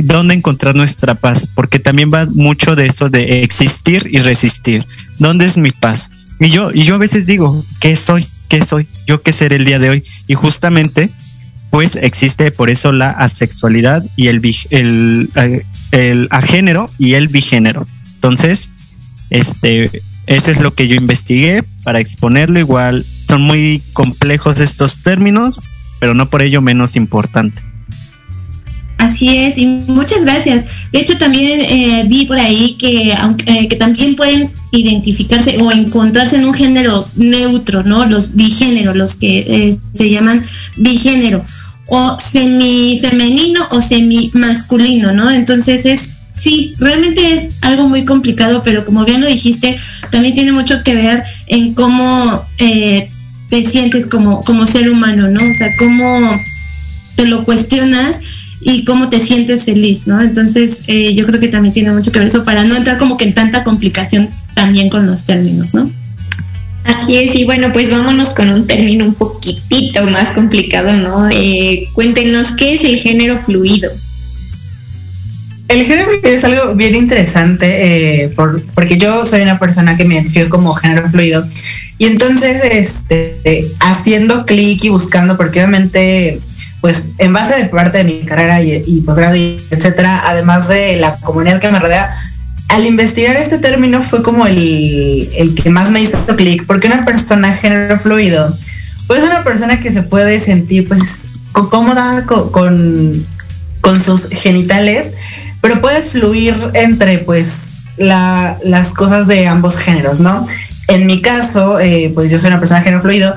dónde 0.04 0.34
encontrar 0.34 0.74
nuestra 0.74 1.14
paz, 1.14 1.48
porque 1.54 1.78
también 1.78 2.10
va 2.12 2.26
mucho 2.26 2.76
de 2.76 2.86
eso 2.86 3.08
de 3.08 3.42
existir 3.42 4.08
y 4.10 4.18
resistir. 4.18 4.84
¿Dónde 5.18 5.46
es 5.46 5.56
mi 5.56 5.70
paz? 5.70 6.10
Y 6.40 6.50
yo 6.50 6.72
y 6.72 6.82
yo 6.82 6.96
a 6.96 6.98
veces 6.98 7.26
digo, 7.26 7.64
¿qué 7.80 7.96
soy? 7.96 8.26
¿Qué 8.48 8.64
soy? 8.64 8.86
¿Yo 9.06 9.22
qué 9.22 9.32
seré 9.32 9.56
el 9.56 9.64
día 9.64 9.78
de 9.78 9.90
hoy? 9.90 10.04
Y 10.26 10.34
justamente 10.34 11.10
pues 11.70 11.96
existe 11.96 12.50
por 12.50 12.70
eso 12.70 12.92
la 12.92 13.10
asexualidad 13.10 14.04
y 14.16 14.28
el, 14.28 14.40
el, 14.70 15.30
eh, 15.36 15.64
el 15.92 16.28
agénero 16.30 16.88
y 16.98 17.14
el 17.14 17.28
bigénero. 17.28 17.86
Entonces, 18.14 18.70
este, 19.30 20.02
eso 20.26 20.50
es 20.50 20.60
lo 20.60 20.72
que 20.72 20.88
yo 20.88 20.94
investigué 20.94 21.64
para 21.84 22.00
exponerlo. 22.00 22.58
Igual 22.58 23.04
son 23.26 23.42
muy 23.42 23.82
complejos 23.92 24.60
estos 24.60 25.02
términos, 25.02 25.60
pero 26.00 26.14
no 26.14 26.28
por 26.28 26.42
ello 26.42 26.60
menos 26.60 26.96
importante. 26.96 27.62
Así 28.98 29.28
es, 29.28 29.58
y 29.58 29.66
muchas 29.86 30.24
gracias. 30.24 30.64
De 30.90 30.98
hecho, 30.98 31.16
también 31.18 31.60
eh, 31.60 32.04
vi 32.08 32.26
por 32.26 32.38
ahí 32.38 32.74
que, 32.80 33.12
eh, 33.46 33.68
que 33.68 33.76
también 33.76 34.16
pueden 34.16 34.50
identificarse 34.72 35.56
o 35.58 35.70
encontrarse 35.70 36.36
en 36.36 36.44
un 36.44 36.52
género 36.52 37.08
neutro, 37.14 37.84
¿no? 37.84 38.06
Los 38.06 38.34
bigénero, 38.34 38.94
los 38.94 39.14
que 39.14 39.38
eh, 39.38 39.78
se 39.94 40.10
llaman 40.10 40.42
bigénero, 40.78 41.44
o 41.86 42.18
semifemenino 42.18 43.60
o 43.70 43.80
semi-masculino, 43.80 45.12
¿no? 45.12 45.30
Entonces 45.30 45.86
es, 45.86 46.14
sí, 46.32 46.74
realmente 46.78 47.34
es 47.34 47.50
algo 47.62 47.88
muy 47.88 48.04
complicado, 48.04 48.62
pero 48.64 48.84
como 48.84 49.04
bien 49.04 49.20
lo 49.20 49.28
dijiste, 49.28 49.76
también 50.10 50.34
tiene 50.34 50.50
mucho 50.50 50.82
que 50.82 50.96
ver 50.96 51.22
en 51.46 51.72
cómo 51.74 52.44
te 52.58 53.64
sientes 53.64 54.06
como, 54.06 54.42
como 54.42 54.66
ser 54.66 54.90
humano, 54.90 55.28
¿no? 55.28 55.40
O 55.48 55.54
sea, 55.54 55.68
cómo 55.78 56.36
te 57.14 57.26
lo 57.26 57.44
cuestionas 57.44 58.20
y 58.60 58.84
cómo 58.84 59.08
te 59.08 59.20
sientes 59.20 59.64
feliz, 59.64 60.06
¿no? 60.06 60.20
Entonces, 60.20 60.82
eh, 60.88 61.14
yo 61.14 61.26
creo 61.26 61.40
que 61.40 61.48
también 61.48 61.72
tiene 61.72 61.90
mucho 61.90 62.10
que 62.10 62.18
ver 62.18 62.28
eso 62.28 62.44
para 62.44 62.64
no 62.64 62.76
entrar 62.76 62.98
como 62.98 63.16
que 63.16 63.24
en 63.24 63.34
tanta 63.34 63.64
complicación 63.64 64.28
también 64.54 64.88
con 64.88 65.06
los 65.06 65.24
términos, 65.24 65.74
¿no? 65.74 65.90
Así 66.84 67.16
es, 67.16 67.34
y 67.34 67.44
bueno, 67.44 67.70
pues 67.72 67.90
vámonos 67.90 68.34
con 68.34 68.48
un 68.48 68.66
término 68.66 69.04
un 69.04 69.14
poquitito 69.14 70.04
más 70.06 70.30
complicado, 70.30 70.96
¿no? 70.96 71.28
Eh, 71.30 71.86
cuéntenos, 71.92 72.52
¿qué 72.52 72.74
es 72.74 72.84
el 72.84 72.96
género 72.96 73.42
fluido? 73.44 73.90
El 75.68 75.84
género 75.84 76.06
fluido 76.06 76.28
es 76.28 76.44
algo 76.44 76.74
bien 76.74 76.94
interesante, 76.94 78.24
eh, 78.24 78.34
porque 78.74 78.96
yo 78.96 79.26
soy 79.26 79.42
una 79.42 79.58
persona 79.58 79.96
que 79.96 80.04
me 80.04 80.14
identifico 80.14 80.48
como 80.48 80.74
género 80.74 81.10
fluido. 81.10 81.46
Y 81.98 82.06
entonces, 82.06 82.62
este, 82.64 83.66
haciendo 83.80 84.46
clic 84.46 84.82
y 84.84 84.88
buscando, 84.88 85.36
porque 85.36 85.58
obviamente 85.58 86.40
pues 86.80 87.10
en 87.18 87.32
base 87.32 87.56
de 87.56 87.68
parte 87.68 87.98
de 87.98 88.04
mi 88.04 88.20
carrera 88.20 88.62
y, 88.62 89.00
posgrado 89.00 89.34
y 89.34 89.60
etcétera, 89.70 90.22
además 90.28 90.68
de 90.68 90.96
la 90.96 91.16
comunidad 91.16 91.60
que 91.60 91.70
me 91.70 91.80
rodea, 91.80 92.14
al 92.68 92.86
investigar 92.86 93.36
este 93.36 93.58
término 93.58 94.02
fue 94.02 94.22
como 94.22 94.46
el, 94.46 95.28
el 95.34 95.54
que 95.54 95.70
más 95.70 95.90
me 95.90 96.00
hizo 96.00 96.24
clic, 96.36 96.66
porque 96.66 96.86
una 96.86 97.02
persona 97.02 97.54
género 97.54 97.98
fluido, 97.98 98.56
pues 99.06 99.22
una 99.22 99.42
persona 99.42 99.80
que 99.80 99.90
se 99.90 100.02
puede 100.02 100.38
sentir 100.38 100.86
pues 100.86 101.30
cómoda 101.52 102.24
con, 102.24 103.26
con, 103.80 104.02
sus 104.02 104.28
genitales, 104.28 105.12
pero 105.60 105.80
puede 105.80 106.02
fluir 106.02 106.54
entre 106.74 107.18
pues 107.18 107.86
la, 107.96 108.58
las 108.62 108.90
cosas 108.90 109.26
de 109.26 109.48
ambos 109.48 109.78
géneros, 109.78 110.20
¿no? 110.20 110.46
En 110.88 111.06
mi 111.06 111.20
caso, 111.20 111.80
eh, 111.80 112.12
pues 112.14 112.30
yo 112.30 112.38
soy 112.38 112.48
una 112.48 112.58
persona 112.58 112.82
género 112.82 113.02
fluido 113.02 113.34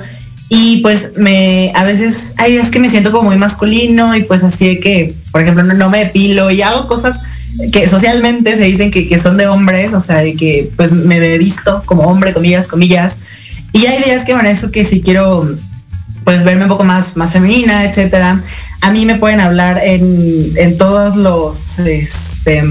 y 0.54 0.82
pues 0.82 1.14
me 1.16 1.72
a 1.76 1.86
veces 1.86 2.34
hay 2.36 2.52
días 2.52 2.70
que 2.70 2.80
me 2.80 2.90
siento 2.90 3.14
como 3.14 3.30
muy 3.30 3.38
masculino 3.38 4.14
y 4.18 4.24
pues 4.24 4.44
así 4.44 4.68
de 4.68 4.80
que, 4.82 5.16
por 5.32 5.40
ejemplo, 5.40 5.64
no, 5.64 5.90
me 5.90 6.00
depilo 6.00 6.52
y 6.52 6.62
hago 6.62 6.90
cosas 6.90 7.22
que 7.72 7.88
socialmente 7.88 8.58
se 8.58 8.66
dicen 8.66 8.92
que, 8.92 9.08
que, 9.08 9.18
son 9.18 9.38
de 9.38 9.48
hombres, 9.48 9.94
o 9.94 10.02
sea, 10.02 10.18
de 10.18 10.34
que 10.34 10.70
pues 10.76 10.92
me 10.92 11.16
he 11.20 11.38
visto 11.38 11.84
como 11.86 12.04
hombre, 12.04 12.34
comillas, 12.34 12.68
comillas. 12.68 13.16
Y 13.72 13.86
hay 13.86 14.04
días 14.04 14.26
que 14.26 14.34
eso 14.34 14.72
que 14.72 14.84
si 14.84 15.02
quiero 15.02 15.56
pues 16.26 16.44
verme 16.44 16.64
un 16.64 16.70
poco 16.70 16.84
más, 16.84 17.16
más 17.16 17.32
femenina, 17.32 17.86
etcétera, 17.86 18.44
a 18.82 18.92
mí 18.92 19.06
me 19.06 19.16
pueden 19.16 19.40
hablar 19.40 19.80
en, 19.82 20.52
en 20.58 20.78
todos 20.78 21.16
los, 21.16 21.80
este, 21.80 22.62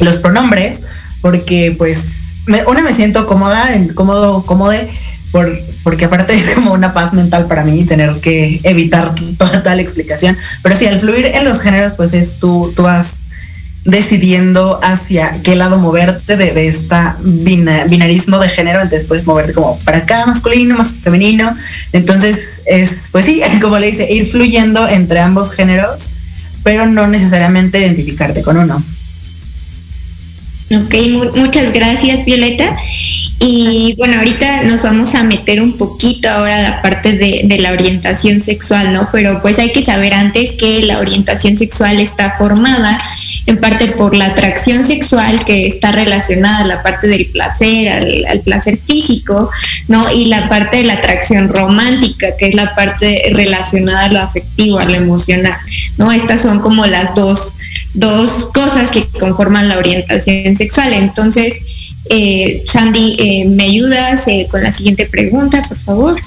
los 0.00 0.16
pronombres, 0.16 0.84
porque 1.20 1.74
pues 1.76 2.00
me, 2.46 2.64
una 2.64 2.82
me 2.82 2.94
siento 2.94 3.26
cómoda, 3.26 3.68
cómodo, 3.94 4.42
cómode, 4.44 4.88
por, 5.30 5.60
porque 5.82 6.06
aparte 6.06 6.34
es 6.38 6.50
como 6.54 6.72
una 6.72 6.92
paz 6.92 7.12
mental 7.12 7.46
para 7.46 7.64
mí 7.64 7.84
tener 7.84 8.20
que 8.20 8.60
evitar 8.62 9.14
toda, 9.38 9.62
toda 9.62 9.74
la 9.74 9.82
explicación. 9.82 10.36
Pero 10.62 10.76
sí, 10.76 10.86
al 10.86 11.00
fluir 11.00 11.26
en 11.26 11.44
los 11.44 11.60
géneros, 11.60 11.94
pues 11.94 12.12
es 12.14 12.38
tú, 12.38 12.72
tú 12.74 12.84
vas 12.84 13.24
decidiendo 13.84 14.80
hacia 14.82 15.40
qué 15.42 15.56
lado 15.56 15.78
moverte 15.78 16.36
de, 16.36 16.52
de 16.52 16.68
esta 16.68 17.16
binarismo 17.22 18.38
de 18.38 18.48
género, 18.48 18.82
entonces 18.82 19.06
puedes 19.08 19.26
moverte 19.26 19.54
como 19.54 19.78
para 19.78 19.98
acá, 19.98 20.26
masculino, 20.26 20.76
más 20.76 20.92
femenino. 20.92 21.56
Entonces 21.92 22.62
es, 22.66 23.08
pues 23.10 23.24
sí, 23.24 23.40
como 23.62 23.78
le 23.78 23.88
dice, 23.88 24.12
ir 24.12 24.26
fluyendo 24.26 24.86
entre 24.88 25.20
ambos 25.20 25.52
géneros, 25.52 26.04
pero 26.62 26.86
no 26.86 27.06
necesariamente 27.06 27.78
identificarte 27.78 28.42
con 28.42 28.58
uno. 28.58 28.82
Ok, 30.70 30.94
muchas 31.34 31.72
gracias 31.72 32.26
Violeta. 32.26 32.76
Y 33.40 33.94
bueno, 33.96 34.18
ahorita 34.18 34.64
nos 34.64 34.82
vamos 34.82 35.14
a 35.14 35.22
meter 35.22 35.62
un 35.62 35.78
poquito 35.78 36.28
ahora 36.28 36.58
a 36.58 36.62
la 36.62 36.82
parte 36.82 37.12
de, 37.12 37.58
la 37.58 37.72
orientación 37.72 38.42
sexual, 38.42 38.92
¿no? 38.92 39.08
Pero 39.10 39.40
pues 39.40 39.58
hay 39.58 39.72
que 39.72 39.84
saber 39.84 40.12
antes 40.12 40.52
que 40.52 40.82
la 40.82 40.98
orientación 40.98 41.56
sexual 41.56 42.00
está 42.00 42.34
formada 42.36 42.98
en 43.46 43.56
parte 43.58 43.88
por 43.88 44.14
la 44.14 44.26
atracción 44.26 44.84
sexual 44.84 45.44
que 45.44 45.66
está 45.66 45.92
relacionada 45.92 46.58
a 46.58 46.66
la 46.66 46.82
parte 46.82 47.06
del 47.06 47.26
placer, 47.26 47.88
al, 48.28 48.40
placer 48.40 48.78
físico, 48.78 49.50
¿no? 49.86 50.02
Y 50.12 50.26
la 50.26 50.48
parte 50.48 50.78
de 50.78 50.84
la 50.84 50.94
atracción 50.94 51.48
romántica, 51.48 52.36
que 52.36 52.48
es 52.48 52.54
la 52.54 52.74
parte 52.74 53.30
relacionada 53.32 54.04
a 54.04 54.08
lo 54.08 54.20
afectivo, 54.20 54.78
a 54.78 54.84
lo 54.84 54.94
emocional, 54.94 55.56
¿no? 55.96 56.12
Estas 56.12 56.42
son 56.42 56.60
como 56.60 56.86
las 56.86 57.14
dos, 57.14 57.56
dos 57.94 58.50
cosas 58.52 58.90
que 58.90 59.06
conforman 59.06 59.68
la 59.68 59.78
orientación 59.78 60.56
sexual. 60.56 60.92
Entonces, 60.92 61.54
eh, 62.10 62.62
Sandy, 62.66 63.16
eh, 63.18 63.48
¿me 63.48 63.64
ayudas 63.64 64.28
eh, 64.28 64.46
con 64.50 64.62
la 64.62 64.72
siguiente 64.72 65.06
pregunta, 65.06 65.62
por 65.68 65.78
favor? 65.78 66.20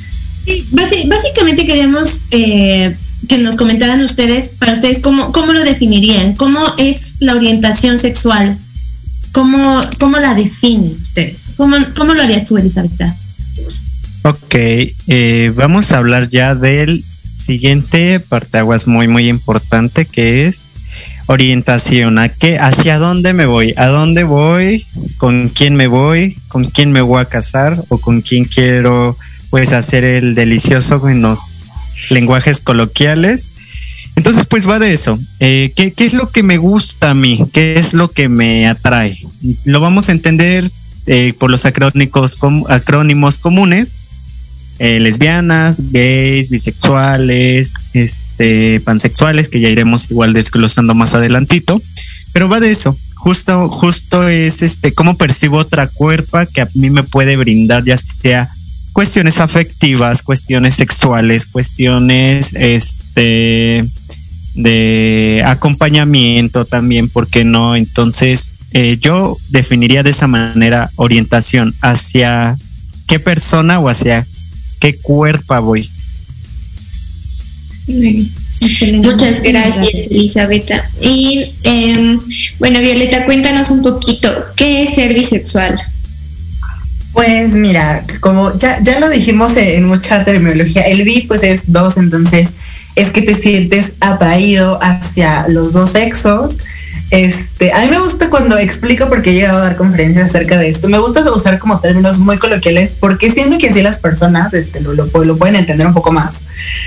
Sí, 0.46 0.68
básicamente 1.08 1.66
queremos 1.66 2.22
eh, 2.32 2.96
que 3.28 3.38
nos 3.38 3.56
comentaran 3.56 4.02
ustedes, 4.02 4.54
para 4.58 4.74
ustedes, 4.74 5.00
¿cómo, 5.00 5.32
cómo 5.32 5.54
lo 5.54 5.64
definirían? 5.64 6.36
¿Cómo 6.36 6.64
es 6.78 7.16
la 7.20 7.36
orientación 7.36 8.00
sexual? 8.00 8.58
¿Cómo, 9.32 9.80
cómo 10.00 10.18
la 10.18 10.34
definen 10.34 10.98
ustedes? 11.02 11.54
¿Cómo, 11.58 11.78
¿Cómo 11.96 12.14
lo 12.14 12.24
harías 12.24 12.46
tú, 12.46 12.58
Elizabeth? 12.58 12.92
Ok, 14.24 14.56
eh, 14.56 15.52
vamos 15.56 15.92
a 15.92 15.98
hablar 15.98 16.30
ya 16.30 16.56
del 16.56 17.04
siguiente 17.34 18.20
parteaguas 18.20 18.88
muy, 18.88 19.08
muy 19.08 19.30
importante 19.30 20.06
que 20.06 20.48
es 20.48 20.68
orientación. 21.28 22.18
¿A 22.20 22.30
qué? 22.30 22.58
¿Hacia 22.58 22.98
dónde 22.98 23.34
me 23.34 23.46
voy? 23.46 23.74
¿A 23.78 23.88
dónde 23.88 24.24
voy? 24.24 24.86
¿Con 25.18 25.50
quién 25.50 25.76
me 25.76 25.88
voy? 25.88 26.38
¿Con 26.48 26.66
quién 26.66 26.92
me 26.92 27.02
voy 27.02 27.22
a 27.22 27.26
casar? 27.26 27.78
¿O 27.90 27.98
con 27.98 28.22
quién 28.22 28.46
quiero 28.46 29.18
pues 29.52 29.74
hacer 29.74 30.06
el 30.06 30.34
delicioso 30.34 31.08
en 31.10 31.22
los 31.22 31.62
lenguajes 32.10 32.62
coloquiales. 32.62 33.52
Entonces, 34.16 34.46
pues 34.46 34.68
va 34.68 34.80
de 34.80 34.92
eso. 34.92 35.20
Eh, 35.40 35.72
¿qué, 35.76 35.94
es 35.98 36.14
lo 36.14 36.30
que 36.30 36.42
me 36.42 36.58
gusta 36.58 37.12
a 37.12 37.14
mí? 37.14 37.44
¿Qué 37.54 37.78
es 37.78 37.94
lo 37.94 38.10
que 38.10 38.30
me 38.30 38.68
atrae? 38.68 39.18
Lo 39.66 39.80
vamos 39.80 40.10
a 40.10 40.14
entender 40.14 40.68
eh, 41.06 41.34
por 41.38 41.52
los 41.52 41.66
acrónicos, 41.66 42.38
acrónimos 42.70 43.38
comunes. 43.38 44.01
Eh, 44.84 45.00
lesbianas, 45.00 45.92
gays, 45.92 46.50
bisexuales, 46.50 47.76
este, 47.94 48.80
pansexuales, 48.80 49.48
que 49.48 49.60
ya 49.60 49.70
iremos 49.70 50.10
igual 50.10 50.34
desglosando 50.34 50.96
más 50.96 51.14
adelantito. 51.14 51.80
Pero 52.34 52.50
va 52.50 52.60
de 52.60 52.72
eso. 52.72 52.98
Justo, 53.14 53.70
justo 53.70 54.28
es 54.28 54.64
este 54.64 54.92
cómo 54.92 55.18
percibo 55.18 55.58
otra 55.58 55.86
cuerpa 55.86 56.48
que 56.48 56.62
a 56.62 56.70
mí 56.74 56.90
me 56.90 57.04
puede 57.04 57.38
brindar, 57.38 57.86
ya 57.86 57.96
sea 57.96 58.50
cuestiones 58.92 59.40
afectivas, 59.40 60.24
cuestiones 60.24 60.74
sexuales, 60.74 61.46
cuestiones 61.46 62.56
este 62.56 63.86
de 64.56 65.44
acompañamiento 65.46 66.66
también, 66.66 67.08
¿por 67.08 67.28
qué 67.28 67.44
no? 67.44 67.76
Entonces, 67.76 68.54
eh, 68.72 68.98
yo 69.00 69.38
definiría 69.50 70.02
de 70.02 70.10
esa 70.10 70.26
manera 70.26 70.90
orientación 70.96 71.72
hacia 71.82 72.56
qué 73.06 73.20
persona 73.20 73.80
o 73.80 73.88
hacia 73.88 74.26
qué 74.82 74.98
cuerpo 74.98 75.62
voy. 75.62 75.90
Muchas 77.88 79.42
gracias, 79.42 80.12
Elizabeth. 80.12 80.70
Y 81.02 81.54
em, 81.64 82.20
bueno, 82.60 82.80
Violeta, 82.82 83.26
cuéntanos 83.26 83.72
un 83.72 83.82
poquito, 83.82 84.30
¿qué 84.56 84.84
es 84.84 84.96
ser 84.96 85.14
bisexual? 85.14 85.80
Pues 87.14 87.54
mira, 87.54 88.06
como 88.20 88.58
ya, 88.58 88.82
ya 88.82 89.00
lo 89.00 89.10
dijimos 89.10 89.56
en 89.58 89.86
mucha 89.86 90.24
terminología, 90.24 90.84
el 90.84 91.04
bi 91.04 91.22
pues 91.28 91.44
es 91.44 91.64
dos, 91.68 91.98
entonces 91.98 92.50
es 92.96 93.10
que 93.10 93.22
te 93.22 93.36
sientes 93.36 93.94
atraído 94.00 94.80
hacia 94.82 95.48
los 95.48 95.74
dos 95.74 95.92
sexos. 95.92 96.58
Este, 97.12 97.74
a 97.74 97.80
mí 97.82 97.88
me 97.90 98.00
gusta 98.00 98.30
cuando 98.30 98.58
explico 98.58 99.10
porque 99.10 99.32
he 99.32 99.34
llegado 99.34 99.58
a 99.58 99.64
dar 99.64 99.76
conferencias 99.76 100.30
acerca 100.30 100.58
de 100.58 100.70
esto. 100.70 100.88
Me 100.88 100.98
gusta 100.98 101.30
usar 101.32 101.60
como 101.60 101.82
términos 101.82 102.20
muy 102.20 102.38
coloquiales 102.38 102.96
porque 102.98 103.30
siento 103.30 103.58
que 103.58 103.70
así 103.70 103.82
las 103.82 103.98
personas 103.98 104.54
este, 104.54 104.80
lo, 104.80 105.38
pueden 105.38 105.58
entender 105.58 105.86
un 105.86 105.94
poco 105.94 106.14
más. 106.14 106.36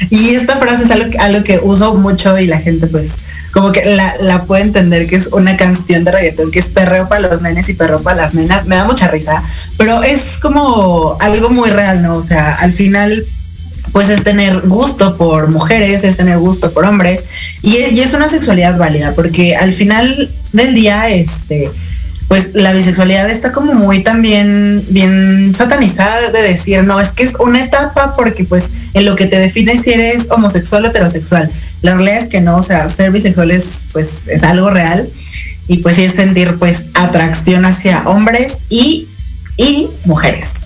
Y 0.09 0.35
esta 0.35 0.57
frase 0.57 0.85
es 0.85 0.91
algo, 0.91 1.11
algo 1.21 1.45
que 1.45 1.61
uso 1.63 1.95
mucho 1.97 2.39
y 2.39 2.47
la 2.47 2.59
gente 2.59 2.87
pues 2.87 3.11
como 3.53 3.71
que 3.71 3.85
la, 3.85 4.15
la 4.21 4.45
puede 4.45 4.63
entender 4.63 5.07
que 5.07 5.15
es 5.15 5.29
una 5.29 5.57
canción 5.57 6.03
de 6.03 6.11
reggaetón 6.11 6.51
que 6.51 6.59
es 6.59 6.69
perreo 6.71 7.09
para 7.09 7.29
los 7.29 7.41
nenes 7.41 7.69
y 7.69 7.75
perreo 7.75 8.03
para 8.03 8.17
las 8.17 8.35
nenas. 8.35 8.67
Me 8.67 8.77
da 8.77 8.87
mucha 8.87 9.09
risa, 9.09 9.43
pero 9.77 10.03
es 10.03 10.39
como 10.41 11.19
algo 11.21 11.51
muy 11.51 11.71
real, 11.71 12.03
¿no? 12.03 12.17
O 12.17 12.25
sea, 12.25 12.55
al 12.55 12.73
final 12.73 13.25
pues 13.95 14.09
es 14.09 14.25
tener 14.25 14.63
gusto 14.63 15.17
por 15.17 15.49
mujeres, 15.51 16.03
es 16.03 16.17
tener 16.17 16.39
gusto 16.39 16.73
por 16.73 16.85
hombres 16.85 17.23
y 17.63 17.77
es, 17.77 17.93
y 17.93 18.01
es 18.01 18.13
una 18.13 18.29
sexualidad 18.29 18.77
válida 18.77 19.13
porque 19.15 19.55
al 19.55 19.73
final 19.73 20.29
del 20.53 20.75
día, 20.75 21.09
este, 21.11 21.71
pues 22.27 22.51
la 22.55 22.73
bisexualidad 22.73 23.31
está 23.31 23.53
como 23.53 23.73
muy 23.73 24.03
también 24.03 24.85
bien 24.89 25.55
satanizada 25.57 26.33
de 26.33 26.43
decir, 26.43 26.83
no, 26.83 26.99
es 27.01 27.11
que 27.11 27.23
es 27.23 27.35
una 27.39 27.63
etapa 27.63 28.17
porque 28.17 28.45
pues 28.45 28.71
en 28.95 29.05
lo 29.05 29.15
que 29.15 29.27
te 29.27 29.39
define 29.39 29.81
si 29.81 29.93
eres 29.93 30.27
homosexual 30.29 30.85
o 30.85 30.89
heterosexual. 30.89 31.49
La 31.83 31.95
realidad 31.95 32.25
es 32.25 32.29
que 32.29 32.41
no, 32.41 32.57
o 32.57 32.63
sea, 32.63 32.89
ser 32.89 33.13
bisexual 33.13 33.53
es, 33.53 33.87
pues, 33.93 34.09
es 34.27 34.43
algo 34.43 34.71
real 34.71 35.09
y 35.69 35.77
pues 35.77 35.95
sí 35.95 36.03
es 36.03 36.15
sentir 36.15 36.57
pues 36.59 36.87
atracción 36.95 37.65
hacia 37.65 38.03
hombres 38.09 38.59
y, 38.71 39.07
y 39.57 39.89
mujeres. 40.05 40.64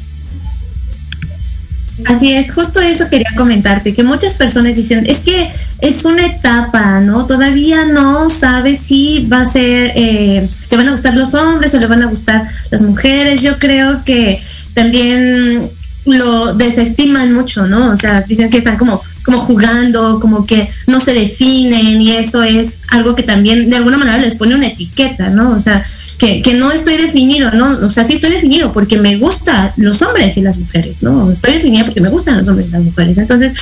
Así 2.04 2.32
es, 2.32 2.54
justo 2.54 2.80
eso 2.80 3.08
quería 3.10 3.30
comentarte, 3.36 3.92
que 3.92 4.04
muchas 4.04 4.34
personas 4.34 4.76
dicen, 4.76 5.04
es 5.06 5.18
que 5.20 5.50
es 5.80 6.04
una 6.04 6.24
etapa, 6.26 7.00
¿no? 7.00 7.26
Todavía 7.26 7.84
no 7.86 8.30
sabes 8.30 8.80
si 8.80 9.26
va 9.30 9.40
a 9.40 9.46
ser, 9.46 9.92
eh, 9.96 10.48
te 10.68 10.76
van 10.76 10.88
a 10.88 10.92
gustar 10.92 11.16
los 11.16 11.34
hombres 11.34 11.74
o 11.74 11.78
le 11.78 11.86
van 11.86 12.02
a 12.02 12.06
gustar 12.06 12.46
las 12.70 12.82
mujeres. 12.82 13.42
Yo 13.42 13.58
creo 13.58 14.04
que 14.04 14.40
también 14.74 15.70
lo 16.06 16.54
desestiman 16.54 17.32
mucho, 17.32 17.66
¿no? 17.66 17.90
O 17.90 17.96
sea, 17.96 18.22
dicen 18.22 18.48
que 18.48 18.58
están 18.58 18.76
como 18.76 19.02
como 19.28 19.40
jugando, 19.40 20.20
como 20.20 20.46
que 20.46 20.70
no 20.86 21.00
se 21.00 21.12
definen 21.12 22.00
y 22.00 22.12
eso 22.12 22.42
es 22.42 22.80
algo 22.88 23.14
que 23.14 23.22
también 23.22 23.68
de 23.68 23.76
alguna 23.76 23.98
manera 23.98 24.16
les 24.16 24.36
pone 24.36 24.54
una 24.54 24.68
etiqueta, 24.68 25.28
¿no? 25.28 25.50
O 25.50 25.60
sea, 25.60 25.84
que, 26.18 26.54
no 26.54 26.72
estoy 26.72 26.96
definido, 26.96 27.52
¿no? 27.52 27.86
O 27.86 27.90
sea, 27.90 28.04
sí 28.04 28.14
estoy 28.14 28.32
definido 28.32 28.72
porque 28.72 28.98
me 28.98 29.16
gustan 29.16 29.70
los 29.76 30.02
hombres 30.02 30.36
y 30.36 30.40
las 30.40 30.58
mujeres, 30.58 31.02
¿no? 31.02 31.30
Estoy 31.30 31.54
definida 31.54 31.84
porque 31.84 32.00
me 32.00 32.08
gustan 32.08 32.38
los 32.38 32.48
hombres 32.48 32.68
y 32.68 32.72
las 32.72 32.82
mujeres. 32.82 33.18
Entonces, 33.18 33.52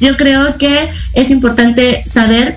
yo 0.00 0.16
creo 0.16 0.56
que 0.56 0.88
es 1.12 1.30
importante 1.30 2.02
saber 2.06 2.56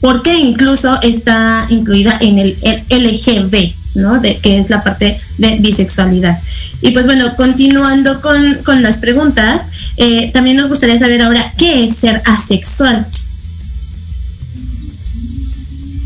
por 0.00 0.22
qué 0.22 0.36
incluso 0.36 0.96
está 1.02 1.66
incluida 1.70 2.16
en 2.20 2.38
el 2.38 2.56
LGB, 2.88 3.72
¿no? 3.96 4.20
De 4.20 4.38
que 4.38 4.58
es 4.58 4.70
la 4.70 4.84
parte 4.84 5.18
de 5.38 5.56
bisexualidad. 5.58 6.38
Y 6.80 6.92
pues 6.92 7.06
bueno, 7.06 7.34
continuando 7.34 8.20
con, 8.20 8.82
las 8.82 8.98
preguntas, 8.98 9.66
eh, 9.96 10.30
también 10.32 10.56
nos 10.56 10.68
gustaría 10.68 10.98
saber 10.98 11.22
ahora 11.22 11.52
qué 11.58 11.84
es 11.84 11.96
ser 11.96 12.22
asexual. 12.26 13.06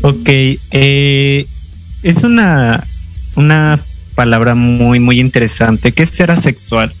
Ok, 0.01 0.29
eh, 0.71 1.45
es 2.03 2.23
una, 2.23 2.83
una 3.35 3.79
palabra 4.15 4.55
muy, 4.55 4.99
muy 4.99 5.19
interesante. 5.19 5.91
¿Qué 5.91 6.03
es 6.03 6.09
ser 6.09 6.31
asexual? 6.31 6.91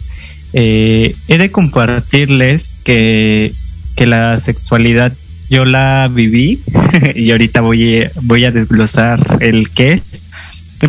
Eh, 0.53 1.15
he 1.27 1.37
de 1.37 1.51
compartirles 1.51 2.77
que, 2.83 3.53
que 3.95 4.07
la 4.07 4.37
sexualidad 4.37 5.13
yo 5.49 5.65
la 5.65 6.09
viví 6.11 6.61
y 7.15 7.31
ahorita 7.31 7.61
voy, 7.61 8.07
voy 8.21 8.45
a 8.45 8.51
desglosar 8.51 9.37
el 9.41 9.69
qué 9.69 9.93
es. 9.93 10.25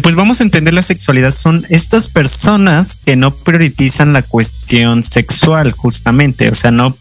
Pues 0.03 0.15
vamos 0.15 0.41
a 0.41 0.45
entender 0.45 0.73
la 0.73 0.85
sexualidad. 0.85 1.33
Son 1.33 1.67
estas 1.69 2.07
personas 2.07 2.97
que 3.05 3.17
no 3.17 3.33
priorizan 3.33 4.13
la 4.13 4.23
cuestión 4.23 5.03
sexual, 5.03 5.73
justamente. 5.73 6.49
O 6.49 6.55
sea, 6.55 6.71
no, 6.71 6.97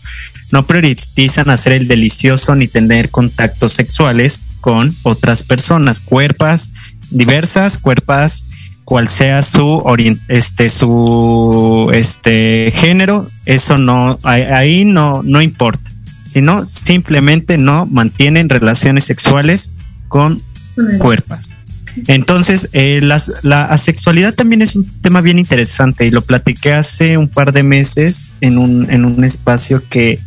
no 0.51 0.65
priorizan 0.65 1.51
hacer 1.51 1.73
el 1.73 1.87
delicioso 1.87 2.55
ni 2.55 2.67
tener 2.67 3.09
contactos 3.09 3.73
sexuales 3.73 4.39
con 4.59 4.95
otras 5.03 5.43
personas, 5.43 5.99
cuerpas 5.99 6.71
diversas, 7.11 7.77
cuerpas 7.77 8.43
cual 8.89 9.07
sea 9.07 9.43
su 9.43 9.83
este 10.29 10.67
su 10.69 11.91
este 11.93 12.71
género, 12.73 13.27
eso 13.45 13.77
no 13.77 14.17
ahí 14.23 14.83
no 14.83 15.21
no 15.23 15.43
importa, 15.43 15.91
sino 16.25 16.65
simplemente 16.65 17.59
no 17.59 17.85
mantienen 17.85 18.49
relaciones 18.49 19.03
sexuales 19.03 19.69
con 20.07 20.41
cuerpas. 20.97 21.55
Entonces, 22.07 22.69
eh, 22.73 22.99
la 23.01 23.65
asexualidad 23.65 24.33
también 24.33 24.61
es 24.61 24.75
un 24.75 24.85
tema 25.01 25.21
bien 25.21 25.37
interesante 25.37 26.05
y 26.05 26.11
lo 26.11 26.21
platiqué 26.21 26.73
hace 26.73 27.17
un 27.17 27.27
par 27.27 27.51
de 27.53 27.63
meses 27.63 28.31
en 28.41 28.57
un, 28.57 28.89
en 28.89 29.05
un 29.05 29.23
espacio 29.23 29.83
que 29.89 30.19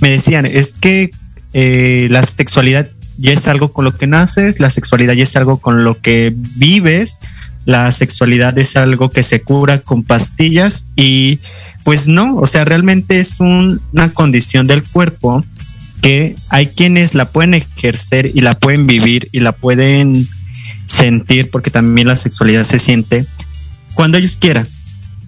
me 0.00 0.10
decían, 0.10 0.46
es 0.46 0.74
que 0.74 1.10
eh, 1.52 2.08
la 2.10 2.22
sexualidad 2.22 2.88
ya 3.18 3.32
es 3.32 3.46
algo 3.48 3.72
con 3.72 3.84
lo 3.84 3.96
que 3.96 4.06
naces, 4.06 4.60
la 4.60 4.70
sexualidad 4.70 5.14
ya 5.14 5.22
es 5.22 5.36
algo 5.36 5.58
con 5.58 5.84
lo 5.84 6.00
que 6.00 6.32
vives, 6.56 7.20
la 7.64 7.90
sexualidad 7.92 8.58
es 8.58 8.76
algo 8.76 9.08
que 9.08 9.22
se 9.22 9.40
cura 9.40 9.78
con 9.78 10.02
pastillas 10.02 10.86
y 10.96 11.38
pues 11.84 12.08
no, 12.08 12.36
o 12.36 12.46
sea, 12.46 12.64
realmente 12.64 13.18
es 13.18 13.40
una 13.40 14.08
condición 14.12 14.66
del 14.66 14.82
cuerpo 14.82 15.44
que 16.00 16.36
hay 16.50 16.66
quienes 16.66 17.14
la 17.14 17.26
pueden 17.26 17.54
ejercer 17.54 18.30
y 18.34 18.40
la 18.40 18.54
pueden 18.54 18.86
vivir 18.86 19.28
y 19.32 19.40
la 19.40 19.52
pueden 19.52 20.28
sentir, 20.86 21.50
porque 21.50 21.70
también 21.70 22.08
la 22.08 22.16
sexualidad 22.16 22.62
se 22.64 22.78
siente 22.78 23.24
cuando 23.94 24.18
ellos 24.18 24.36
quieran. 24.36 24.66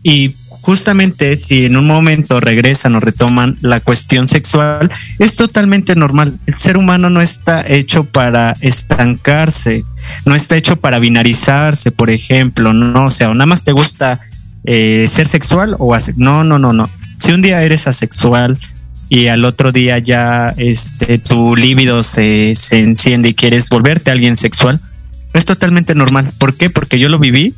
Y 0.03 0.35
justamente 0.67 1.37
si 1.37 1.67
en 1.67 1.77
un 1.77 1.87
momento 1.87 2.41
regresan 2.41 2.97
o 2.97 3.01
retoman 3.01 3.57
la 3.61 3.79
cuestión 3.79 4.27
sexual, 4.27 4.91
es 5.21 5.37
totalmente 5.37 5.95
normal. 5.95 6.35
El 6.47 6.55
ser 6.57 6.77
humano 6.77 7.09
no 7.09 7.21
está 7.21 7.65
hecho 7.65 8.03
para 8.03 8.57
estancarse, 8.61 9.85
no 10.25 10.35
está 10.35 10.57
hecho 10.57 10.75
para 10.75 10.99
binarizarse, 10.99 11.93
por 11.93 12.11
ejemplo, 12.11 12.73
no, 12.73 13.05
o 13.07 13.11
sea, 13.11 13.29
nada 13.29 13.47
más 13.47 13.63
te 13.63 13.71
gusta 13.71 14.19
eh, 14.65 15.05
ser 15.07 15.29
sexual 15.29 15.77
o 15.79 15.97
No, 16.17 16.43
no, 16.43 16.59
no, 16.59 16.73
no. 16.73 16.91
Si 17.19 17.31
un 17.31 17.43
día 17.43 17.63
eres 17.63 17.87
asexual 17.87 18.59
y 19.09 19.29
al 19.29 19.45
otro 19.45 19.71
día 19.71 20.01
ya 20.01 20.53
este, 20.57 21.19
tu 21.19 21.55
líbido 21.55 22.03
se, 22.03 22.55
se 22.57 22.81
enciende 22.81 23.29
y 23.29 23.35
quieres 23.35 23.69
volverte 23.69 24.11
a 24.11 24.15
alguien 24.15 24.37
sexual, 24.37 24.81
es 25.33 25.45
totalmente 25.45 25.95
normal. 25.95 26.29
¿Por 26.39 26.57
qué? 26.57 26.71
Porque 26.71 26.99
yo 26.99 27.09
lo 27.09 27.21
viví 27.21 27.55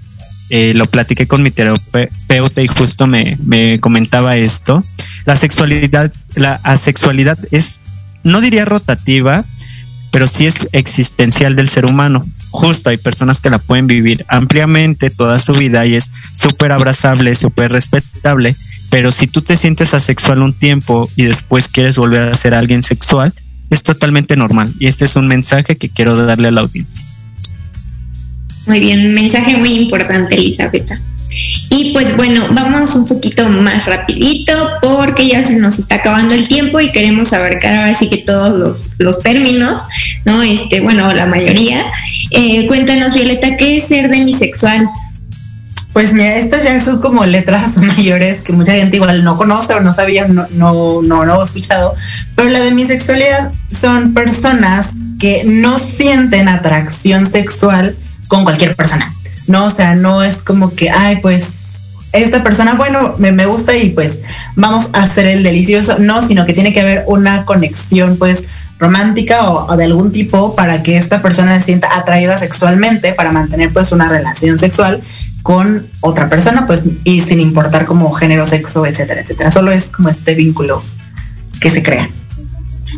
eh, 0.51 0.72
lo 0.74 0.86
platiqué 0.86 1.26
con 1.26 1.42
mi 1.42 1.51
terapeuta 1.51 2.62
y 2.62 2.66
justo 2.68 3.07
me, 3.07 3.36
me 3.44 3.80
comentaba 3.80 4.36
esto. 4.36 4.82
La 5.24 5.36
sexualidad, 5.36 6.12
la 6.34 6.61
asexualidad 6.62 7.38
es, 7.51 7.80
no 8.22 8.40
diría 8.40 8.64
rotativa, 8.64 9.44
pero 10.11 10.26
sí 10.26 10.46
es 10.46 10.68
existencial 10.72 11.57
del 11.57 11.68
ser 11.68 11.84
humano. 11.84 12.26
Justo 12.51 12.90
hay 12.90 12.96
personas 12.96 13.40
que 13.40 13.51
la 13.51 13.59
pueden 13.59 13.86
vivir 13.86 14.24
ampliamente 14.28 15.11
toda 15.11 15.38
su 15.38 15.53
vida 15.53 15.84
y 15.84 15.96
es 15.96 16.12
súper 16.32 16.72
abrazable, 16.72 17.34
súper 17.34 17.70
respetable, 17.72 18.57
pero 18.90 19.12
si 19.12 19.26
tú 19.26 19.42
te 19.42 19.57
sientes 19.57 19.92
asexual 19.92 20.42
un 20.42 20.55
tiempo 20.55 21.09
y 21.14 21.24
después 21.24 21.68
quieres 21.68 21.99
volver 21.99 22.22
a 22.22 22.34
ser 22.34 22.55
alguien 22.55 22.82
sexual, 22.82 23.34
es 23.70 23.82
totalmente 23.82 24.36
normal. 24.36 24.72
Y 24.78 24.86
este 24.86 25.05
es 25.05 25.16
un 25.16 25.28
mensaje 25.28 25.76
que 25.76 25.90
quiero 25.90 26.16
darle 26.16 26.49
a 26.49 26.53
la 26.53 26.62
audiencia. 26.62 27.05
Muy 28.68 28.80
bien, 28.80 29.14
mensaje 29.14 29.56
muy 29.56 29.72
importante, 29.72 30.34
Elizabeth. 30.34 30.92
Y 31.70 31.92
pues 31.94 32.14
bueno, 32.16 32.48
vamos 32.52 32.94
un 32.96 33.06
poquito 33.06 33.48
más 33.48 33.86
rapidito 33.86 34.52
porque 34.82 35.28
ya 35.28 35.44
se 35.44 35.56
nos 35.56 35.78
está 35.78 35.96
acabando 35.96 36.34
el 36.34 36.48
tiempo 36.48 36.78
y 36.78 36.92
queremos 36.92 37.32
abarcar 37.32 37.76
ahora 37.76 37.94
sí 37.94 38.08
que 38.08 38.18
todos 38.18 38.82
los, 38.98 39.22
términos, 39.22 39.82
¿no? 40.26 40.42
Este, 40.42 40.80
bueno, 40.80 41.12
la 41.14 41.26
mayoría. 41.26 41.86
Eh, 42.30 42.66
cuéntanos, 42.66 43.14
Violeta, 43.14 43.56
¿qué 43.56 43.78
es 43.78 43.88
ser 43.88 44.10
demisexual? 44.10 44.88
Pues 45.94 46.12
mira, 46.12 46.36
estas 46.36 46.64
ya 46.64 46.78
son 46.80 47.00
como 47.00 47.24
letras 47.24 47.76
mayores 47.78 48.42
que 48.42 48.52
mucha 48.52 48.72
gente 48.72 48.96
igual 48.96 49.24
no 49.24 49.38
conoce 49.38 49.72
o 49.72 49.80
no 49.80 49.94
sabía, 49.94 50.28
no, 50.28 50.46
no, 50.50 51.00
no, 51.02 51.24
no 51.24 51.42
escuchado. 51.42 51.94
Pero 52.34 52.50
la 52.50 52.60
demisexualidad 52.60 53.50
son 53.70 54.12
personas 54.12 54.90
que 55.18 55.42
no 55.44 55.78
sienten 55.78 56.48
atracción 56.48 57.26
sexual 57.26 57.96
con 58.28 58.44
cualquier 58.44 58.76
persona. 58.76 59.12
No, 59.46 59.66
o 59.66 59.70
sea, 59.70 59.94
no 59.94 60.22
es 60.22 60.42
como 60.42 60.74
que, 60.74 60.90
ay, 60.90 61.18
pues 61.22 61.68
esta 62.12 62.42
persona, 62.42 62.74
bueno, 62.74 63.14
me, 63.18 63.32
me, 63.32 63.46
gusta 63.46 63.76
y 63.76 63.90
pues 63.90 64.20
vamos 64.56 64.88
a 64.92 65.02
hacer 65.02 65.26
el 65.26 65.42
delicioso. 65.42 65.98
No, 65.98 66.26
sino 66.26 66.46
que 66.46 66.52
tiene 66.52 66.72
que 66.72 66.80
haber 66.80 67.04
una 67.06 67.44
conexión 67.44 68.16
pues 68.16 68.46
romántica 68.78 69.50
o, 69.50 69.76
de 69.76 69.84
algún 69.84 70.12
tipo 70.12 70.54
para 70.54 70.82
que 70.82 70.96
esta 70.96 71.20
persona 71.20 71.58
se 71.58 71.66
sienta 71.66 71.96
atraída 71.96 72.38
sexualmente 72.38 73.12
para 73.12 73.32
mantener 73.32 73.72
pues 73.72 73.92
una 73.92 74.08
relación 74.08 74.58
sexual 74.58 75.02
con 75.42 75.86
otra 76.00 76.28
persona 76.28 76.66
pues 76.66 76.82
y 77.04 77.20
sin 77.20 77.40
importar 77.40 77.86
como 77.86 78.12
género, 78.12 78.46
sexo, 78.46 78.86
etcétera, 78.86 79.20
etcétera. 79.20 79.50
Solo 79.50 79.72
es 79.72 79.88
como 79.88 80.08
este 80.08 80.34
vínculo 80.34 80.82
que 81.60 81.70
se 81.70 81.82
crea. 81.82 82.08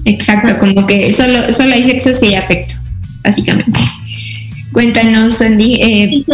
Exacto, 0.05 0.59
como 0.59 0.87
que 0.87 1.13
solo, 1.13 1.53
solo 1.53 1.75
hay 1.75 1.85
sexo 1.85 2.25
y 2.25 2.35
afecto, 2.35 2.75
básicamente. 3.25 3.81
Cuéntanos, 4.73 5.35
Sandy. 5.35 5.75
Eh, 5.83 6.25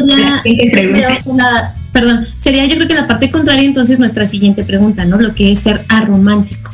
perdón, 1.92 2.26
sería 2.36 2.64
yo 2.66 2.76
creo 2.76 2.88
que 2.88 2.94
la 2.94 3.06
parte 3.06 3.30
contraria 3.30 3.64
entonces 3.64 3.98
nuestra 3.98 4.26
siguiente 4.26 4.64
pregunta, 4.64 5.04
¿no? 5.04 5.18
Lo 5.18 5.34
que 5.34 5.52
es 5.52 5.60
ser 5.60 5.80
aromántico. 5.88 6.70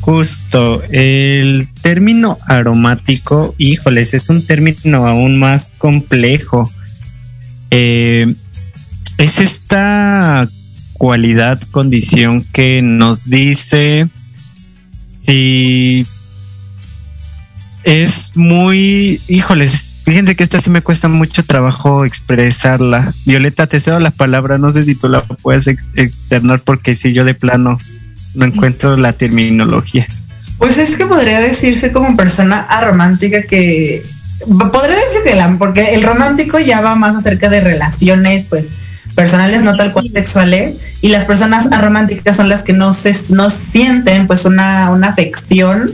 Justo, 0.00 0.82
el 0.90 1.68
término 1.82 2.38
aromático, 2.46 3.54
híjoles, 3.58 4.14
es 4.14 4.28
un 4.28 4.46
término 4.46 5.06
aún 5.06 5.38
más 5.38 5.74
complejo. 5.78 6.70
Eh, 7.72 8.32
es 9.18 9.40
esta 9.40 10.48
cualidad, 10.92 11.60
condición 11.72 12.44
que 12.52 12.82
nos 12.82 13.28
dice 13.28 14.08
si 15.08 16.06
es 17.86 18.32
muy, 18.34 19.20
híjoles, 19.28 19.94
fíjense 20.04 20.34
que 20.34 20.42
esta 20.42 20.58
sí 20.58 20.70
me 20.70 20.82
cuesta 20.82 21.06
mucho 21.06 21.44
trabajo 21.44 22.04
expresarla. 22.04 23.14
Violeta, 23.24 23.68
te 23.68 23.78
cedo 23.78 24.00
la 24.00 24.10
palabra, 24.10 24.58
no 24.58 24.72
sé 24.72 24.82
si 24.82 24.96
tú 24.96 25.08
la 25.08 25.20
puedes 25.20 25.68
externar 25.68 26.62
porque 26.62 26.96
si 26.96 27.12
yo 27.12 27.24
de 27.24 27.34
plano 27.34 27.78
no 28.34 28.44
encuentro 28.44 28.96
la 28.96 29.12
terminología. 29.12 30.08
Pues 30.58 30.78
es 30.78 30.96
que 30.96 31.06
podría 31.06 31.38
decirse 31.40 31.92
como 31.92 32.16
persona 32.16 32.58
aromántica 32.58 33.42
que 33.44 34.02
podría 34.48 34.96
decir 34.96 35.20
que 35.24 35.36
la, 35.36 35.56
porque 35.56 35.94
el 35.94 36.02
romántico 36.02 36.58
ya 36.58 36.80
va 36.80 36.96
más 36.96 37.14
acerca 37.14 37.48
de 37.48 37.60
relaciones, 37.60 38.46
pues 38.48 38.66
personales, 39.14 39.62
no 39.62 39.76
tal 39.76 39.92
cual 39.92 40.10
sexuales, 40.12 40.74
y 41.02 41.08
las 41.10 41.24
personas 41.24 41.70
arománticas 41.70 42.36
son 42.36 42.48
las 42.48 42.64
que 42.64 42.72
no 42.72 42.92
se 42.94 43.14
no 43.30 43.48
sienten 43.48 44.26
pues 44.26 44.44
una, 44.44 44.90
una 44.90 45.06
afección 45.06 45.88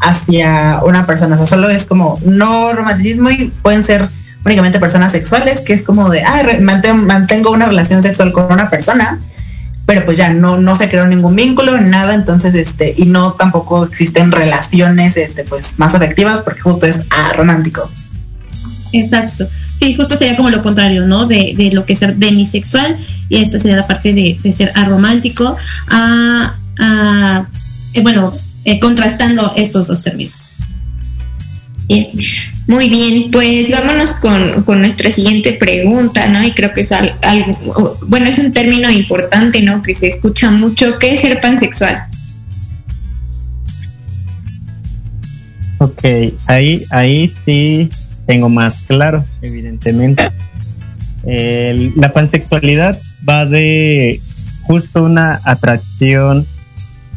hacia 0.00 0.80
una 0.84 1.06
persona. 1.06 1.34
O 1.34 1.38
sea, 1.38 1.46
solo 1.46 1.68
es 1.68 1.84
como 1.84 2.20
no 2.24 2.72
romanticismo 2.72 3.30
y 3.30 3.52
pueden 3.62 3.82
ser 3.82 4.08
únicamente 4.44 4.78
personas 4.78 5.12
sexuales, 5.12 5.60
que 5.60 5.72
es 5.72 5.82
como 5.82 6.08
de, 6.08 6.22
ah, 6.22 6.42
mantengo, 6.60 7.50
una 7.50 7.66
relación 7.66 8.02
sexual 8.02 8.32
con 8.32 8.52
una 8.52 8.70
persona, 8.70 9.18
pero 9.84 10.04
pues 10.04 10.16
ya 10.16 10.32
no, 10.32 10.58
no 10.58 10.76
se 10.76 10.88
creó 10.88 11.06
ningún 11.06 11.34
vínculo, 11.34 11.80
nada, 11.80 12.14
entonces, 12.14 12.54
este, 12.54 12.94
y 12.96 13.06
no 13.06 13.32
tampoco 13.32 13.84
existen 13.84 14.32
relaciones, 14.32 15.16
este, 15.16 15.44
pues 15.44 15.78
más 15.78 15.94
afectivas, 15.94 16.42
porque 16.42 16.60
justo 16.60 16.86
es 16.86 16.96
romántico. 17.34 17.90
Exacto. 18.92 19.48
Sí, 19.76 19.94
justo 19.94 20.16
sería 20.16 20.36
como 20.36 20.50
lo 20.50 20.62
contrario, 20.62 21.06
¿no? 21.06 21.26
De, 21.26 21.54
de 21.56 21.70
lo 21.72 21.84
que 21.84 21.92
es 21.92 21.98
ser 21.98 22.16
demisexual, 22.16 22.96
y 23.28 23.38
esta 23.38 23.58
sería 23.58 23.76
la 23.76 23.86
parte 23.86 24.12
de, 24.12 24.38
de 24.42 24.52
ser 24.52 24.72
aromántico. 24.74 25.56
Ah, 25.88 26.54
ah, 26.80 27.46
eh, 27.92 28.02
bueno, 28.02 28.32
eh, 28.64 28.80
contrastando 28.80 29.52
estos 29.56 29.86
dos 29.86 30.02
términos. 30.02 30.52
Muy 32.66 32.90
bien, 32.90 33.30
pues 33.30 33.70
vámonos 33.70 34.12
con, 34.12 34.62
con, 34.64 34.80
nuestra 34.80 35.10
siguiente 35.10 35.54
pregunta, 35.54 36.28
¿no? 36.28 36.44
Y 36.44 36.52
creo 36.52 36.74
que 36.74 36.82
es 36.82 36.92
algo, 36.92 37.96
bueno, 38.06 38.26
es 38.26 38.38
un 38.38 38.52
término 38.52 38.90
importante, 38.90 39.62
¿no? 39.62 39.82
Que 39.82 39.94
se 39.94 40.08
escucha 40.08 40.50
mucho. 40.50 40.98
¿Qué 40.98 41.14
es 41.14 41.20
ser 41.20 41.40
pansexual? 41.40 42.02
Ok, 45.78 46.04
ahí, 46.46 46.84
ahí 46.90 47.26
sí 47.26 47.88
tengo 48.26 48.50
más 48.50 48.82
claro, 48.86 49.24
evidentemente. 49.40 50.30
la 51.24 52.12
pansexualidad 52.12 52.98
va 53.26 53.46
de 53.46 54.20
justo 54.64 55.04
una 55.04 55.40
atracción 55.44 56.46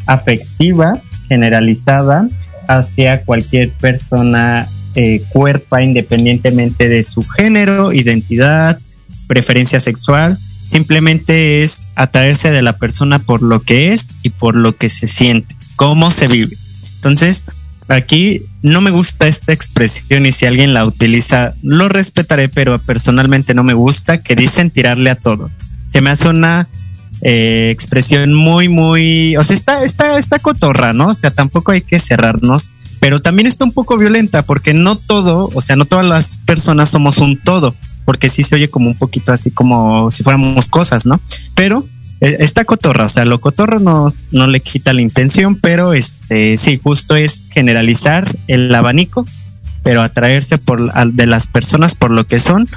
afectiva 0.06 0.98
generalizada 1.32 2.28
hacia 2.68 3.22
cualquier 3.22 3.70
persona 3.70 4.68
eh, 4.94 5.22
cuerpa 5.30 5.82
independientemente 5.82 6.88
de 6.88 7.02
su 7.02 7.24
género, 7.24 7.92
identidad, 7.92 8.78
preferencia 9.26 9.80
sexual. 9.80 10.36
Simplemente 10.66 11.62
es 11.62 11.86
atraerse 11.96 12.50
de 12.50 12.62
la 12.62 12.74
persona 12.74 13.18
por 13.18 13.42
lo 13.42 13.60
que 13.60 13.92
es 13.92 14.10
y 14.22 14.30
por 14.30 14.54
lo 14.54 14.76
que 14.76 14.88
se 14.88 15.06
siente, 15.06 15.56
cómo 15.76 16.10
se 16.10 16.26
vive. 16.26 16.54
Entonces, 16.96 17.44
aquí 17.88 18.42
no 18.62 18.80
me 18.80 18.90
gusta 18.90 19.26
esta 19.26 19.52
expresión 19.52 20.26
y 20.26 20.32
si 20.32 20.44
alguien 20.46 20.74
la 20.74 20.84
utiliza, 20.84 21.54
lo 21.62 21.88
respetaré, 21.88 22.48
pero 22.48 22.78
personalmente 22.78 23.54
no 23.54 23.64
me 23.64 23.74
gusta 23.74 24.22
que 24.22 24.36
dicen 24.36 24.70
tirarle 24.70 25.10
a 25.10 25.16
todo. 25.16 25.50
Se 25.88 26.00
me 26.00 26.10
hace 26.10 26.28
una 26.28 26.68
eh, 27.22 27.70
expresión 27.70 28.34
muy, 28.34 28.68
muy, 28.68 29.36
o 29.36 29.44
sea, 29.44 29.54
está, 29.54 29.84
está, 29.84 30.18
está 30.18 30.38
cotorra, 30.40 30.92
¿no? 30.92 31.08
O 31.08 31.14
sea, 31.14 31.30
tampoco 31.30 31.70
hay 31.70 31.82
que 31.82 32.00
cerrarnos, 32.00 32.70
pero 32.98 33.20
también 33.20 33.46
está 33.46 33.64
un 33.64 33.72
poco 33.72 33.96
violenta 33.96 34.42
porque 34.42 34.74
no 34.74 34.96
todo, 34.96 35.48
o 35.54 35.62
sea, 35.62 35.76
no 35.76 35.84
todas 35.84 36.06
las 36.06 36.36
personas 36.38 36.90
somos 36.90 37.18
un 37.18 37.38
todo, 37.38 37.74
porque 38.04 38.28
sí 38.28 38.42
se 38.42 38.56
oye 38.56 38.68
como 38.68 38.88
un 38.88 38.96
poquito 38.96 39.32
así 39.32 39.52
como 39.52 40.10
si 40.10 40.24
fuéramos 40.24 40.68
cosas, 40.68 41.06
¿no? 41.06 41.20
Pero 41.54 41.86
eh, 42.20 42.38
está 42.40 42.64
cotorra, 42.64 43.04
o 43.04 43.08
sea, 43.08 43.24
lo 43.24 43.40
cotorro 43.40 43.78
nos, 43.78 44.26
no 44.32 44.48
le 44.48 44.58
quita 44.58 44.92
la 44.92 45.00
intención, 45.00 45.54
pero 45.54 45.94
este, 45.94 46.56
sí, 46.56 46.80
justo 46.82 47.14
es 47.14 47.48
generalizar 47.52 48.36
el 48.48 48.74
abanico, 48.74 49.24
pero 49.84 50.02
atraerse 50.02 50.58
por, 50.58 50.92
de 51.12 51.26
las 51.26 51.46
personas 51.46 51.94
por 51.94 52.10
lo 52.10 52.26
que 52.26 52.40
son, 52.40 52.68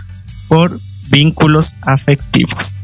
por 0.48 0.80
vínculos 1.10 1.76
afectivos. 1.82 2.78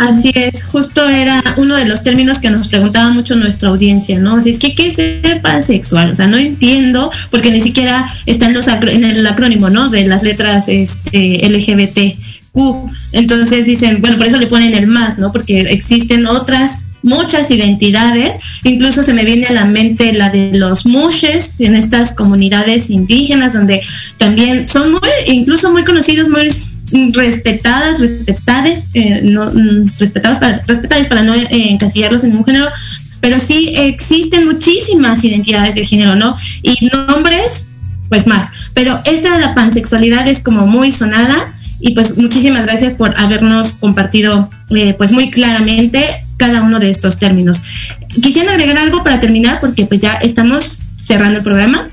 Así 0.00 0.32
es, 0.34 0.64
justo 0.64 1.06
era 1.06 1.42
uno 1.58 1.76
de 1.76 1.86
los 1.86 2.02
términos 2.02 2.38
que 2.38 2.48
nos 2.48 2.68
preguntaba 2.68 3.10
mucho 3.10 3.34
nuestra 3.34 3.68
audiencia, 3.68 4.18
¿no? 4.18 4.34
O 4.34 4.38
es 4.38 4.58
que 4.58 4.74
¿qué 4.74 4.88
es 4.88 4.94
ser 4.94 5.42
pansexual? 5.42 6.12
O 6.12 6.16
sea, 6.16 6.26
no 6.26 6.38
entiendo, 6.38 7.10
porque 7.30 7.50
ni 7.50 7.60
siquiera 7.60 8.06
está 8.24 8.46
en, 8.46 8.54
los 8.54 8.66
en 8.66 9.04
el 9.04 9.26
acrónimo, 9.26 9.68
¿no? 9.68 9.90
De 9.90 10.06
las 10.06 10.22
letras 10.22 10.68
este, 10.68 11.46
LGBTQ. 11.46 12.90
Entonces 13.12 13.66
dicen, 13.66 14.00
bueno, 14.00 14.16
por 14.16 14.26
eso 14.26 14.38
le 14.38 14.46
ponen 14.46 14.74
el 14.74 14.86
más, 14.86 15.18
¿no? 15.18 15.32
Porque 15.32 15.60
existen 15.60 16.26
otras 16.26 16.88
muchas 17.02 17.50
identidades, 17.50 18.38
incluso 18.64 19.02
se 19.02 19.14
me 19.14 19.24
viene 19.24 19.46
a 19.46 19.52
la 19.52 19.64
mente 19.64 20.12
la 20.12 20.30
de 20.30 20.52
los 20.54 20.86
mushes 20.86 21.60
en 21.60 21.74
estas 21.74 22.14
comunidades 22.14 22.90
indígenas 22.90 23.54
donde 23.54 23.80
también 24.18 24.68
son 24.68 24.92
muy, 24.92 25.00
incluso 25.26 25.70
muy 25.72 25.84
conocidos, 25.84 26.28
muy 26.28 26.48
respetadas, 27.12 28.00
respetadas, 28.00 28.88
eh, 28.94 29.20
no, 29.24 29.50
mm, 29.50 29.98
respetadas 29.98 30.38
para, 30.38 30.62
respetadas 30.66 31.08
para 31.08 31.22
no 31.22 31.34
eh, 31.34 31.48
encasillarlos 31.50 32.24
en 32.24 32.36
un 32.36 32.44
género, 32.44 32.68
pero 33.20 33.38
sí 33.38 33.72
existen 33.76 34.46
muchísimas 34.46 35.24
identidades 35.24 35.74
de 35.74 35.84
género, 35.84 36.16
¿no? 36.16 36.36
Y 36.62 36.88
nombres, 37.08 37.66
pues 38.08 38.26
más. 38.26 38.70
Pero 38.74 38.98
esta 39.04 39.34
de 39.34 39.40
la 39.40 39.54
pansexualidad 39.54 40.26
es 40.26 40.40
como 40.40 40.66
muy 40.66 40.90
sonada 40.90 41.52
y 41.80 41.94
pues 41.94 42.18
muchísimas 42.18 42.64
gracias 42.64 42.94
por 42.94 43.18
habernos 43.18 43.74
compartido 43.74 44.50
eh, 44.70 44.94
pues 44.94 45.12
muy 45.12 45.30
claramente 45.30 46.04
cada 46.36 46.62
uno 46.62 46.78
de 46.78 46.90
estos 46.90 47.18
términos. 47.18 47.62
Quisiera 48.22 48.52
agregar 48.52 48.78
algo 48.78 49.02
para 49.02 49.20
terminar 49.20 49.60
porque 49.60 49.86
pues 49.86 50.00
ya 50.00 50.14
estamos 50.14 50.82
cerrando 51.00 51.38
el 51.38 51.44
programa. 51.44 51.88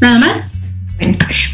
Nada 0.00 0.18
más. 0.18 0.53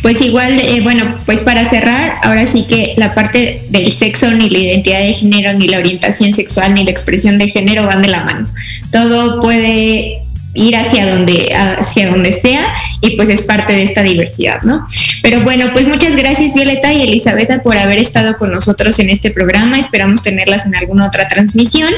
Pues 0.02 0.20
igual, 0.22 0.58
eh, 0.58 0.80
bueno, 0.82 1.14
pues 1.26 1.42
para 1.42 1.68
cerrar, 1.68 2.14
ahora 2.22 2.46
sí 2.46 2.66
que 2.66 2.94
la 2.96 3.14
parte 3.14 3.62
del 3.68 3.92
sexo, 3.92 4.30
ni 4.32 4.48
la 4.48 4.58
identidad 4.58 5.00
de 5.00 5.14
género, 5.14 5.52
ni 5.54 5.68
la 5.68 5.78
orientación 5.78 6.34
sexual, 6.34 6.74
ni 6.74 6.84
la 6.84 6.90
expresión 6.90 7.38
de 7.38 7.48
género 7.48 7.86
van 7.86 8.00
de 8.00 8.08
la 8.08 8.24
mano. 8.24 8.48
Todo 8.90 9.42
puede 9.42 10.22
ir 10.54 10.76
hacia 10.76 11.14
donde, 11.14 11.54
hacia 11.54 12.10
donde 12.10 12.32
sea 12.32 12.66
y 13.00 13.16
pues 13.16 13.28
es 13.28 13.42
parte 13.42 13.72
de 13.72 13.82
esta 13.82 14.02
diversidad, 14.02 14.62
¿no? 14.62 14.86
Pero 15.22 15.40
bueno, 15.42 15.66
pues 15.72 15.86
muchas 15.86 16.16
gracias 16.16 16.54
Violeta 16.54 16.92
y 16.92 17.02
Elizabeth 17.02 17.62
por 17.62 17.78
haber 17.78 17.98
estado 17.98 18.36
con 18.36 18.50
nosotros 18.50 18.98
en 18.98 19.10
este 19.10 19.30
programa. 19.30 19.78
Esperamos 19.78 20.22
tenerlas 20.22 20.66
en 20.66 20.74
alguna 20.74 21.06
otra 21.06 21.28
transmisión 21.28 21.92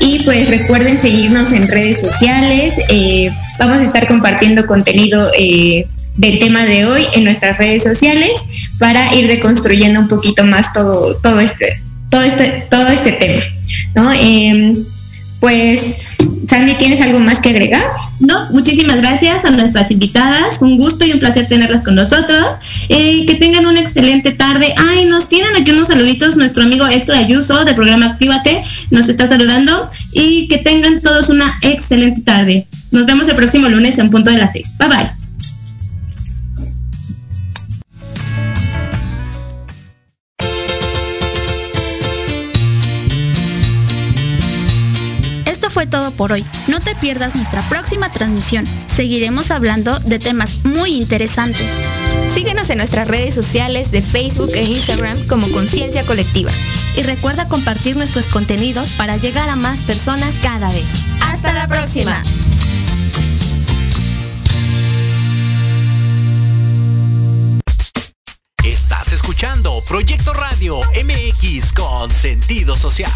y 0.00 0.22
pues 0.24 0.48
recuerden 0.48 0.96
seguirnos 0.96 1.52
en 1.52 1.66
redes 1.68 2.00
sociales. 2.00 2.74
Eh, 2.88 3.30
vamos 3.58 3.78
a 3.78 3.84
estar 3.84 4.06
compartiendo 4.06 4.66
contenido. 4.66 5.30
Eh, 5.36 5.86
del 6.16 6.38
tema 6.38 6.64
de 6.64 6.86
hoy 6.86 7.06
en 7.14 7.24
nuestras 7.24 7.58
redes 7.58 7.82
sociales 7.82 8.32
para 8.78 9.14
ir 9.14 9.26
reconstruyendo 9.26 10.00
un 10.00 10.08
poquito 10.08 10.44
más 10.44 10.72
todo, 10.72 11.16
todo 11.16 11.40
este, 11.40 11.82
todo 12.10 12.22
este, 12.22 12.66
todo 12.70 12.88
este 12.88 13.12
tema. 13.12 13.42
¿no? 13.94 14.12
Em, 14.12 14.76
pues, 15.40 16.10
Sandy, 16.48 16.74
¿tienes 16.74 17.00
algo 17.00 17.18
más 17.18 17.40
que 17.40 17.48
agregar? 17.48 17.82
No, 18.20 18.50
muchísimas 18.50 18.98
gracias 19.00 19.46
a 19.46 19.50
nuestras 19.50 19.90
invitadas. 19.90 20.60
Un 20.60 20.76
gusto 20.76 21.06
y 21.06 21.12
un 21.12 21.18
placer 21.18 21.48
tenerlas 21.48 21.82
con 21.82 21.94
nosotros. 21.94 22.44
Eh, 22.90 23.24
que 23.26 23.36
tengan 23.36 23.64
una 23.64 23.80
excelente 23.80 24.32
tarde. 24.32 24.66
Ay, 24.76 25.06
nos 25.06 25.30
tienen 25.30 25.56
aquí 25.58 25.70
unos 25.70 25.88
saluditos 25.88 26.36
nuestro 26.36 26.62
amigo 26.62 26.86
Héctor 26.86 27.16
Ayuso 27.16 27.64
del 27.64 27.74
programa 27.74 28.06
Actívate. 28.06 28.62
Nos 28.90 29.08
está 29.08 29.26
saludando. 29.26 29.88
Y 30.12 30.48
que 30.48 30.58
tengan 30.58 31.00
todos 31.00 31.30
una 31.30 31.58
excelente 31.62 32.20
tarde. 32.20 32.66
Nos 32.90 33.06
vemos 33.06 33.26
el 33.28 33.36
próximo 33.36 33.68
lunes 33.68 33.96
en 33.98 34.10
punto 34.10 34.30
de 34.30 34.36
las 34.36 34.52
seis. 34.52 34.74
Bye 34.78 34.88
bye. 34.88 35.19
Por 46.20 46.32
hoy. 46.32 46.44
No 46.66 46.80
te 46.80 46.94
pierdas 46.96 47.34
nuestra 47.34 47.62
próxima 47.70 48.10
transmisión. 48.10 48.66
Seguiremos 48.94 49.50
hablando 49.50 49.98
de 50.00 50.18
temas 50.18 50.66
muy 50.66 50.94
interesantes. 50.94 51.66
Síguenos 52.34 52.68
en 52.68 52.76
nuestras 52.76 53.08
redes 53.08 53.32
sociales 53.32 53.90
de 53.90 54.02
Facebook 54.02 54.50
e 54.52 54.64
Instagram 54.64 55.18
como 55.28 55.50
Conciencia 55.50 56.04
Colectiva. 56.04 56.50
Y 56.94 57.04
recuerda 57.04 57.48
compartir 57.48 57.96
nuestros 57.96 58.28
contenidos 58.28 58.90
para 58.98 59.16
llegar 59.16 59.48
a 59.48 59.56
más 59.56 59.80
personas 59.84 60.34
cada 60.42 60.70
vez. 60.70 61.06
Hasta 61.22 61.54
la 61.54 61.66
próxima. 61.66 62.22
Estás 68.62 69.14
escuchando 69.14 69.82
Proyecto 69.88 70.34
Radio 70.34 70.80
MX 71.02 71.72
con 71.72 72.10
sentido 72.10 72.76
social. 72.76 73.10